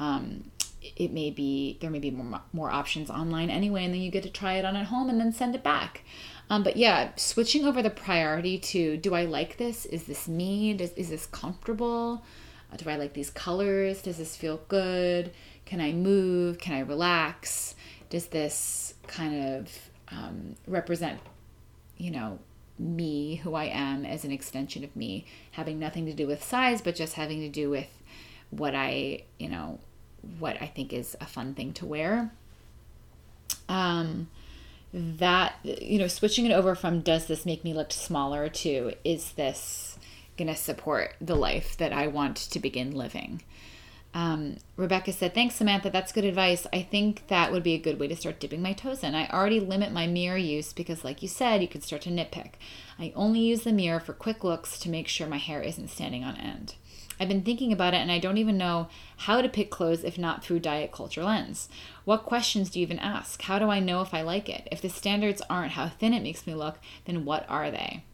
um, 0.01 0.51
it 0.97 1.13
may 1.13 1.31
be 1.31 1.79
there 1.81 1.91
may 1.91 2.01
be 2.01 2.11
more 2.11 2.41
more 2.53 2.71
options 2.71 3.11
online 3.11 3.51
anyway, 3.51 3.85
and 3.85 3.95
then 3.95 4.01
you 4.01 4.11
get 4.11 4.25
to 4.25 4.31
try 4.31 4.55
it 4.55 4.65
on 4.65 4.75
at 4.75 4.87
home 4.87 5.09
and 5.09 5.21
then 5.21 5.33
send 5.33 5.55
it 5.55 5.63
back. 5.63 6.03
Um, 6.51 6.63
but 6.63 6.77
yeah, 6.77 7.11
switching 7.17 7.65
over 7.65 7.83
the 7.83 7.91
priority 7.91 8.59
to 8.59 8.97
do 8.97 9.15
I 9.15 9.25
like 9.25 9.57
this? 9.57 9.87
Is 9.87 10.05
this 10.05 10.29
me? 10.29 10.75
Does, 10.75 10.93
is 10.93 11.11
this 11.11 11.27
comfortable? 11.27 12.23
Uh, 12.73 12.77
do 12.77 12.91
I 12.91 12.97
like 12.97 13.15
these 13.15 13.31
colors? 13.31 14.03
Does 14.03 14.19
this 14.19 14.37
feel 14.37 14.61
good? 14.69 15.33
Can 15.65 15.81
I 15.81 15.93
move? 15.93 16.59
Can 16.59 16.75
I 16.75 16.81
relax? 16.81 17.75
Does 18.11 18.27
this 18.27 18.95
kind 19.07 19.55
of 19.55 19.91
um, 20.09 20.55
represent, 20.67 21.19
you 21.97 22.11
know, 22.11 22.39
me, 22.79 23.37
who 23.37 23.55
I 23.55 23.65
am 23.65 24.05
as 24.05 24.25
an 24.25 24.33
extension 24.33 24.85
of 24.85 24.95
me, 24.97 25.27
having 25.53 25.79
nothing 25.79 26.07
to 26.07 26.13
do 26.13 26.27
with 26.27 26.43
size, 26.43 26.83
but 26.83 26.95
just 26.95 27.15
having 27.15 27.41
to 27.41 27.49
do 27.49 27.71
with 27.71 27.89
what 28.51 28.75
I, 28.75 29.25
you 29.39 29.49
know, 29.49 29.79
what 30.39 30.61
I 30.61 30.67
think 30.67 30.93
is 30.93 31.17
a 31.21 31.27
fun 31.27 31.55
thing 31.55 31.73
to 31.75 31.87
wear. 31.87 32.33
Um, 33.69 34.29
that 34.95 35.57
you 35.65 35.99
know 35.99 36.07
switching 36.07 36.47
it 36.47 36.53
over 36.53 36.77
from 36.77 37.01
does 37.01 37.27
this 37.27 37.45
make 37.45 37.65
me 37.65 37.75
look 37.75 37.91
smaller 37.91 38.49
to 38.49 38.93
is 39.03 39.33
this 39.33 39.99
going 40.39 40.47
to 40.47 40.55
support 40.55 41.15
the 41.21 41.35
life 41.35 41.77
that 41.77 41.93
i 41.93 42.07
want 42.07 42.37
to 42.37 42.61
begin 42.61 42.93
living? 42.93 43.43
Um, 44.15 44.59
rebecca 44.77 45.13
said 45.13 45.35
thanks 45.35 45.57
samantha. 45.57 45.91
That's 45.91 46.13
good 46.13 46.25
advice. 46.25 46.69
I 46.73 46.83
think 46.83 47.27
that 47.27 47.51
would 47.51 47.65
be 47.65 47.75
a 47.75 47.79
good 47.79 47.99
way 47.99 48.07
to 48.07 48.15
start 48.15 48.39
dipping 48.39 48.63
my 48.63 48.73
toes 48.73 49.03
in. 49.03 49.13
I 49.17 49.27
already 49.27 49.59
limit 49.59 49.91
my 49.91 50.07
mirror 50.07 50.37
use 50.37 50.73
because 50.73 51.03
like 51.03 51.21
you 51.21 51.27
said 51.27 51.61
you 51.61 51.67
could 51.67 51.83
start 51.83 52.03
to 52.03 52.11
nitpick. 52.11 52.53
I 52.97 53.13
only 53.17 53.41
use 53.41 53.65
the 53.65 53.73
mirror 53.73 53.99
for 53.99 54.13
quick 54.13 54.45
looks 54.45 54.79
to 54.79 54.89
make 54.89 55.09
sure 55.09 55.27
my 55.27 55.39
hair 55.39 55.61
isn't 55.61 55.91
standing 55.91 56.23
on 56.23 56.37
end 56.37 56.77
I've 57.19 57.29
been 57.29 57.43
thinking 57.43 57.73
about 57.73 57.95
it 57.95 57.99
and 57.99 58.11
I 58.11 58.19
don't 58.19 58.39
even 58.39 58.59
know 58.59 58.89
how 59.19 59.41
to 59.41 59.49
pick 59.49 59.71
clothes 59.71 60.05
if 60.05 60.19
not 60.19 60.45
through 60.45 60.61
diet 60.61 60.93
culture 60.93 61.25
lens. 61.25 61.69
What 62.05 62.25
questions 62.25 62.71
do 62.71 62.81
you 62.81 62.85
even 62.85 62.99
ask? 62.99 63.41
How 63.43 63.59
do 63.59 63.71
I 63.71 63.81
know 63.81 64.01
if 64.01 64.13
I 64.13 64.23
like 64.23 64.49
it? 64.49 64.69
If 64.71 64.81
the 64.83 64.89
standards 64.89 65.43
aren't 65.49 65.73
how 65.73 65.89
thin 65.89 66.13
it 66.13 66.23
makes 66.23 66.47
me 66.47 66.55
look, 66.55 66.79
then 67.05 67.25
what 67.25 67.47
are 67.49 67.71
they? 67.71 68.05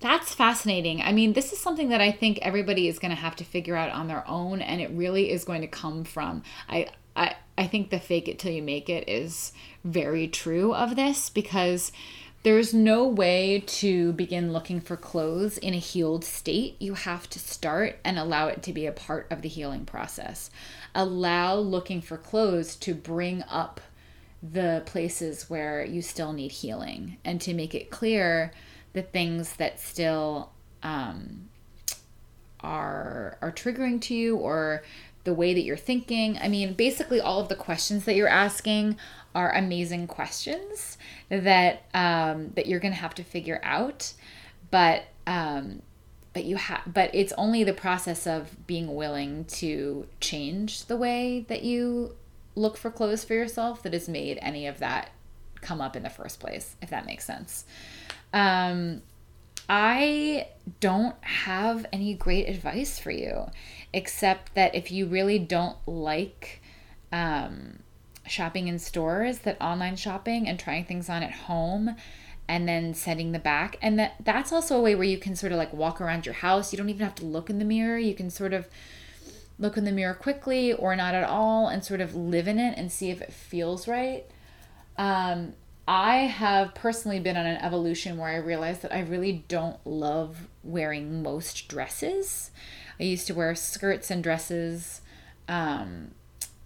That's 0.00 0.34
fascinating. 0.34 1.02
I 1.02 1.12
mean, 1.12 1.34
this 1.34 1.52
is 1.52 1.58
something 1.58 1.90
that 1.90 2.00
I 2.00 2.10
think 2.10 2.38
everybody 2.40 2.88
is 2.88 2.98
going 2.98 3.10
to 3.10 3.20
have 3.20 3.36
to 3.36 3.44
figure 3.44 3.76
out 3.76 3.92
on 3.92 4.08
their 4.08 4.26
own 4.26 4.62
and 4.62 4.80
it 4.80 4.90
really 4.92 5.30
is 5.30 5.44
going 5.44 5.60
to 5.60 5.66
come 5.66 6.04
from 6.04 6.42
I 6.68 6.88
I 7.14 7.34
I 7.58 7.66
think 7.66 7.90
the 7.90 8.00
fake 8.00 8.28
it 8.28 8.38
till 8.38 8.52
you 8.52 8.62
make 8.62 8.88
it 8.88 9.08
is 9.08 9.52
very 9.84 10.26
true 10.26 10.72
of 10.74 10.96
this 10.96 11.28
because 11.28 11.92
there's 12.42 12.72
no 12.72 13.06
way 13.06 13.62
to 13.66 14.12
begin 14.14 14.52
looking 14.52 14.80
for 14.80 14.96
clothes 14.96 15.58
in 15.58 15.74
a 15.74 15.78
healed 15.78 16.24
state. 16.24 16.76
You 16.80 16.94
have 16.94 17.28
to 17.30 17.38
start 17.38 17.98
and 18.02 18.18
allow 18.18 18.48
it 18.48 18.62
to 18.62 18.72
be 18.72 18.86
a 18.86 18.92
part 18.92 19.26
of 19.30 19.42
the 19.42 19.48
healing 19.48 19.84
process. 19.84 20.50
Allow 20.94 21.56
looking 21.56 22.00
for 22.00 22.16
clothes 22.16 22.76
to 22.76 22.94
bring 22.94 23.42
up 23.42 23.80
the 24.42 24.82
places 24.86 25.50
where 25.50 25.84
you 25.84 26.00
still 26.00 26.32
need 26.32 26.50
healing 26.50 27.18
and 27.26 27.42
to 27.42 27.52
make 27.52 27.74
it 27.74 27.90
clear 27.90 28.52
the 28.94 29.02
things 29.02 29.56
that 29.56 29.78
still 29.78 30.50
um, 30.82 31.50
are 32.60 33.36
are 33.42 33.52
triggering 33.52 34.00
to 34.00 34.14
you 34.14 34.36
or 34.36 34.82
the 35.24 35.34
way 35.34 35.52
that 35.52 35.60
you're 35.60 35.76
thinking. 35.76 36.38
I 36.38 36.48
mean, 36.48 36.72
basically 36.72 37.20
all 37.20 37.40
of 37.40 37.50
the 37.50 37.54
questions 37.54 38.06
that 38.06 38.16
you're 38.16 38.28
asking 38.28 38.96
are 39.34 39.52
amazing 39.52 40.06
questions 40.06 40.96
that 41.30 41.84
um, 41.94 42.50
that 42.54 42.66
you're 42.66 42.80
gonna 42.80 42.94
have 42.94 43.14
to 43.14 43.24
figure 43.24 43.60
out, 43.62 44.12
but 44.70 45.04
um, 45.26 45.82
but 46.32 46.44
you 46.44 46.56
have 46.56 46.82
but 46.86 47.10
it's 47.14 47.32
only 47.38 47.64
the 47.64 47.72
process 47.72 48.26
of 48.26 48.66
being 48.66 48.94
willing 48.94 49.44
to 49.46 50.06
change 50.20 50.86
the 50.86 50.96
way 50.96 51.44
that 51.48 51.62
you 51.62 52.14
look 52.54 52.76
for 52.76 52.90
clothes 52.90 53.24
for 53.24 53.34
yourself 53.34 53.82
that 53.82 53.92
has 53.92 54.08
made 54.08 54.38
any 54.42 54.66
of 54.66 54.78
that 54.80 55.10
come 55.60 55.80
up 55.80 55.96
in 55.96 56.02
the 56.02 56.10
first 56.10 56.40
place, 56.40 56.76
if 56.82 56.90
that 56.90 57.06
makes 57.06 57.24
sense. 57.24 57.64
Um, 58.32 59.02
I 59.68 60.48
don't 60.80 61.16
have 61.22 61.86
any 61.92 62.14
great 62.14 62.48
advice 62.48 62.98
for 62.98 63.10
you, 63.10 63.46
except 63.92 64.54
that 64.54 64.74
if 64.74 64.90
you 64.90 65.06
really 65.06 65.38
don't 65.38 65.76
like 65.86 66.60
um, 67.12 67.79
shopping 68.30 68.68
in 68.68 68.78
stores, 68.78 69.40
that 69.40 69.60
online 69.60 69.96
shopping 69.96 70.48
and 70.48 70.58
trying 70.58 70.84
things 70.84 71.08
on 71.08 71.22
at 71.22 71.32
home 71.32 71.96
and 72.48 72.68
then 72.68 72.94
sending 72.94 73.32
the 73.32 73.38
back. 73.38 73.76
And 73.80 73.98
that 73.98 74.16
that's 74.20 74.52
also 74.52 74.76
a 74.76 74.82
way 74.82 74.94
where 74.94 75.04
you 75.04 75.18
can 75.18 75.36
sort 75.36 75.52
of 75.52 75.58
like 75.58 75.72
walk 75.72 76.00
around 76.00 76.26
your 76.26 76.34
house. 76.34 76.72
You 76.72 76.78
don't 76.78 76.88
even 76.88 77.04
have 77.04 77.14
to 77.16 77.24
look 77.24 77.50
in 77.50 77.58
the 77.58 77.64
mirror. 77.64 77.98
You 77.98 78.14
can 78.14 78.30
sort 78.30 78.52
of 78.52 78.68
look 79.58 79.76
in 79.76 79.84
the 79.84 79.92
mirror 79.92 80.14
quickly 80.14 80.72
or 80.72 80.96
not 80.96 81.14
at 81.14 81.24
all 81.24 81.68
and 81.68 81.84
sort 81.84 82.00
of 82.00 82.14
live 82.14 82.48
in 82.48 82.58
it 82.58 82.78
and 82.78 82.90
see 82.90 83.10
if 83.10 83.20
it 83.20 83.32
feels 83.32 83.86
right. 83.86 84.24
Um, 84.96 85.54
i 85.88 86.18
have 86.18 86.74
personally 86.74 87.18
been 87.18 87.38
on 87.38 87.46
an 87.46 87.56
evolution 87.56 88.18
where 88.18 88.28
i 88.28 88.36
realized 88.36 88.82
that 88.82 88.94
i 88.94 89.00
really 89.00 89.44
don't 89.48 89.78
love 89.86 90.46
wearing 90.62 91.22
most 91.22 91.68
dresses. 91.68 92.50
I 92.98 93.04
used 93.04 93.26
to 93.28 93.34
wear 93.34 93.54
skirts 93.54 94.10
and 94.10 94.22
dresses 94.22 95.00
um, 95.48 96.12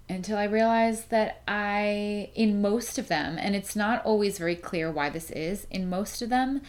until 0.08 0.36
I 0.36 0.44
realized 0.44 1.10
that 1.10 1.42
I, 1.48 2.30
in 2.34 2.60
most 2.60 2.98
of 2.98 3.08
them, 3.08 3.38
and 3.38 3.56
it's 3.56 3.74
not 3.74 4.04
always 4.04 4.38
very 4.38 4.56
clear 4.56 4.90
why 4.90 5.08
this 5.08 5.30
is, 5.30 5.66
in 5.70 5.88
most 5.88 6.20
of 6.20 6.28
them, 6.28 6.60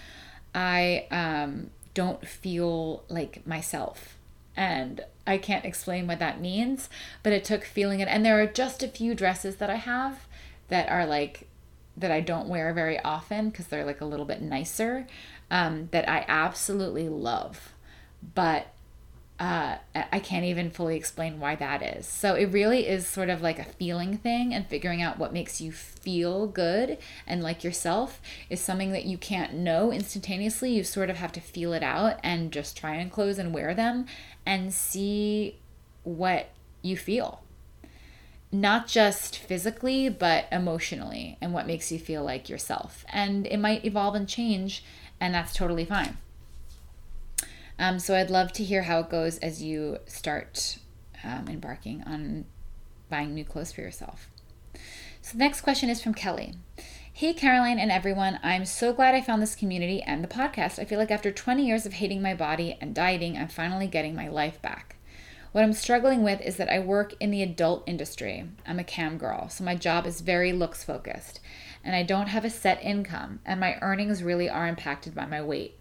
I 0.54 1.08
um, 1.12 1.70
don't 1.94 2.26
feel 2.26 3.04
like 3.10 3.46
myself. 3.46 4.18
And 4.56 5.02
I 5.28 5.38
can't 5.38 5.66
explain 5.66 6.08
what 6.08 6.20
that 6.20 6.40
means, 6.40 6.90
but 7.24 7.34
it 7.34 7.44
took 7.44 7.66
feeling 7.66 8.00
it. 8.00 8.08
And 8.08 8.26
there 8.26 8.42
are 8.42 8.48
just 8.48 8.84
a 8.84 8.88
few 8.88 9.14
dresses 9.14 9.58
that 9.58 9.70
I 9.70 9.76
have 9.76 10.28
that 10.70 10.90
are 10.90 11.06
like 11.06 11.48
that 11.98 12.12
I 12.12 12.22
don't 12.22 12.50
wear 12.50 12.74
very 12.74 13.00
often 13.00 13.50
because 13.50 13.68
they're 13.68 13.86
like 13.86 14.02
a 14.02 14.06
little 14.06 14.26
bit 14.26 14.42
nicer 14.42 15.08
um, 15.50 15.88
that 15.92 16.10
I 16.10 16.26
absolutely 16.28 17.10
love. 17.10 17.74
But 18.34 18.68
uh, 19.38 19.76
I 19.94 20.20
can't 20.20 20.46
even 20.46 20.72
fully 20.72 20.96
explain 20.96 21.42
why 21.42 21.56
that 21.56 21.82
is. 21.82 22.08
So 22.08 22.36
it 22.36 22.46
really 22.46 22.88
is 22.88 23.06
sort 23.06 23.30
of 23.30 23.42
like 23.42 23.60
a 23.60 23.66
feeling 23.66 24.18
thing, 24.18 24.54
and 24.54 24.66
figuring 24.66 25.02
out 25.02 25.20
what 25.20 25.34
makes 25.34 25.60
you 25.60 25.72
feel 25.74 26.48
good 26.48 26.98
and 27.28 27.44
like 27.44 27.64
yourself 27.64 28.22
is 28.50 28.62
something 28.62 28.92
that 28.92 29.06
you 29.06 29.18
can't 29.18 29.54
know 29.54 29.92
instantaneously. 29.92 30.72
You 30.72 30.84
sort 30.86 31.10
of 31.10 31.18
have 31.18 31.34
to 31.34 31.42
feel 31.42 31.74
it 31.74 31.84
out 31.84 32.20
and 32.24 32.52
just 32.52 32.78
try 32.78 32.96
and 32.96 33.12
clothes 33.12 33.38
and 33.38 33.54
wear 33.54 33.74
them 33.74 34.06
and 34.46 34.74
see 34.74 35.60
what 36.04 36.50
you 36.82 36.96
feel. 36.96 37.42
Not 38.52 38.88
just 38.88 39.38
physically, 39.38 40.08
but 40.08 40.46
emotionally, 40.50 41.38
and 41.42 41.52
what 41.52 41.68
makes 41.68 41.92
you 41.92 42.00
feel 42.00 42.24
like 42.24 42.48
yourself. 42.48 43.04
And 43.12 43.46
it 43.48 43.58
might 43.58 43.84
evolve 43.84 44.16
and 44.16 44.30
change, 44.30 44.82
and 45.20 45.34
that's 45.34 45.52
totally 45.52 45.84
fine. 45.84 46.18
Um, 47.78 48.00
so 48.00 48.16
I'd 48.16 48.30
love 48.30 48.54
to 48.54 48.64
hear 48.64 48.84
how 48.84 49.00
it 49.00 49.10
goes 49.10 49.38
as 49.40 49.62
you 49.62 49.98
start 50.08 50.78
um, 51.24 51.48
embarking 51.50 52.04
on 52.04 52.46
buying 53.10 53.34
new 53.34 53.44
clothes 53.44 53.72
for 53.72 53.82
yourself. 53.82 54.30
So 55.22 55.34
the 55.34 55.44
next 55.44 55.62
question 55.62 55.90
is 55.90 56.02
from 56.02 56.14
Kelly. 56.14 56.54
Hey, 57.12 57.34
Caroline 57.34 57.80
and 57.80 57.92
everyone. 57.92 58.40
I'm 58.44 58.66
so 58.66 58.94
glad 58.94 59.16
I 59.16 59.22
found 59.22 59.42
this 59.42 59.56
community 59.56 60.02
and 60.02 60.24
the 60.24 60.28
podcast. 60.28 60.80
I 60.80 60.86
feel 60.86 61.00
like 61.00 61.12
after 61.12 61.32
20 61.32 61.66
years 61.66 61.86
of 61.86 61.94
hating 61.94 62.22
my 62.22 62.34
body 62.34 62.78
and 62.82 62.94
dieting, 62.94 63.38
I'm 63.38 63.48
finally 63.48 63.88
getting 63.88 64.16
my 64.16 64.28
life 64.28 64.62
back. 64.62 64.98
What 65.52 65.64
I'm 65.64 65.72
struggling 65.72 66.24
with 66.24 66.42
is 66.42 66.58
that 66.58 66.70
I 66.70 66.80
work 66.80 67.14
in 67.22 67.32
the 67.32 67.42
adult 67.42 67.84
industry. 67.88 68.50
I'm 68.68 68.80
a 68.80 68.84
cam 68.84 69.18
girl, 69.18 69.48
so 69.48 69.64
my 69.64 69.76
job 69.76 70.06
is 70.06 70.20
very 70.20 70.52
looks 70.52 70.84
focused, 70.84 71.40
and 71.82 71.96
I 71.96 72.04
don't 72.04 72.28
have 72.28 72.44
a 72.44 72.50
set 72.50 72.84
income, 72.84 73.40
and 73.46 73.62
my 73.62 73.78
earnings 73.82 74.22
really 74.22 74.50
are 74.50 74.68
impacted 74.68 75.16
by 75.16 75.26
my 75.26 75.42
weight. 75.42 75.80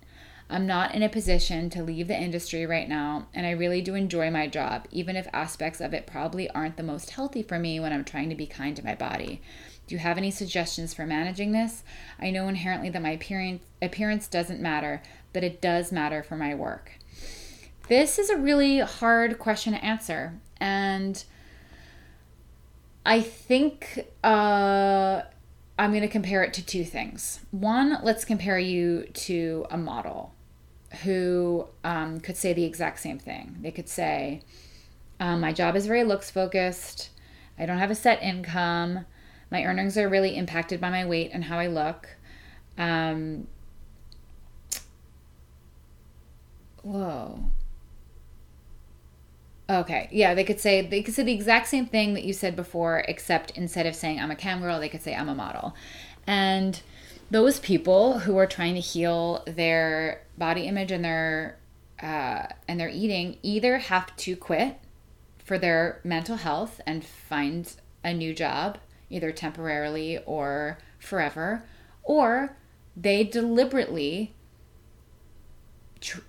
I'm 0.51 0.66
not 0.66 0.95
in 0.95 1.03
a 1.03 1.09
position 1.09 1.70
to 1.70 1.82
leave 1.82 2.07
the 2.07 2.20
industry 2.20 2.66
right 2.66 2.88
now, 2.88 3.28
and 3.32 3.47
I 3.47 3.53
really 3.53 3.80
do 3.80 3.95
enjoy 3.95 4.30
my 4.30 4.47
job, 4.47 4.86
even 4.90 5.16
if 5.16 5.26
aspects 5.32 5.80
of 5.80 5.95
it 5.95 6.07
probably 6.07 6.51
aren't 6.51 6.76
the 6.76 6.82
most 6.82 7.11
healthy 7.11 7.42
for 7.42 7.59
me 7.59 7.80
when 7.80 7.92
I'm 7.92 8.05
trying 8.05 8.28
to 8.28 8.36
be 8.36 8.47
kind 8.47 8.76
to 8.76 8.84
my 8.84 8.95
body. 8.95 9.40
Do 9.86 9.95
you 9.95 9.99
have 9.99 10.18
any 10.18 10.30
suggestions 10.30 10.92
for 10.92 11.07
managing 11.07 11.53
this? 11.53 11.82
I 12.20 12.30
know 12.30 12.47
inherently 12.49 12.90
that 12.90 13.03
my 13.03 13.11
appearance, 13.11 13.62
appearance 13.80 14.28
doesn't 14.28 14.61
matter, 14.61 15.03
but 15.32 15.45
it 15.45 15.62
does 15.62 15.90
matter 15.90 16.22
for 16.22 16.36
my 16.36 16.55
work. 16.55 16.92
This 17.88 18.18
is 18.18 18.28
a 18.28 18.36
really 18.36 18.80
hard 18.80 19.38
question 19.38 19.72
to 19.72 19.84
answer, 19.84 20.40
and 20.59 21.24
I 23.07 23.22
think 23.22 24.07
uh, 24.22 25.22
I'm 25.78 25.90
going 25.90 26.03
to 26.03 26.09
compare 26.09 26.42
it 26.42 26.53
to 26.55 26.64
two 26.64 26.84
things. 26.84 27.40
One, 27.51 27.99
let's 28.03 28.24
compare 28.24 28.59
you 28.59 29.05
to 29.14 29.66
a 29.70 29.76
model 29.76 30.34
who 30.95 31.68
um, 31.82 32.20
could 32.20 32.36
say 32.36 32.53
the 32.53 32.64
exact 32.64 33.01
same 33.01 33.18
thing. 33.18 33.57
They 33.61 33.70
could 33.70 33.88
say, 33.88 34.42
um, 35.20 35.40
My 35.40 35.53
job 35.53 35.76
is 35.76 35.86
very 35.86 36.05
looks 36.05 36.30
focused. 36.30 37.11
I 37.59 37.66
don't 37.66 37.78
have 37.78 37.90
a 37.90 37.95
set 37.95 38.22
income. 38.22 39.07
My 39.51 39.64
earnings 39.64 39.97
are 39.97 40.09
really 40.09 40.36
impacted 40.36 40.80
by 40.80 40.90
my 40.90 41.05
weight 41.05 41.30
and 41.32 41.45
how 41.45 41.59
I 41.59 41.68
look. 41.68 42.09
Um, 42.76 43.47
whoa. 46.82 47.51
Okay, 49.68 50.09
yeah, 50.12 50.34
they 50.34 50.45
could 50.45 50.61
say 50.61 50.82
they 50.82 51.03
could 51.03 51.14
say 51.14 51.22
the 51.22 51.32
exact 51.32 51.68
same 51.68 51.86
thing 51.86 52.14
that 52.14 52.24
you 52.24 52.34
said 52.34 52.55
before, 52.55 53.05
except 53.09 53.53
instead 53.53 53.86
of 53.86 53.95
saying 53.95 54.20
I'm 54.20 54.30
a 54.30 54.36
cam 54.36 54.61
girl, 54.61 54.78
they 54.78 54.90
could 54.90 55.03
say 55.03 55.14
I'm 55.14 55.28
a 55.28 55.34
model. 55.34 55.74
And 56.26 56.80
those 57.30 57.61
people 57.61 58.18
who 58.20 58.36
are 58.36 58.47
trying 58.47 58.74
to 58.74 58.80
heal 58.80 59.42
their 59.47 60.23
body 60.39 60.62
image 60.62 60.91
and 60.93 61.05
their 61.05 61.59
uh, 62.03 62.47
and 62.66 62.78
their 62.80 62.89
eating 62.89 63.39
either 63.43 63.78
have 63.78 64.14
to 64.16 64.37
quit 64.37 64.78
for 65.39 65.59
their 65.59 66.01
mental 66.05 66.37
health 66.37 66.80
and 66.87 67.05
find 67.05 67.74
a 68.03 68.12
new 68.12 68.35
job, 68.35 68.78
either 69.11 69.30
temporarily 69.30 70.18
or 70.26 70.78
forever, 70.99 71.64
or 72.03 72.57
they 72.97 73.22
deliberately 73.24 74.35
tr- 76.01 76.20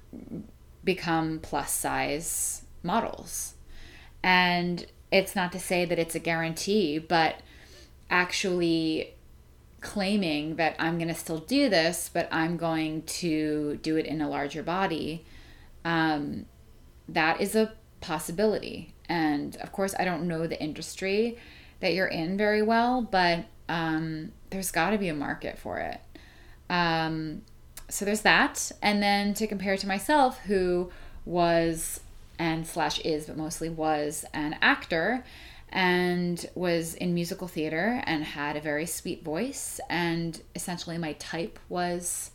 become 0.83 1.39
plus 1.39 1.71
size 1.71 2.63
models. 2.83 3.55
And 4.23 4.85
it's 5.11 5.35
not 5.35 5.51
to 5.53 5.59
say 5.59 5.85
that 5.85 5.99
it's 5.99 6.15
a 6.15 6.19
guarantee, 6.19 6.99
but 6.99 7.41
actually 8.09 9.14
claiming 9.85 10.55
that 10.55 10.75
I'm 10.79 10.97
going 10.97 11.09
to 11.09 11.13
still 11.13 11.37
do 11.37 11.69
this, 11.69 12.09
but 12.11 12.27
I'm 12.31 12.57
going 12.57 13.03
to 13.03 13.77
do 13.83 13.97
it 13.97 14.07
in 14.07 14.19
a 14.19 14.27
larger 14.27 14.63
body, 14.63 15.23
um, 15.85 16.47
that 17.07 17.39
is 17.39 17.55
a 17.55 17.71
possibility. 18.01 18.95
And 19.07 19.55
of 19.57 19.71
course, 19.71 19.93
I 19.99 20.03
don't 20.03 20.27
know 20.27 20.47
the 20.47 20.59
industry 20.59 21.37
that 21.81 21.93
you're 21.93 22.07
in 22.07 22.35
very 22.35 22.63
well, 22.63 23.03
but 23.03 23.45
um, 23.69 24.31
there's 24.49 24.71
got 24.71 24.89
to 24.89 24.97
be 24.97 25.07
a 25.07 25.13
market 25.13 25.59
for 25.59 25.77
it. 25.77 26.01
Um, 26.67 27.43
so 27.87 28.05
there's 28.05 28.21
that. 28.21 28.71
And 28.81 29.03
then 29.03 29.35
to 29.35 29.45
compare 29.45 29.77
to 29.77 29.87
myself, 29.87 30.39
who 30.39 30.91
was 31.25 31.99
and 32.39 32.65
slash 32.65 32.99
is, 33.01 33.27
but 33.27 33.37
mostly 33.37 33.69
was 33.69 34.25
an 34.33 34.57
actor 34.63 35.23
and 35.69 36.45
was 36.55 36.93
in 36.95 37.13
musical 37.13 37.47
theater 37.47 38.01
and 38.05 38.23
had 38.23 38.55
a 38.55 38.61
very 38.61 38.85
sweet 38.85 39.23
voice. 39.23 39.79
And 39.89 40.41
essentially, 40.55 40.97
my 40.97 41.13
type 41.13 41.59
was 41.69 42.31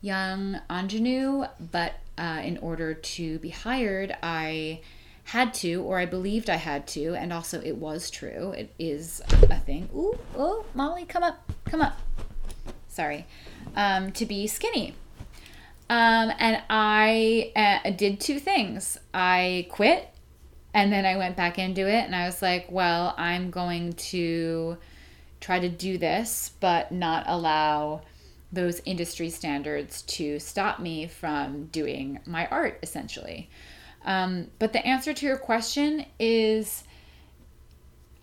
young 0.00 0.60
ingenue, 0.70 1.44
but 1.70 1.94
uh, 2.16 2.40
in 2.42 2.58
order 2.58 2.94
to 2.94 3.38
be 3.38 3.50
hired, 3.50 4.16
I 4.22 4.80
had 5.24 5.54
to, 5.54 5.82
or 5.82 5.98
I 5.98 6.06
believed 6.06 6.50
I 6.50 6.56
had 6.56 6.86
to, 6.88 7.14
and 7.14 7.32
also 7.32 7.60
it 7.60 7.76
was 7.76 8.10
true. 8.10 8.52
It 8.52 8.74
is 8.78 9.22
a 9.28 9.58
thing. 9.60 9.88
Ooh, 9.94 10.18
oh, 10.36 10.64
Molly, 10.74 11.04
come 11.04 11.22
up, 11.22 11.52
come 11.66 11.82
up. 11.82 12.00
Sorry. 12.88 13.26
Um, 13.76 14.10
to 14.12 14.26
be 14.26 14.46
skinny. 14.46 14.94
Um, 15.88 16.32
and 16.38 16.62
I 16.68 17.52
uh, 17.84 17.90
did 17.90 18.20
two 18.20 18.38
things. 18.38 18.98
I 19.12 19.66
quit 19.70 20.08
and 20.72 20.92
then 20.92 21.04
I 21.04 21.16
went 21.16 21.36
back 21.36 21.58
into 21.58 21.88
it 21.88 22.04
and 22.04 22.14
I 22.14 22.26
was 22.26 22.42
like, 22.42 22.66
well, 22.70 23.14
I'm 23.16 23.50
going 23.50 23.92
to 23.94 24.76
try 25.40 25.58
to 25.58 25.68
do 25.68 25.98
this, 25.98 26.52
but 26.60 26.92
not 26.92 27.24
allow 27.26 28.02
those 28.52 28.80
industry 28.84 29.30
standards 29.30 30.02
to 30.02 30.38
stop 30.38 30.80
me 30.80 31.06
from 31.06 31.66
doing 31.66 32.20
my 32.26 32.46
art, 32.48 32.78
essentially. 32.82 33.48
Um, 34.04 34.48
but 34.58 34.72
the 34.72 34.84
answer 34.86 35.12
to 35.12 35.26
your 35.26 35.38
question 35.38 36.06
is 36.18 36.84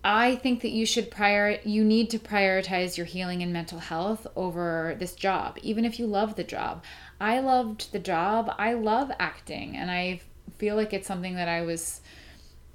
I 0.04 0.36
think 0.36 0.62
that 0.62 0.70
you 0.70 0.86
should 0.86 1.10
prior 1.10 1.58
you 1.64 1.84
need 1.84 2.10
to 2.10 2.18
prioritize 2.18 2.96
your 2.96 3.06
healing 3.06 3.42
and 3.42 3.52
mental 3.52 3.78
health 3.78 4.26
over 4.36 4.96
this 4.98 5.14
job, 5.14 5.58
even 5.62 5.84
if 5.84 5.98
you 5.98 6.06
love 6.06 6.36
the 6.36 6.44
job. 6.44 6.84
I 7.20 7.40
loved 7.40 7.92
the 7.92 7.98
job. 7.98 8.54
I 8.58 8.74
love 8.74 9.10
acting, 9.18 9.76
and 9.76 9.90
I 9.90 10.20
feel 10.56 10.76
like 10.76 10.92
it's 10.92 11.08
something 11.08 11.34
that 11.34 11.48
I 11.48 11.62
was, 11.62 12.00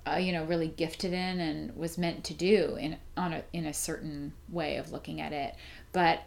uh, 0.05 0.17
you 0.17 0.31
know, 0.31 0.43
really 0.45 0.67
gifted 0.67 1.13
in 1.13 1.39
and 1.39 1.75
was 1.75 1.97
meant 1.97 2.23
to 2.25 2.33
do 2.33 2.75
in 2.79 2.97
on 3.15 3.33
a 3.33 3.43
in 3.53 3.65
a 3.65 3.73
certain 3.73 4.33
way 4.49 4.77
of 4.77 4.91
looking 4.91 5.21
at 5.21 5.31
it. 5.31 5.55
But 5.91 6.23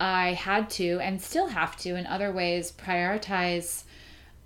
I 0.00 0.32
had 0.32 0.70
to, 0.70 0.98
and 1.00 1.20
still 1.20 1.48
have 1.48 1.76
to, 1.78 1.94
in 1.94 2.06
other 2.06 2.32
ways, 2.32 2.72
prioritize 2.72 3.84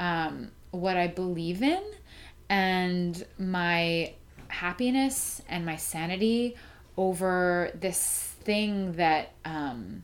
um, 0.01 0.51
what 0.72 0.97
I 0.97 1.07
believe 1.07 1.62
in 1.62 1.82
and 2.49 3.24
my 3.38 4.14
happiness 4.49 5.40
and 5.49 5.64
my 5.64 5.76
sanity 5.76 6.57
over 6.97 7.70
this 7.74 8.34
thing 8.42 8.92
that 8.92 9.32
um, 9.45 10.03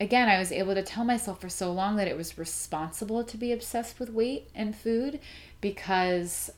again, 0.00 0.28
I 0.28 0.38
was 0.38 0.50
able 0.50 0.74
to 0.74 0.82
tell 0.82 1.04
myself 1.04 1.40
for 1.40 1.50
so 1.50 1.70
long 1.72 1.96
that 1.96 2.08
it 2.08 2.16
was 2.16 2.38
responsible 2.38 3.22
to 3.22 3.36
be 3.36 3.52
obsessed 3.52 4.00
with 4.00 4.10
weight 4.10 4.48
and 4.54 4.74
food 4.74 5.20
because 5.60 6.50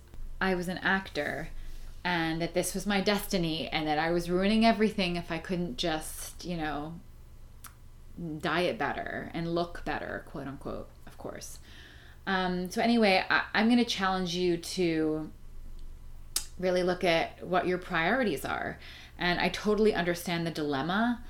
I 0.43 0.55
was 0.55 0.69
an 0.69 0.79
actor 0.79 1.49
and 2.05 2.43
that 2.43 2.53
this 2.53 2.75
was 2.75 2.87
my 2.87 3.01
destiny 3.01 3.69
and 3.69 3.87
that 3.87 3.99
I 3.99 4.11
was 4.11 4.29
ruining 4.29 4.67
everything 4.67 5.17
if 5.17 5.31
I 5.31 5.39
couldn't 5.39 5.79
just, 5.79 6.45
you 6.45 6.57
know, 6.57 6.95
diet 8.41 8.77
better 8.77 9.31
and 9.33 9.55
look 9.55 9.85
better, 9.85 10.25
quote 10.27 10.49
unquote, 10.49 10.89
of 11.07 11.17
course. 11.17 11.61
Um, 12.27 12.71
so, 12.71 12.83
anyway, 12.83 13.25
I, 13.31 13.43
I'm 13.55 13.67
going 13.67 13.79
to 13.79 13.85
challenge 13.85 14.35
you 14.35 14.57
to 14.57 15.31
really 16.59 16.83
look 16.83 17.05
at 17.05 17.47
what 17.47 17.67
your 17.67 17.79
priorities 17.79 18.45
are. 18.45 18.79
And 19.19 19.41
I 19.41 19.49
totally 19.49 19.95
understand 19.95 20.47
the 20.47 20.51
dilemma 20.51 21.23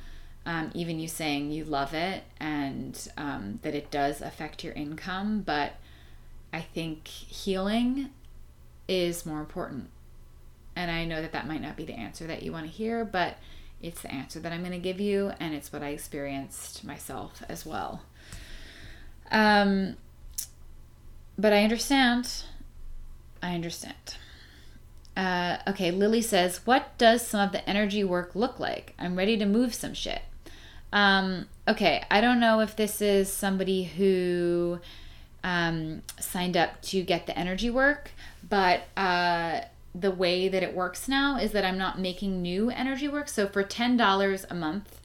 um, 0.45 0.71
even 0.75 0.99
you 0.99 1.09
saying 1.09 1.51
you 1.53 1.65
love 1.65 1.95
it 1.95 2.25
and 2.41 3.09
um, 3.17 3.61
that 3.63 3.75
it 3.75 3.91
does 3.91 4.21
affect 4.21 4.65
your 4.65 4.73
income, 4.73 5.43
but 5.43 5.75
I 6.53 6.61
think 6.61 7.07
healing 7.07 8.11
is 8.89 9.27
more 9.27 9.41
important. 9.41 9.91
And 10.75 10.91
I 10.91 11.05
know 11.05 11.21
that 11.21 11.33
that 11.33 11.47
might 11.47 11.61
not 11.61 11.77
be 11.77 11.85
the 11.85 11.95
answer 11.95 12.27
that 12.27 12.43
you 12.43 12.53
want 12.53 12.67
to 12.67 12.73
hear, 12.73 13.05
but 13.05 13.37
it's 13.81 14.03
the 14.03 14.13
answer 14.13 14.41
that 14.41 14.53
I'm 14.53 14.61
going 14.61 14.73
to 14.73 14.79
give 14.79 15.01
you, 15.01 15.33
and 15.41 15.55
it's 15.55 15.73
what 15.73 15.83
I 15.83 15.89
experienced 15.89 16.85
myself 16.85 17.43
as 17.49 17.67
well. 17.67 18.03
Um, 19.31 19.97
but 21.39 21.53
I 21.53 21.65
understand. 21.65 22.45
I 23.43 23.55
understand. 23.55 24.17
Uh, 25.17 25.59
okay, 25.67 25.91
Lily 25.91 26.23
says, 26.23 26.61
What 26.65 26.97
does 26.97 27.27
some 27.27 27.41
of 27.41 27.53
the 27.53 27.69
energy 27.69 28.05
work 28.05 28.35
look 28.35 28.59
like? 28.59 28.95
I'm 28.99 29.17
ready 29.17 29.37
to 29.37 29.47
move 29.47 29.75
some 29.75 29.95
shit. 29.95 30.23
Um, 30.93 31.47
okay, 31.67 32.05
I 32.11 32.21
don't 32.21 32.41
know 32.41 32.61
if 32.61 32.77
this 32.77 33.01
is 33.01 33.33
somebody 33.33 33.85
who 33.85 34.79
um, 35.43 36.03
signed 36.21 36.57
up 36.57 36.81
to 36.83 37.03
get 37.03 37.27
the 37.27 37.37
energy 37.37 37.71
work, 37.71 38.13
but 38.53 38.83
uh, 38.99 39.63
the 39.95 40.11
way 40.11 40.47
that 40.47 40.63
it 40.63 40.75
works 40.75 41.09
now 41.09 41.39
is 41.39 41.53
that 41.53 41.65
I'm 41.65 41.79
not 41.79 41.99
making 41.99 42.43
new 42.43 42.69
energy 42.69 43.09
work. 43.09 43.31
So 43.31 43.49
for 43.49 43.65
$10 43.65 44.45
a 44.51 44.55
month, 44.55 45.01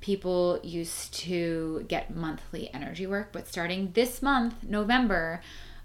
people 0.00 0.60
used 0.62 1.12
to 1.14 1.84
get 1.88 2.14
monthly 2.14 2.72
energy 2.72 3.08
work, 3.08 3.30
but 3.32 3.48
starting 3.48 3.90
this 3.94 4.22
month, 4.22 4.54
November, 4.62 5.42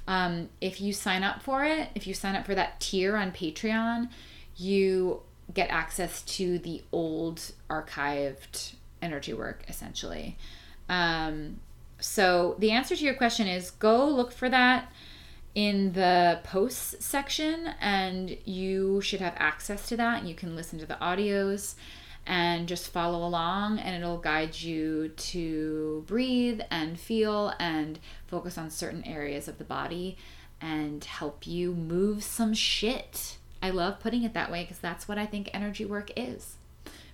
um, 0.08 0.50
if 0.62 0.80
you 0.80 0.94
sign 0.94 1.24
up 1.24 1.42
for 1.42 1.66
it, 1.66 1.90
if 1.96 2.06
you 2.06 2.14
sign 2.14 2.36
up 2.36 2.46
for 2.46 2.54
that 2.54 2.80
tier 2.80 3.18
on 3.18 3.32
Patreon, 3.32 4.10
you 4.56 5.22
get 5.52 5.72
access 5.72 6.22
to 6.22 6.60
the 6.60 6.84
old 6.92 7.52
archived 7.68 8.76
energy 9.02 9.34
work 9.34 9.64
essentially. 9.68 10.38
Um, 10.88 11.62
so 12.00 12.56
the 12.60 12.70
answer 12.70 12.96
to 12.96 13.04
your 13.04 13.16
question 13.16 13.48
is 13.48 13.72
go 13.72 14.08
look 14.08 14.32
for 14.32 14.50
that 14.50 14.92
in 15.58 15.92
the 15.94 16.40
posts 16.44 17.04
section 17.04 17.74
and 17.82 18.38
you 18.46 19.02
should 19.02 19.20
have 19.20 19.34
access 19.38 19.88
to 19.88 19.98
that. 19.98 20.24
You 20.24 20.36
can 20.36 20.56
listen 20.56 20.78
to 20.78 20.86
the 20.86 21.00
audios 21.02 21.74
and 22.28 22.68
just 22.68 22.90
follow 22.90 23.28
along 23.28 23.80
and 23.80 23.96
it'll 23.96 24.20
guide 24.20 24.62
you 24.62 25.10
to 25.10 26.04
breathe 26.06 26.62
and 26.70 27.00
feel 27.00 27.54
and 27.60 27.98
focus 28.28 28.56
on 28.56 28.70
certain 28.70 29.04
areas 29.04 29.48
of 29.48 29.58
the 29.58 29.64
body 29.64 30.16
and 30.62 31.04
help 31.04 31.48
you 31.48 31.74
move 31.74 32.24
some 32.24 32.54
shit. 32.54 33.40
I 33.60 33.72
love 33.72 34.00
putting 34.00 34.22
it 34.22 34.36
that 34.36 34.52
way 34.52 34.62
because 34.62 34.78
that's 34.78 35.08
what 35.08 35.18
I 35.18 35.26
think 35.26 35.50
energy 35.56 35.86
work 35.86 36.12
is. 36.16 36.58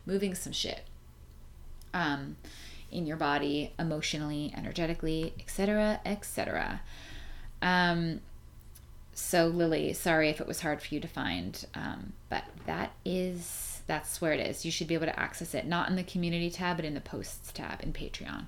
Moving 0.06 0.36
some 0.36 0.52
shit. 0.52 0.82
Um 1.94 2.36
in 2.92 3.08
your 3.08 3.18
body 3.18 3.72
emotionally, 3.80 4.54
energetically, 4.54 5.34
etc., 5.40 6.02
etc. 6.06 6.82
Um 7.62 8.20
so 9.14 9.48
Lily, 9.48 9.94
sorry 9.94 10.30
if 10.30 10.42
it 10.42 10.48
was 10.48 10.62
hard 10.62 10.82
for 10.82 10.94
you 10.94 11.00
to 11.00 11.08
find, 11.08 11.66
um, 11.74 12.14
but 12.30 12.44
that 12.66 12.94
is 13.06 13.82
that's 13.86 14.22
where 14.22 14.34
it 14.34 14.40
is. 14.40 14.64
You 14.66 14.72
should 14.72 14.88
be 14.88 14.94
able 14.94 15.08
to 15.08 15.20
access 15.20 15.54
it, 15.54 15.68
not 15.68 15.90
in 15.90 15.96
the 15.96 16.04
community 16.04 16.50
tab, 16.50 16.78
but 16.78 16.86
in 16.86 16.94
the 16.94 17.02
posts 17.02 17.52
tab 17.52 17.82
in 17.82 17.94
Patreon. 17.94 18.46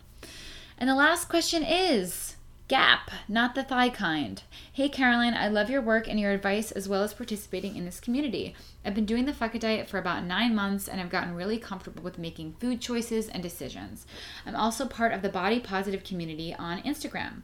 And 0.77 0.89
the 0.89 0.95
last 0.95 1.29
question 1.29 1.63
is 1.63 2.35
Gap, 2.67 3.11
not 3.27 3.53
the 3.53 3.63
thigh 3.63 3.89
kind. 3.89 4.41
Hey 4.73 4.89
Caroline, 4.89 5.35
I 5.35 5.47
love 5.47 5.69
your 5.69 5.83
work 5.83 6.07
and 6.07 6.19
your 6.19 6.31
advice 6.31 6.71
as 6.71 6.89
well 6.89 7.03
as 7.03 7.13
participating 7.13 7.75
in 7.75 7.85
this 7.85 7.99
community. 7.99 8.55
I've 8.83 8.95
been 8.95 9.05
doing 9.05 9.25
the 9.25 9.33
Fuck 9.33 9.53
It 9.53 9.61
Diet 9.61 9.87
for 9.87 9.99
about 9.99 10.23
nine 10.23 10.55
months 10.55 10.87
and 10.87 10.99
I've 10.99 11.11
gotten 11.11 11.35
really 11.35 11.59
comfortable 11.59 12.01
with 12.01 12.17
making 12.17 12.55
food 12.59 12.81
choices 12.81 13.27
and 13.29 13.43
decisions. 13.43 14.07
I'm 14.47 14.55
also 14.55 14.87
part 14.87 15.13
of 15.13 15.21
the 15.21 15.29
body 15.29 15.59
positive 15.59 16.03
community 16.03 16.55
on 16.57 16.81
Instagram. 16.81 17.43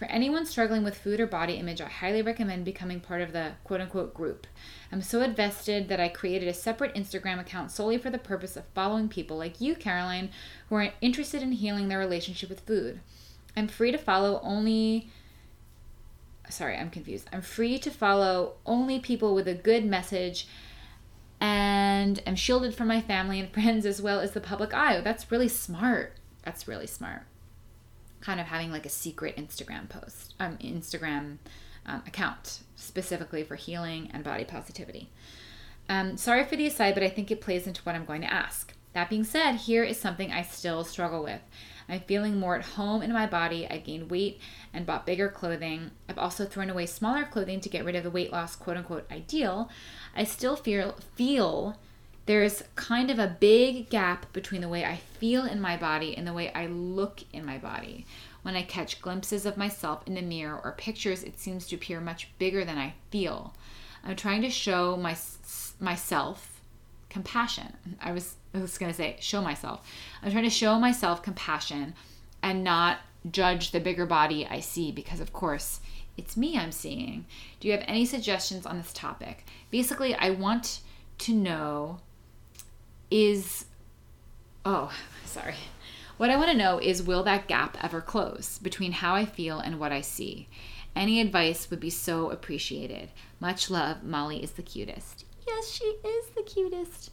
For 0.00 0.06
anyone 0.06 0.46
struggling 0.46 0.82
with 0.82 0.96
food 0.96 1.20
or 1.20 1.26
body 1.26 1.56
image, 1.56 1.82
I 1.82 1.84
highly 1.84 2.22
recommend 2.22 2.64
becoming 2.64 3.00
part 3.00 3.20
of 3.20 3.34
the 3.34 3.52
quote 3.64 3.82
unquote 3.82 4.14
group. 4.14 4.46
I'm 4.90 5.02
so 5.02 5.20
invested 5.20 5.90
that 5.90 6.00
I 6.00 6.08
created 6.08 6.48
a 6.48 6.54
separate 6.54 6.94
Instagram 6.94 7.38
account 7.38 7.70
solely 7.70 7.98
for 7.98 8.08
the 8.08 8.16
purpose 8.16 8.56
of 8.56 8.64
following 8.74 9.10
people 9.10 9.36
like 9.36 9.60
you, 9.60 9.74
Caroline, 9.74 10.30
who 10.70 10.76
are 10.76 10.94
interested 11.02 11.42
in 11.42 11.52
healing 11.52 11.88
their 11.88 11.98
relationship 11.98 12.48
with 12.48 12.60
food. 12.60 13.00
I'm 13.54 13.68
free 13.68 13.92
to 13.92 13.98
follow 13.98 14.40
only. 14.42 15.10
Sorry, 16.48 16.78
I'm 16.78 16.88
confused. 16.88 17.28
I'm 17.30 17.42
free 17.42 17.78
to 17.80 17.90
follow 17.90 18.54
only 18.64 19.00
people 19.00 19.34
with 19.34 19.46
a 19.46 19.54
good 19.54 19.84
message 19.84 20.48
and 21.42 22.22
I'm 22.26 22.36
shielded 22.36 22.74
from 22.74 22.88
my 22.88 23.02
family 23.02 23.38
and 23.38 23.50
friends 23.52 23.84
as 23.84 24.00
well 24.00 24.20
as 24.20 24.30
the 24.30 24.40
public 24.40 24.72
eye. 24.72 25.02
That's 25.02 25.30
really 25.30 25.48
smart. 25.48 26.14
That's 26.42 26.66
really 26.66 26.86
smart 26.86 27.24
kind 28.20 28.40
of 28.40 28.46
having 28.46 28.70
like 28.70 28.86
a 28.86 28.90
secret 28.90 29.36
Instagram 29.36 29.88
post, 29.88 30.34
um, 30.40 30.56
Instagram 30.58 31.38
um, 31.86 32.02
account 32.06 32.60
specifically 32.76 33.42
for 33.42 33.56
healing 33.56 34.10
and 34.12 34.24
body 34.24 34.44
positivity. 34.44 35.10
Um, 35.88 36.16
sorry 36.16 36.44
for 36.44 36.56
the 36.56 36.66
aside, 36.66 36.94
but 36.94 37.02
I 37.02 37.08
think 37.08 37.30
it 37.30 37.40
plays 37.40 37.66
into 37.66 37.82
what 37.82 37.94
I'm 37.94 38.04
going 38.04 38.20
to 38.22 38.32
ask. 38.32 38.74
That 38.92 39.10
being 39.10 39.24
said, 39.24 39.56
here 39.56 39.84
is 39.84 39.98
something 39.98 40.32
I 40.32 40.42
still 40.42 40.84
struggle 40.84 41.22
with. 41.22 41.40
I'm 41.88 42.00
feeling 42.00 42.38
more 42.38 42.56
at 42.56 42.64
home 42.64 43.02
in 43.02 43.12
my 43.12 43.26
body. 43.26 43.66
I 43.68 43.78
gained 43.78 44.10
weight 44.10 44.40
and 44.72 44.86
bought 44.86 45.06
bigger 45.06 45.28
clothing. 45.28 45.90
I've 46.08 46.18
also 46.18 46.44
thrown 46.44 46.70
away 46.70 46.86
smaller 46.86 47.24
clothing 47.24 47.60
to 47.60 47.68
get 47.68 47.84
rid 47.84 47.96
of 47.96 48.04
the 48.04 48.10
weight 48.10 48.32
loss 48.32 48.54
quote 48.54 48.76
unquote 48.76 49.10
ideal. 49.10 49.68
I 50.14 50.24
still 50.24 50.54
feel 50.54 50.96
feel 51.16 51.76
there's 52.30 52.62
kind 52.76 53.10
of 53.10 53.18
a 53.18 53.36
big 53.40 53.90
gap 53.90 54.32
between 54.32 54.60
the 54.60 54.68
way 54.68 54.84
I 54.84 54.98
feel 55.18 55.44
in 55.46 55.60
my 55.60 55.76
body 55.76 56.16
and 56.16 56.24
the 56.24 56.32
way 56.32 56.52
I 56.52 56.66
look 56.66 57.24
in 57.32 57.44
my 57.44 57.58
body. 57.58 58.06
When 58.42 58.54
I 58.54 58.62
catch 58.62 59.02
glimpses 59.02 59.46
of 59.46 59.56
myself 59.56 60.06
in 60.06 60.14
the 60.14 60.22
mirror 60.22 60.60
or 60.62 60.76
pictures, 60.78 61.24
it 61.24 61.40
seems 61.40 61.66
to 61.66 61.74
appear 61.74 62.00
much 62.00 62.28
bigger 62.38 62.64
than 62.64 62.78
I 62.78 62.94
feel. 63.10 63.52
I'm 64.04 64.14
trying 64.14 64.42
to 64.42 64.48
show 64.48 64.96
my, 64.96 65.16
myself 65.80 66.62
compassion. 67.08 67.76
I 68.00 68.12
was, 68.12 68.36
I 68.54 68.58
was 68.58 68.78
going 68.78 68.92
to 68.92 68.96
say, 68.96 69.16
show 69.18 69.42
myself. 69.42 69.84
I'm 70.22 70.30
trying 70.30 70.44
to 70.44 70.50
show 70.50 70.78
myself 70.78 71.24
compassion 71.24 71.94
and 72.44 72.62
not 72.62 72.98
judge 73.28 73.72
the 73.72 73.80
bigger 73.80 74.06
body 74.06 74.46
I 74.48 74.60
see 74.60 74.92
because, 74.92 75.18
of 75.18 75.32
course, 75.32 75.80
it's 76.16 76.36
me 76.36 76.56
I'm 76.56 76.70
seeing. 76.70 77.26
Do 77.58 77.66
you 77.66 77.74
have 77.74 77.84
any 77.88 78.06
suggestions 78.06 78.66
on 78.66 78.76
this 78.76 78.92
topic? 78.92 79.46
Basically, 79.72 80.14
I 80.14 80.30
want 80.30 80.82
to 81.18 81.34
know 81.34 81.98
is 83.10 83.66
oh, 84.64 84.92
sorry. 85.24 85.54
What 86.16 86.30
I 86.30 86.36
want 86.36 86.50
to 86.50 86.56
know 86.56 86.78
is 86.78 87.02
will 87.02 87.22
that 87.22 87.48
gap 87.48 87.78
ever 87.82 88.00
close 88.00 88.58
between 88.58 88.92
how 88.92 89.14
I 89.14 89.24
feel 89.24 89.58
and 89.58 89.80
what 89.80 89.92
I 89.92 90.02
see? 90.02 90.48
Any 90.94 91.20
advice 91.20 91.70
would 91.70 91.80
be 91.80 91.90
so 91.90 92.30
appreciated. 92.30 93.10
Much 93.38 93.70
love. 93.70 94.02
Molly 94.02 94.42
is 94.42 94.52
the 94.52 94.62
cutest. 94.62 95.24
Yes, 95.46 95.70
she 95.70 95.84
is 95.84 96.26
the 96.36 96.42
cutest. 96.42 97.10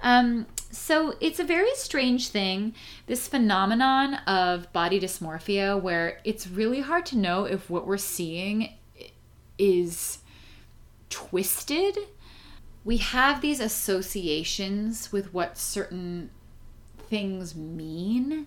Um, 0.00 0.46
so 0.70 1.14
it's 1.20 1.40
a 1.40 1.44
very 1.44 1.74
strange 1.74 2.28
thing, 2.28 2.74
this 3.06 3.26
phenomenon 3.26 4.14
of 4.26 4.72
body 4.72 5.00
dysmorphia, 5.00 5.80
where 5.80 6.20
it's 6.24 6.46
really 6.46 6.80
hard 6.80 7.04
to 7.06 7.18
know 7.18 7.44
if 7.44 7.68
what 7.68 7.86
we're 7.86 7.96
seeing 7.96 8.74
is 9.58 10.18
twisted 11.10 11.98
we 12.88 12.96
have 12.96 13.42
these 13.42 13.60
associations 13.60 15.12
with 15.12 15.34
what 15.34 15.58
certain 15.58 16.30
things 16.96 17.54
mean. 17.54 18.46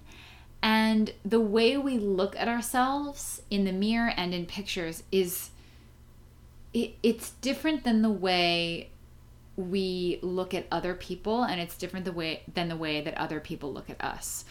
And 0.64 1.14
the 1.24 1.40
way 1.40 1.78
we 1.78 2.00
look 2.00 2.36
at 2.36 2.48
ourselves 2.48 3.44
in 3.52 3.66
the 3.66 3.72
mirror 3.72 4.12
and 4.18 4.34
in 4.34 4.48
pictures 4.48 5.04
is 5.12 5.52
it, 6.74 6.96
it's 7.04 7.30
different 7.42 7.84
than 7.84 8.02
the 8.02 8.10
way 8.10 8.90
we 9.58 10.18
look 10.24 10.56
at 10.56 10.66
other 10.72 10.96
people 10.96 11.44
and 11.44 11.62
it's 11.62 11.78
different 11.78 12.06
the 12.06 12.12
way 12.12 12.42
than 12.52 12.68
the 12.68 12.76
way 12.76 13.00
that 13.00 13.16
other 13.20 13.40
people 13.40 13.72
look 13.72 13.92
at 13.92 14.04
us. 14.04 14.44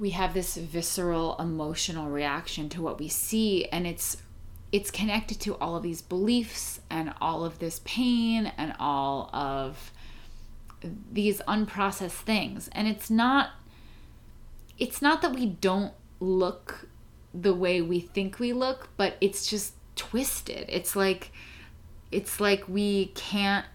We 0.00 0.10
have 0.10 0.32
this 0.32 0.56
visceral 0.56 1.36
emotional 1.38 2.08
reaction 2.08 2.70
to 2.70 2.80
what 2.80 2.98
we 2.98 3.08
see 3.08 3.66
and 3.66 3.86
it's 3.86 4.16
it's 4.74 4.90
connected 4.90 5.38
to 5.38 5.54
all 5.58 5.76
of 5.76 5.84
these 5.84 6.02
beliefs 6.02 6.80
and 6.90 7.14
all 7.20 7.44
of 7.44 7.60
this 7.60 7.80
pain 7.84 8.50
and 8.58 8.74
all 8.80 9.30
of 9.32 9.92
these 11.12 11.40
unprocessed 11.46 12.10
things. 12.10 12.68
And 12.72 12.88
it's 12.88 13.08
not 13.08 13.50
it's 14.76 15.00
not 15.00 15.22
that 15.22 15.32
we 15.32 15.46
don't 15.46 15.92
look 16.18 16.88
the 17.32 17.54
way 17.54 17.80
we 17.80 18.00
think 18.00 18.40
we 18.40 18.52
look 18.52 18.88
but 18.96 19.16
it's 19.20 19.46
just 19.46 19.74
twisted. 19.94 20.64
It's 20.68 20.96
like 20.96 21.30
it's 22.10 22.40
like 22.40 22.68
we 22.68 23.12
can't 23.14 23.66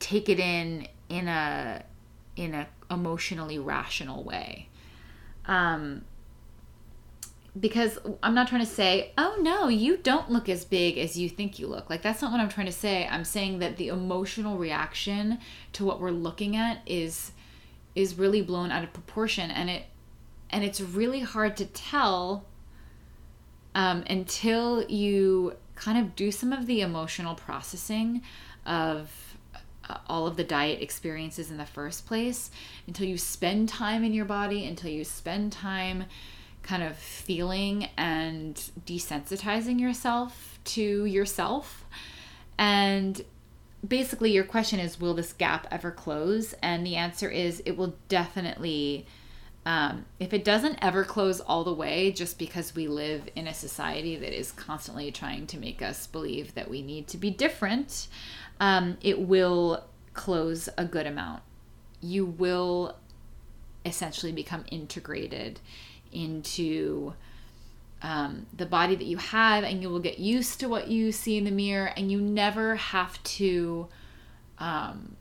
take 0.00 0.28
it 0.28 0.40
in 0.40 0.88
in 1.08 1.28
a 1.28 1.84
in 2.34 2.54
a 2.54 2.66
emotionally 2.90 3.60
rational 3.60 4.24
way. 4.24 4.68
Um 5.46 6.02
because 7.60 7.98
I'm 8.22 8.34
not 8.34 8.48
trying 8.48 8.62
to 8.62 8.70
say, 8.70 9.12
oh 9.18 9.38
no, 9.40 9.68
you 9.68 9.98
don't 9.98 10.30
look 10.30 10.48
as 10.48 10.64
big 10.64 10.98
as 10.98 11.18
you 11.18 11.28
think 11.28 11.58
you 11.58 11.66
look. 11.66 11.90
Like, 11.90 12.02
that's 12.02 12.22
not 12.22 12.32
what 12.32 12.40
I'm 12.40 12.48
trying 12.48 12.66
to 12.66 12.72
say. 12.72 13.06
I'm 13.06 13.24
saying 13.24 13.58
that 13.58 13.76
the 13.76 13.88
emotional 13.88 14.56
reaction 14.56 15.38
to 15.74 15.84
what 15.84 16.00
we're 16.00 16.10
looking 16.10 16.56
at 16.56 16.80
is 16.86 17.32
is 17.94 18.16
really 18.16 18.40
blown 18.40 18.70
out 18.70 18.84
of 18.84 18.92
proportion 18.92 19.50
and 19.50 19.68
it 19.68 19.84
and 20.50 20.64
it's 20.64 20.80
really 20.80 21.20
hard 21.20 21.56
to 21.56 21.66
tell 21.66 22.44
um, 23.74 24.04
until 24.08 24.84
you 24.88 25.54
kind 25.74 25.98
of 25.98 26.14
do 26.16 26.30
some 26.30 26.52
of 26.52 26.66
the 26.66 26.80
emotional 26.80 27.34
processing 27.34 28.22
of 28.66 29.36
uh, 29.88 29.96
all 30.06 30.26
of 30.26 30.36
the 30.36 30.44
diet 30.44 30.82
experiences 30.82 31.50
in 31.50 31.56
the 31.56 31.66
first 31.66 32.06
place 32.06 32.50
until 32.86 33.06
you 33.06 33.16
spend 33.16 33.68
time 33.68 34.04
in 34.04 34.12
your 34.12 34.24
body, 34.24 34.66
until 34.66 34.90
you 34.90 35.04
spend 35.04 35.52
time 35.52 36.04
kind 36.62 36.82
of 36.82 36.96
feeling 36.96 37.88
and 37.96 38.54
desensitizing 38.86 39.80
yourself 39.80 40.58
to 40.64 41.04
yourself. 41.04 41.84
And 42.58 43.24
basically, 43.86 44.32
your 44.32 44.44
question 44.44 44.78
is 44.78 45.00
Will 45.00 45.14
this 45.14 45.32
gap 45.32 45.66
ever 45.70 45.90
close? 45.90 46.54
And 46.62 46.86
the 46.86 46.96
answer 46.96 47.28
is 47.28 47.62
it 47.64 47.76
will 47.76 47.94
definitely. 48.08 49.06
Um, 49.66 50.06
if 50.18 50.32
it 50.32 50.42
doesn't 50.42 50.78
ever 50.80 51.04
close 51.04 51.38
all 51.38 51.64
the 51.64 51.74
way, 51.74 52.12
just 52.12 52.38
because 52.38 52.74
we 52.74 52.88
live 52.88 53.28
in 53.36 53.46
a 53.46 53.52
society 53.52 54.16
that 54.16 54.36
is 54.36 54.52
constantly 54.52 55.12
trying 55.12 55.46
to 55.48 55.58
make 55.58 55.82
us 55.82 56.06
believe 56.06 56.54
that 56.54 56.70
we 56.70 56.80
need 56.80 57.08
to 57.08 57.18
be 57.18 57.30
different, 57.30 58.08
um, 58.58 58.96
it 59.02 59.20
will 59.20 59.84
close 60.14 60.70
a 60.78 60.86
good 60.86 61.06
amount. 61.06 61.42
You 62.00 62.24
will 62.24 62.96
essentially 63.84 64.32
become 64.32 64.64
integrated 64.70 65.60
into 66.12 67.14
um, 68.02 68.46
the 68.56 68.66
body 68.66 68.94
that 68.96 69.04
you 69.04 69.18
have, 69.18 69.64
and 69.64 69.82
you 69.82 69.90
will 69.90 70.00
get 70.00 70.18
used 70.18 70.60
to 70.60 70.68
what 70.68 70.88
you 70.88 71.12
see 71.12 71.36
in 71.36 71.44
the 71.44 71.50
mirror, 71.50 71.92
and 71.96 72.10
you 72.10 72.20
never 72.20 72.76
have 72.76 73.22
to 73.24 73.88
um, 74.58 75.16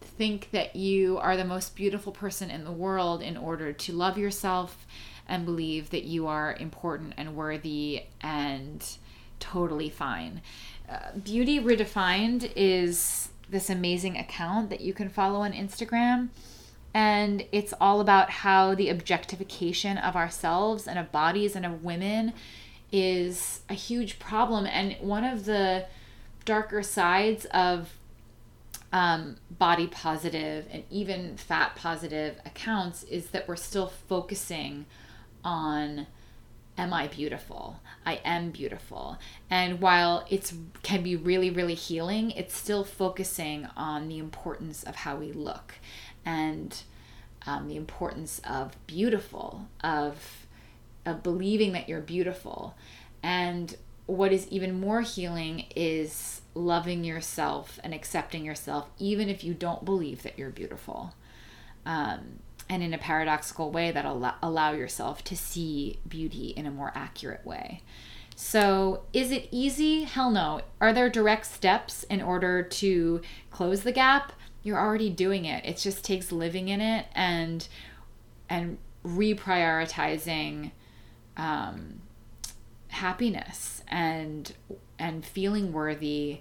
think 0.00 0.50
that 0.52 0.76
you 0.76 1.18
are 1.18 1.36
the 1.36 1.44
most 1.44 1.74
beautiful 1.74 2.12
person 2.12 2.50
in 2.50 2.64
the 2.64 2.72
world 2.72 3.20
in 3.20 3.36
order 3.36 3.72
to 3.72 3.92
love 3.92 4.16
yourself 4.16 4.86
and 5.26 5.44
believe 5.44 5.90
that 5.90 6.04
you 6.04 6.26
are 6.26 6.54
important 6.60 7.14
and 7.16 7.34
worthy 7.34 8.04
and 8.20 8.96
totally 9.40 9.90
fine. 9.90 10.40
Uh, 10.88 11.18
Beauty 11.22 11.58
Redefined 11.58 12.52
is 12.54 13.30
this 13.48 13.70
amazing 13.70 14.16
account 14.16 14.70
that 14.70 14.80
you 14.80 14.92
can 14.92 15.08
follow 15.08 15.40
on 15.40 15.52
Instagram. 15.52 16.28
And 16.94 17.44
it's 17.50 17.74
all 17.80 18.00
about 18.00 18.30
how 18.30 18.74
the 18.76 18.88
objectification 18.88 19.98
of 19.98 20.14
ourselves 20.14 20.86
and 20.86 20.96
of 20.96 21.10
bodies 21.10 21.56
and 21.56 21.66
of 21.66 21.82
women 21.82 22.32
is 22.92 23.62
a 23.68 23.74
huge 23.74 24.20
problem. 24.20 24.66
And 24.66 24.96
one 25.00 25.24
of 25.24 25.44
the 25.44 25.86
darker 26.44 26.82
sides 26.84 27.46
of 27.46 27.94
um, 28.92 29.36
body 29.50 29.88
positive 29.88 30.66
and 30.70 30.84
even 30.88 31.36
fat 31.36 31.74
positive 31.74 32.36
accounts 32.46 33.02
is 33.02 33.30
that 33.30 33.48
we're 33.48 33.56
still 33.56 33.88
focusing 33.88 34.86
on 35.42 36.06
am 36.76 36.92
I 36.92 37.06
beautiful? 37.06 37.80
I 38.04 38.20
am 38.24 38.50
beautiful. 38.50 39.18
And 39.48 39.80
while 39.80 40.24
it's 40.30 40.54
can 40.82 41.02
be 41.02 41.16
really 41.16 41.50
really 41.50 41.74
healing, 41.74 42.30
it's 42.32 42.56
still 42.56 42.84
focusing 42.84 43.66
on 43.76 44.08
the 44.08 44.18
importance 44.18 44.84
of 44.84 44.94
how 44.96 45.16
we 45.16 45.32
look 45.32 45.74
and 46.24 46.82
um, 47.46 47.68
the 47.68 47.76
importance 47.76 48.40
of 48.44 48.76
beautiful, 48.86 49.68
of 49.82 50.46
of 51.06 51.22
believing 51.22 51.72
that 51.72 51.88
you're 51.88 52.00
beautiful. 52.00 52.74
And 53.22 53.76
what 54.06 54.32
is 54.32 54.48
even 54.48 54.80
more 54.80 55.02
healing 55.02 55.66
is 55.74 56.42
loving 56.54 57.04
yourself 57.04 57.78
and 57.82 57.92
accepting 57.92 58.44
yourself, 58.44 58.88
even 58.98 59.28
if 59.28 59.44
you 59.44 59.54
don't 59.54 59.84
believe 59.84 60.22
that 60.22 60.38
you're 60.38 60.50
beautiful. 60.50 61.14
Um, 61.84 62.38
and 62.68 62.82
in 62.82 62.94
a 62.94 62.98
paradoxical 62.98 63.70
way 63.70 63.90
that 63.90 64.04
allow, 64.04 64.34
allow 64.42 64.72
yourself 64.72 65.22
to 65.24 65.36
see 65.36 65.98
beauty 66.08 66.48
in 66.56 66.66
a 66.66 66.70
more 66.70 66.92
accurate 66.94 67.44
way. 67.44 67.82
So, 68.36 69.04
is 69.12 69.30
it 69.30 69.48
easy? 69.50 70.04
Hell 70.04 70.30
no. 70.30 70.62
Are 70.80 70.92
there 70.92 71.08
direct 71.08 71.46
steps 71.46 72.02
in 72.04 72.20
order 72.20 72.62
to 72.62 73.20
close 73.50 73.82
the 73.82 73.92
gap? 73.92 74.32
You're 74.64 74.80
already 74.80 75.10
doing 75.10 75.44
it. 75.44 75.64
It 75.64 75.76
just 75.76 76.04
takes 76.04 76.32
living 76.32 76.68
in 76.68 76.80
it 76.80 77.06
and 77.14 77.68
and 78.48 78.78
reprioritizing 79.04 80.72
um, 81.36 82.00
happiness 82.88 83.82
and 83.86 84.52
and 84.98 85.24
feeling 85.24 85.72
worthy 85.72 86.40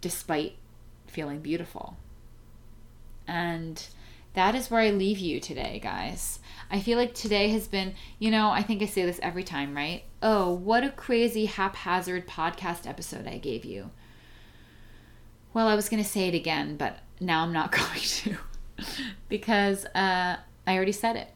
despite 0.00 0.56
feeling 1.06 1.40
beautiful. 1.40 1.96
And 3.26 3.84
that 4.34 4.54
is 4.54 4.70
where 4.70 4.80
I 4.80 4.90
leave 4.90 5.18
you 5.18 5.40
today, 5.40 5.80
guys. 5.82 6.40
I 6.70 6.80
feel 6.80 6.98
like 6.98 7.14
today 7.14 7.48
has 7.50 7.68
been, 7.68 7.94
you 8.18 8.30
know, 8.30 8.50
I 8.50 8.62
think 8.62 8.82
I 8.82 8.86
say 8.86 9.06
this 9.06 9.20
every 9.22 9.44
time, 9.44 9.74
right? 9.76 10.02
Oh, 10.22 10.52
what 10.52 10.84
a 10.84 10.90
crazy 10.90 11.46
haphazard 11.46 12.26
podcast 12.26 12.86
episode 12.86 13.26
I 13.26 13.38
gave 13.38 13.64
you. 13.64 13.90
Well, 15.52 15.68
I 15.68 15.76
was 15.76 15.88
going 15.88 16.02
to 16.02 16.08
say 16.08 16.26
it 16.26 16.34
again, 16.34 16.76
but 16.76 16.98
now 17.20 17.42
I'm 17.42 17.52
not 17.52 17.72
going 17.78 18.00
to 18.00 18.36
because 19.28 19.84
uh, 19.86 20.36
I 20.66 20.74
already 20.74 20.92
said 20.92 21.16
it. 21.16 21.28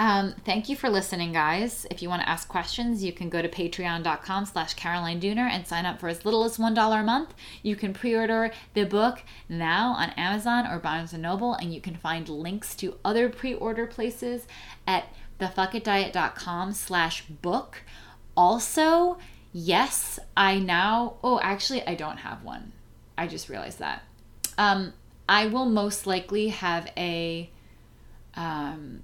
Um, 0.00 0.34
thank 0.46 0.70
you 0.70 0.76
for 0.76 0.88
listening, 0.88 1.34
guys. 1.34 1.86
If 1.90 2.00
you 2.00 2.08
want 2.08 2.22
to 2.22 2.28
ask 2.28 2.48
questions, 2.48 3.04
you 3.04 3.12
can 3.12 3.28
go 3.28 3.42
to 3.42 3.48
patreon.com 3.50 4.46
slash 4.46 4.72
Caroline 4.72 5.20
Dooner 5.20 5.46
and 5.46 5.66
sign 5.66 5.84
up 5.84 6.00
for 6.00 6.08
as 6.08 6.24
little 6.24 6.42
as 6.42 6.56
$1 6.56 7.00
a 7.00 7.02
month. 7.02 7.34
You 7.62 7.76
can 7.76 7.92
pre-order 7.92 8.50
the 8.72 8.84
book 8.84 9.22
now 9.46 9.92
on 9.92 10.08
Amazon 10.12 10.66
or 10.66 10.78
Barnes 10.78 11.12
& 11.12 11.18
Noble, 11.18 11.52
and 11.52 11.74
you 11.74 11.82
can 11.82 11.96
find 11.96 12.26
links 12.30 12.74
to 12.76 12.96
other 13.04 13.28
pre-order 13.28 13.86
places 13.86 14.46
at 14.86 15.04
thefuckitdiet.com 15.38 16.72
slash 16.72 17.26
book. 17.26 17.82
Also, 18.34 19.18
yes, 19.52 20.18
I 20.34 20.60
now... 20.60 21.16
Oh, 21.22 21.40
actually, 21.42 21.86
I 21.86 21.94
don't 21.94 22.18
have 22.18 22.42
one. 22.42 22.72
I 23.18 23.26
just 23.26 23.50
realized 23.50 23.80
that. 23.80 24.02
Um, 24.60 24.92
I 25.28 25.46
will 25.46 25.66
most 25.66 26.06
likely 26.06 26.48
have 26.48 26.92
a... 26.96 27.50
Um, 28.34 29.02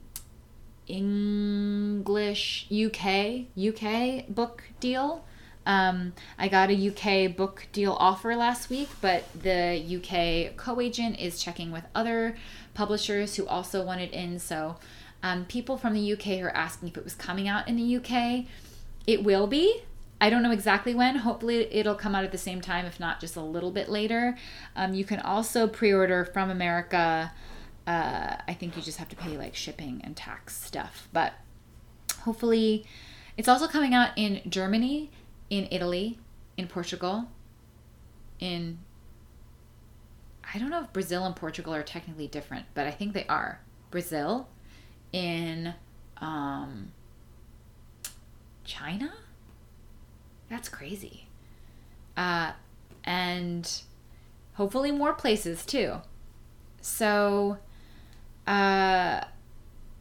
English 0.88 2.68
UK 2.70 3.46
UK 3.58 4.28
book 4.28 4.64
deal. 4.80 5.24
Um, 5.64 6.12
I 6.38 6.46
got 6.48 6.70
a 6.70 6.88
UK 6.88 7.36
book 7.36 7.66
deal 7.72 7.96
offer 7.98 8.36
last 8.36 8.70
week, 8.70 8.88
but 9.00 9.24
the 9.34 9.82
UK 9.96 10.56
co 10.56 10.80
agent 10.80 11.18
is 11.18 11.42
checking 11.42 11.72
with 11.72 11.84
other 11.94 12.36
publishers 12.74 13.34
who 13.34 13.46
also 13.46 13.82
want 13.82 14.00
it 14.00 14.12
in. 14.12 14.38
So, 14.38 14.76
um, 15.22 15.44
people 15.46 15.76
from 15.76 15.94
the 15.94 16.12
UK 16.12 16.40
are 16.40 16.50
asking 16.50 16.90
if 16.90 16.96
it 16.96 17.02
was 17.02 17.14
coming 17.14 17.48
out 17.48 17.66
in 17.66 17.76
the 17.76 17.96
UK. 17.96 18.44
It 19.06 19.24
will 19.24 19.48
be. 19.48 19.82
I 20.20 20.30
don't 20.30 20.42
know 20.42 20.50
exactly 20.50 20.94
when. 20.94 21.16
Hopefully, 21.16 21.68
it'll 21.72 21.94
come 21.94 22.14
out 22.14 22.24
at 22.24 22.32
the 22.32 22.38
same 22.38 22.60
time, 22.60 22.86
if 22.86 22.98
not 22.98 23.20
just 23.20 23.36
a 23.36 23.42
little 23.42 23.70
bit 23.70 23.88
later. 23.88 24.36
Um, 24.74 24.94
you 24.94 25.04
can 25.04 25.20
also 25.20 25.68
pre 25.68 25.92
order 25.92 26.24
from 26.24 26.50
America 26.50 27.32
uh, 27.86 28.36
I 28.48 28.54
think 28.54 28.76
you 28.76 28.82
just 28.82 28.98
have 28.98 29.08
to 29.10 29.16
pay 29.16 29.38
like 29.38 29.54
shipping 29.54 30.00
and 30.02 30.16
tax 30.16 30.56
stuff. 30.56 31.08
But 31.12 31.34
hopefully, 32.22 32.84
it's 33.36 33.48
also 33.48 33.68
coming 33.68 33.94
out 33.94 34.10
in 34.16 34.42
Germany, 34.48 35.10
in 35.50 35.68
Italy, 35.70 36.18
in 36.56 36.66
Portugal, 36.66 37.26
in 38.40 38.78
I 40.52 40.58
don't 40.58 40.70
know 40.70 40.82
if 40.82 40.92
Brazil 40.92 41.24
and 41.24 41.34
Portugal 41.34 41.74
are 41.74 41.82
technically 41.82 42.28
different, 42.28 42.66
but 42.74 42.86
I 42.86 42.90
think 42.90 43.12
they 43.12 43.26
are. 43.26 43.60
Brazil, 43.90 44.48
in 45.12 45.74
um, 46.18 46.92
China. 48.64 49.12
That's 50.48 50.68
crazy. 50.68 51.26
Uh, 52.16 52.52
and 53.04 53.82
hopefully 54.54 54.90
more 54.90 55.12
places 55.12 55.64
too. 55.66 55.96
So 56.80 57.58
uh, 58.46 59.22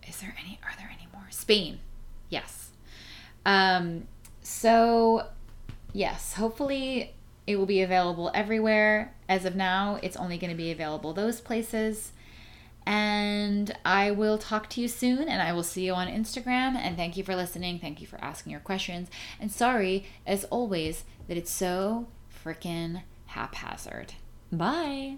is 0.07 0.21
there 0.21 0.35
any? 0.43 0.59
Are 0.63 0.75
there 0.77 0.91
any 0.93 1.07
more? 1.13 1.25
Spain, 1.29 1.79
yes. 2.29 2.71
Um, 3.45 4.07
so 4.41 5.27
yes, 5.93 6.33
hopefully 6.33 7.13
it 7.47 7.57
will 7.57 7.65
be 7.65 7.81
available 7.81 8.31
everywhere. 8.33 9.13
As 9.27 9.45
of 9.45 9.55
now, 9.55 9.99
it's 10.01 10.15
only 10.17 10.37
going 10.37 10.51
to 10.51 10.57
be 10.57 10.71
available 10.71 11.13
those 11.13 11.41
places. 11.41 12.11
And 12.85 13.75
I 13.83 14.11
will 14.11 14.37
talk 14.37 14.69
to 14.71 14.81
you 14.81 14.87
soon, 14.87 15.27
and 15.27 15.41
I 15.41 15.53
will 15.53 15.63
see 15.63 15.85
you 15.85 15.93
on 15.93 16.07
Instagram. 16.07 16.75
And 16.75 16.95
thank 16.95 17.17
you 17.17 17.23
for 17.23 17.35
listening. 17.35 17.79
Thank 17.79 17.99
you 18.01 18.07
for 18.07 18.23
asking 18.23 18.51
your 18.51 18.61
questions. 18.61 19.09
And 19.39 19.51
sorry, 19.51 20.05
as 20.25 20.43
always, 20.45 21.03
that 21.27 21.37
it's 21.37 21.51
so 21.51 22.07
freaking 22.43 23.01
haphazard. 23.27 24.13
Bye. 24.51 25.17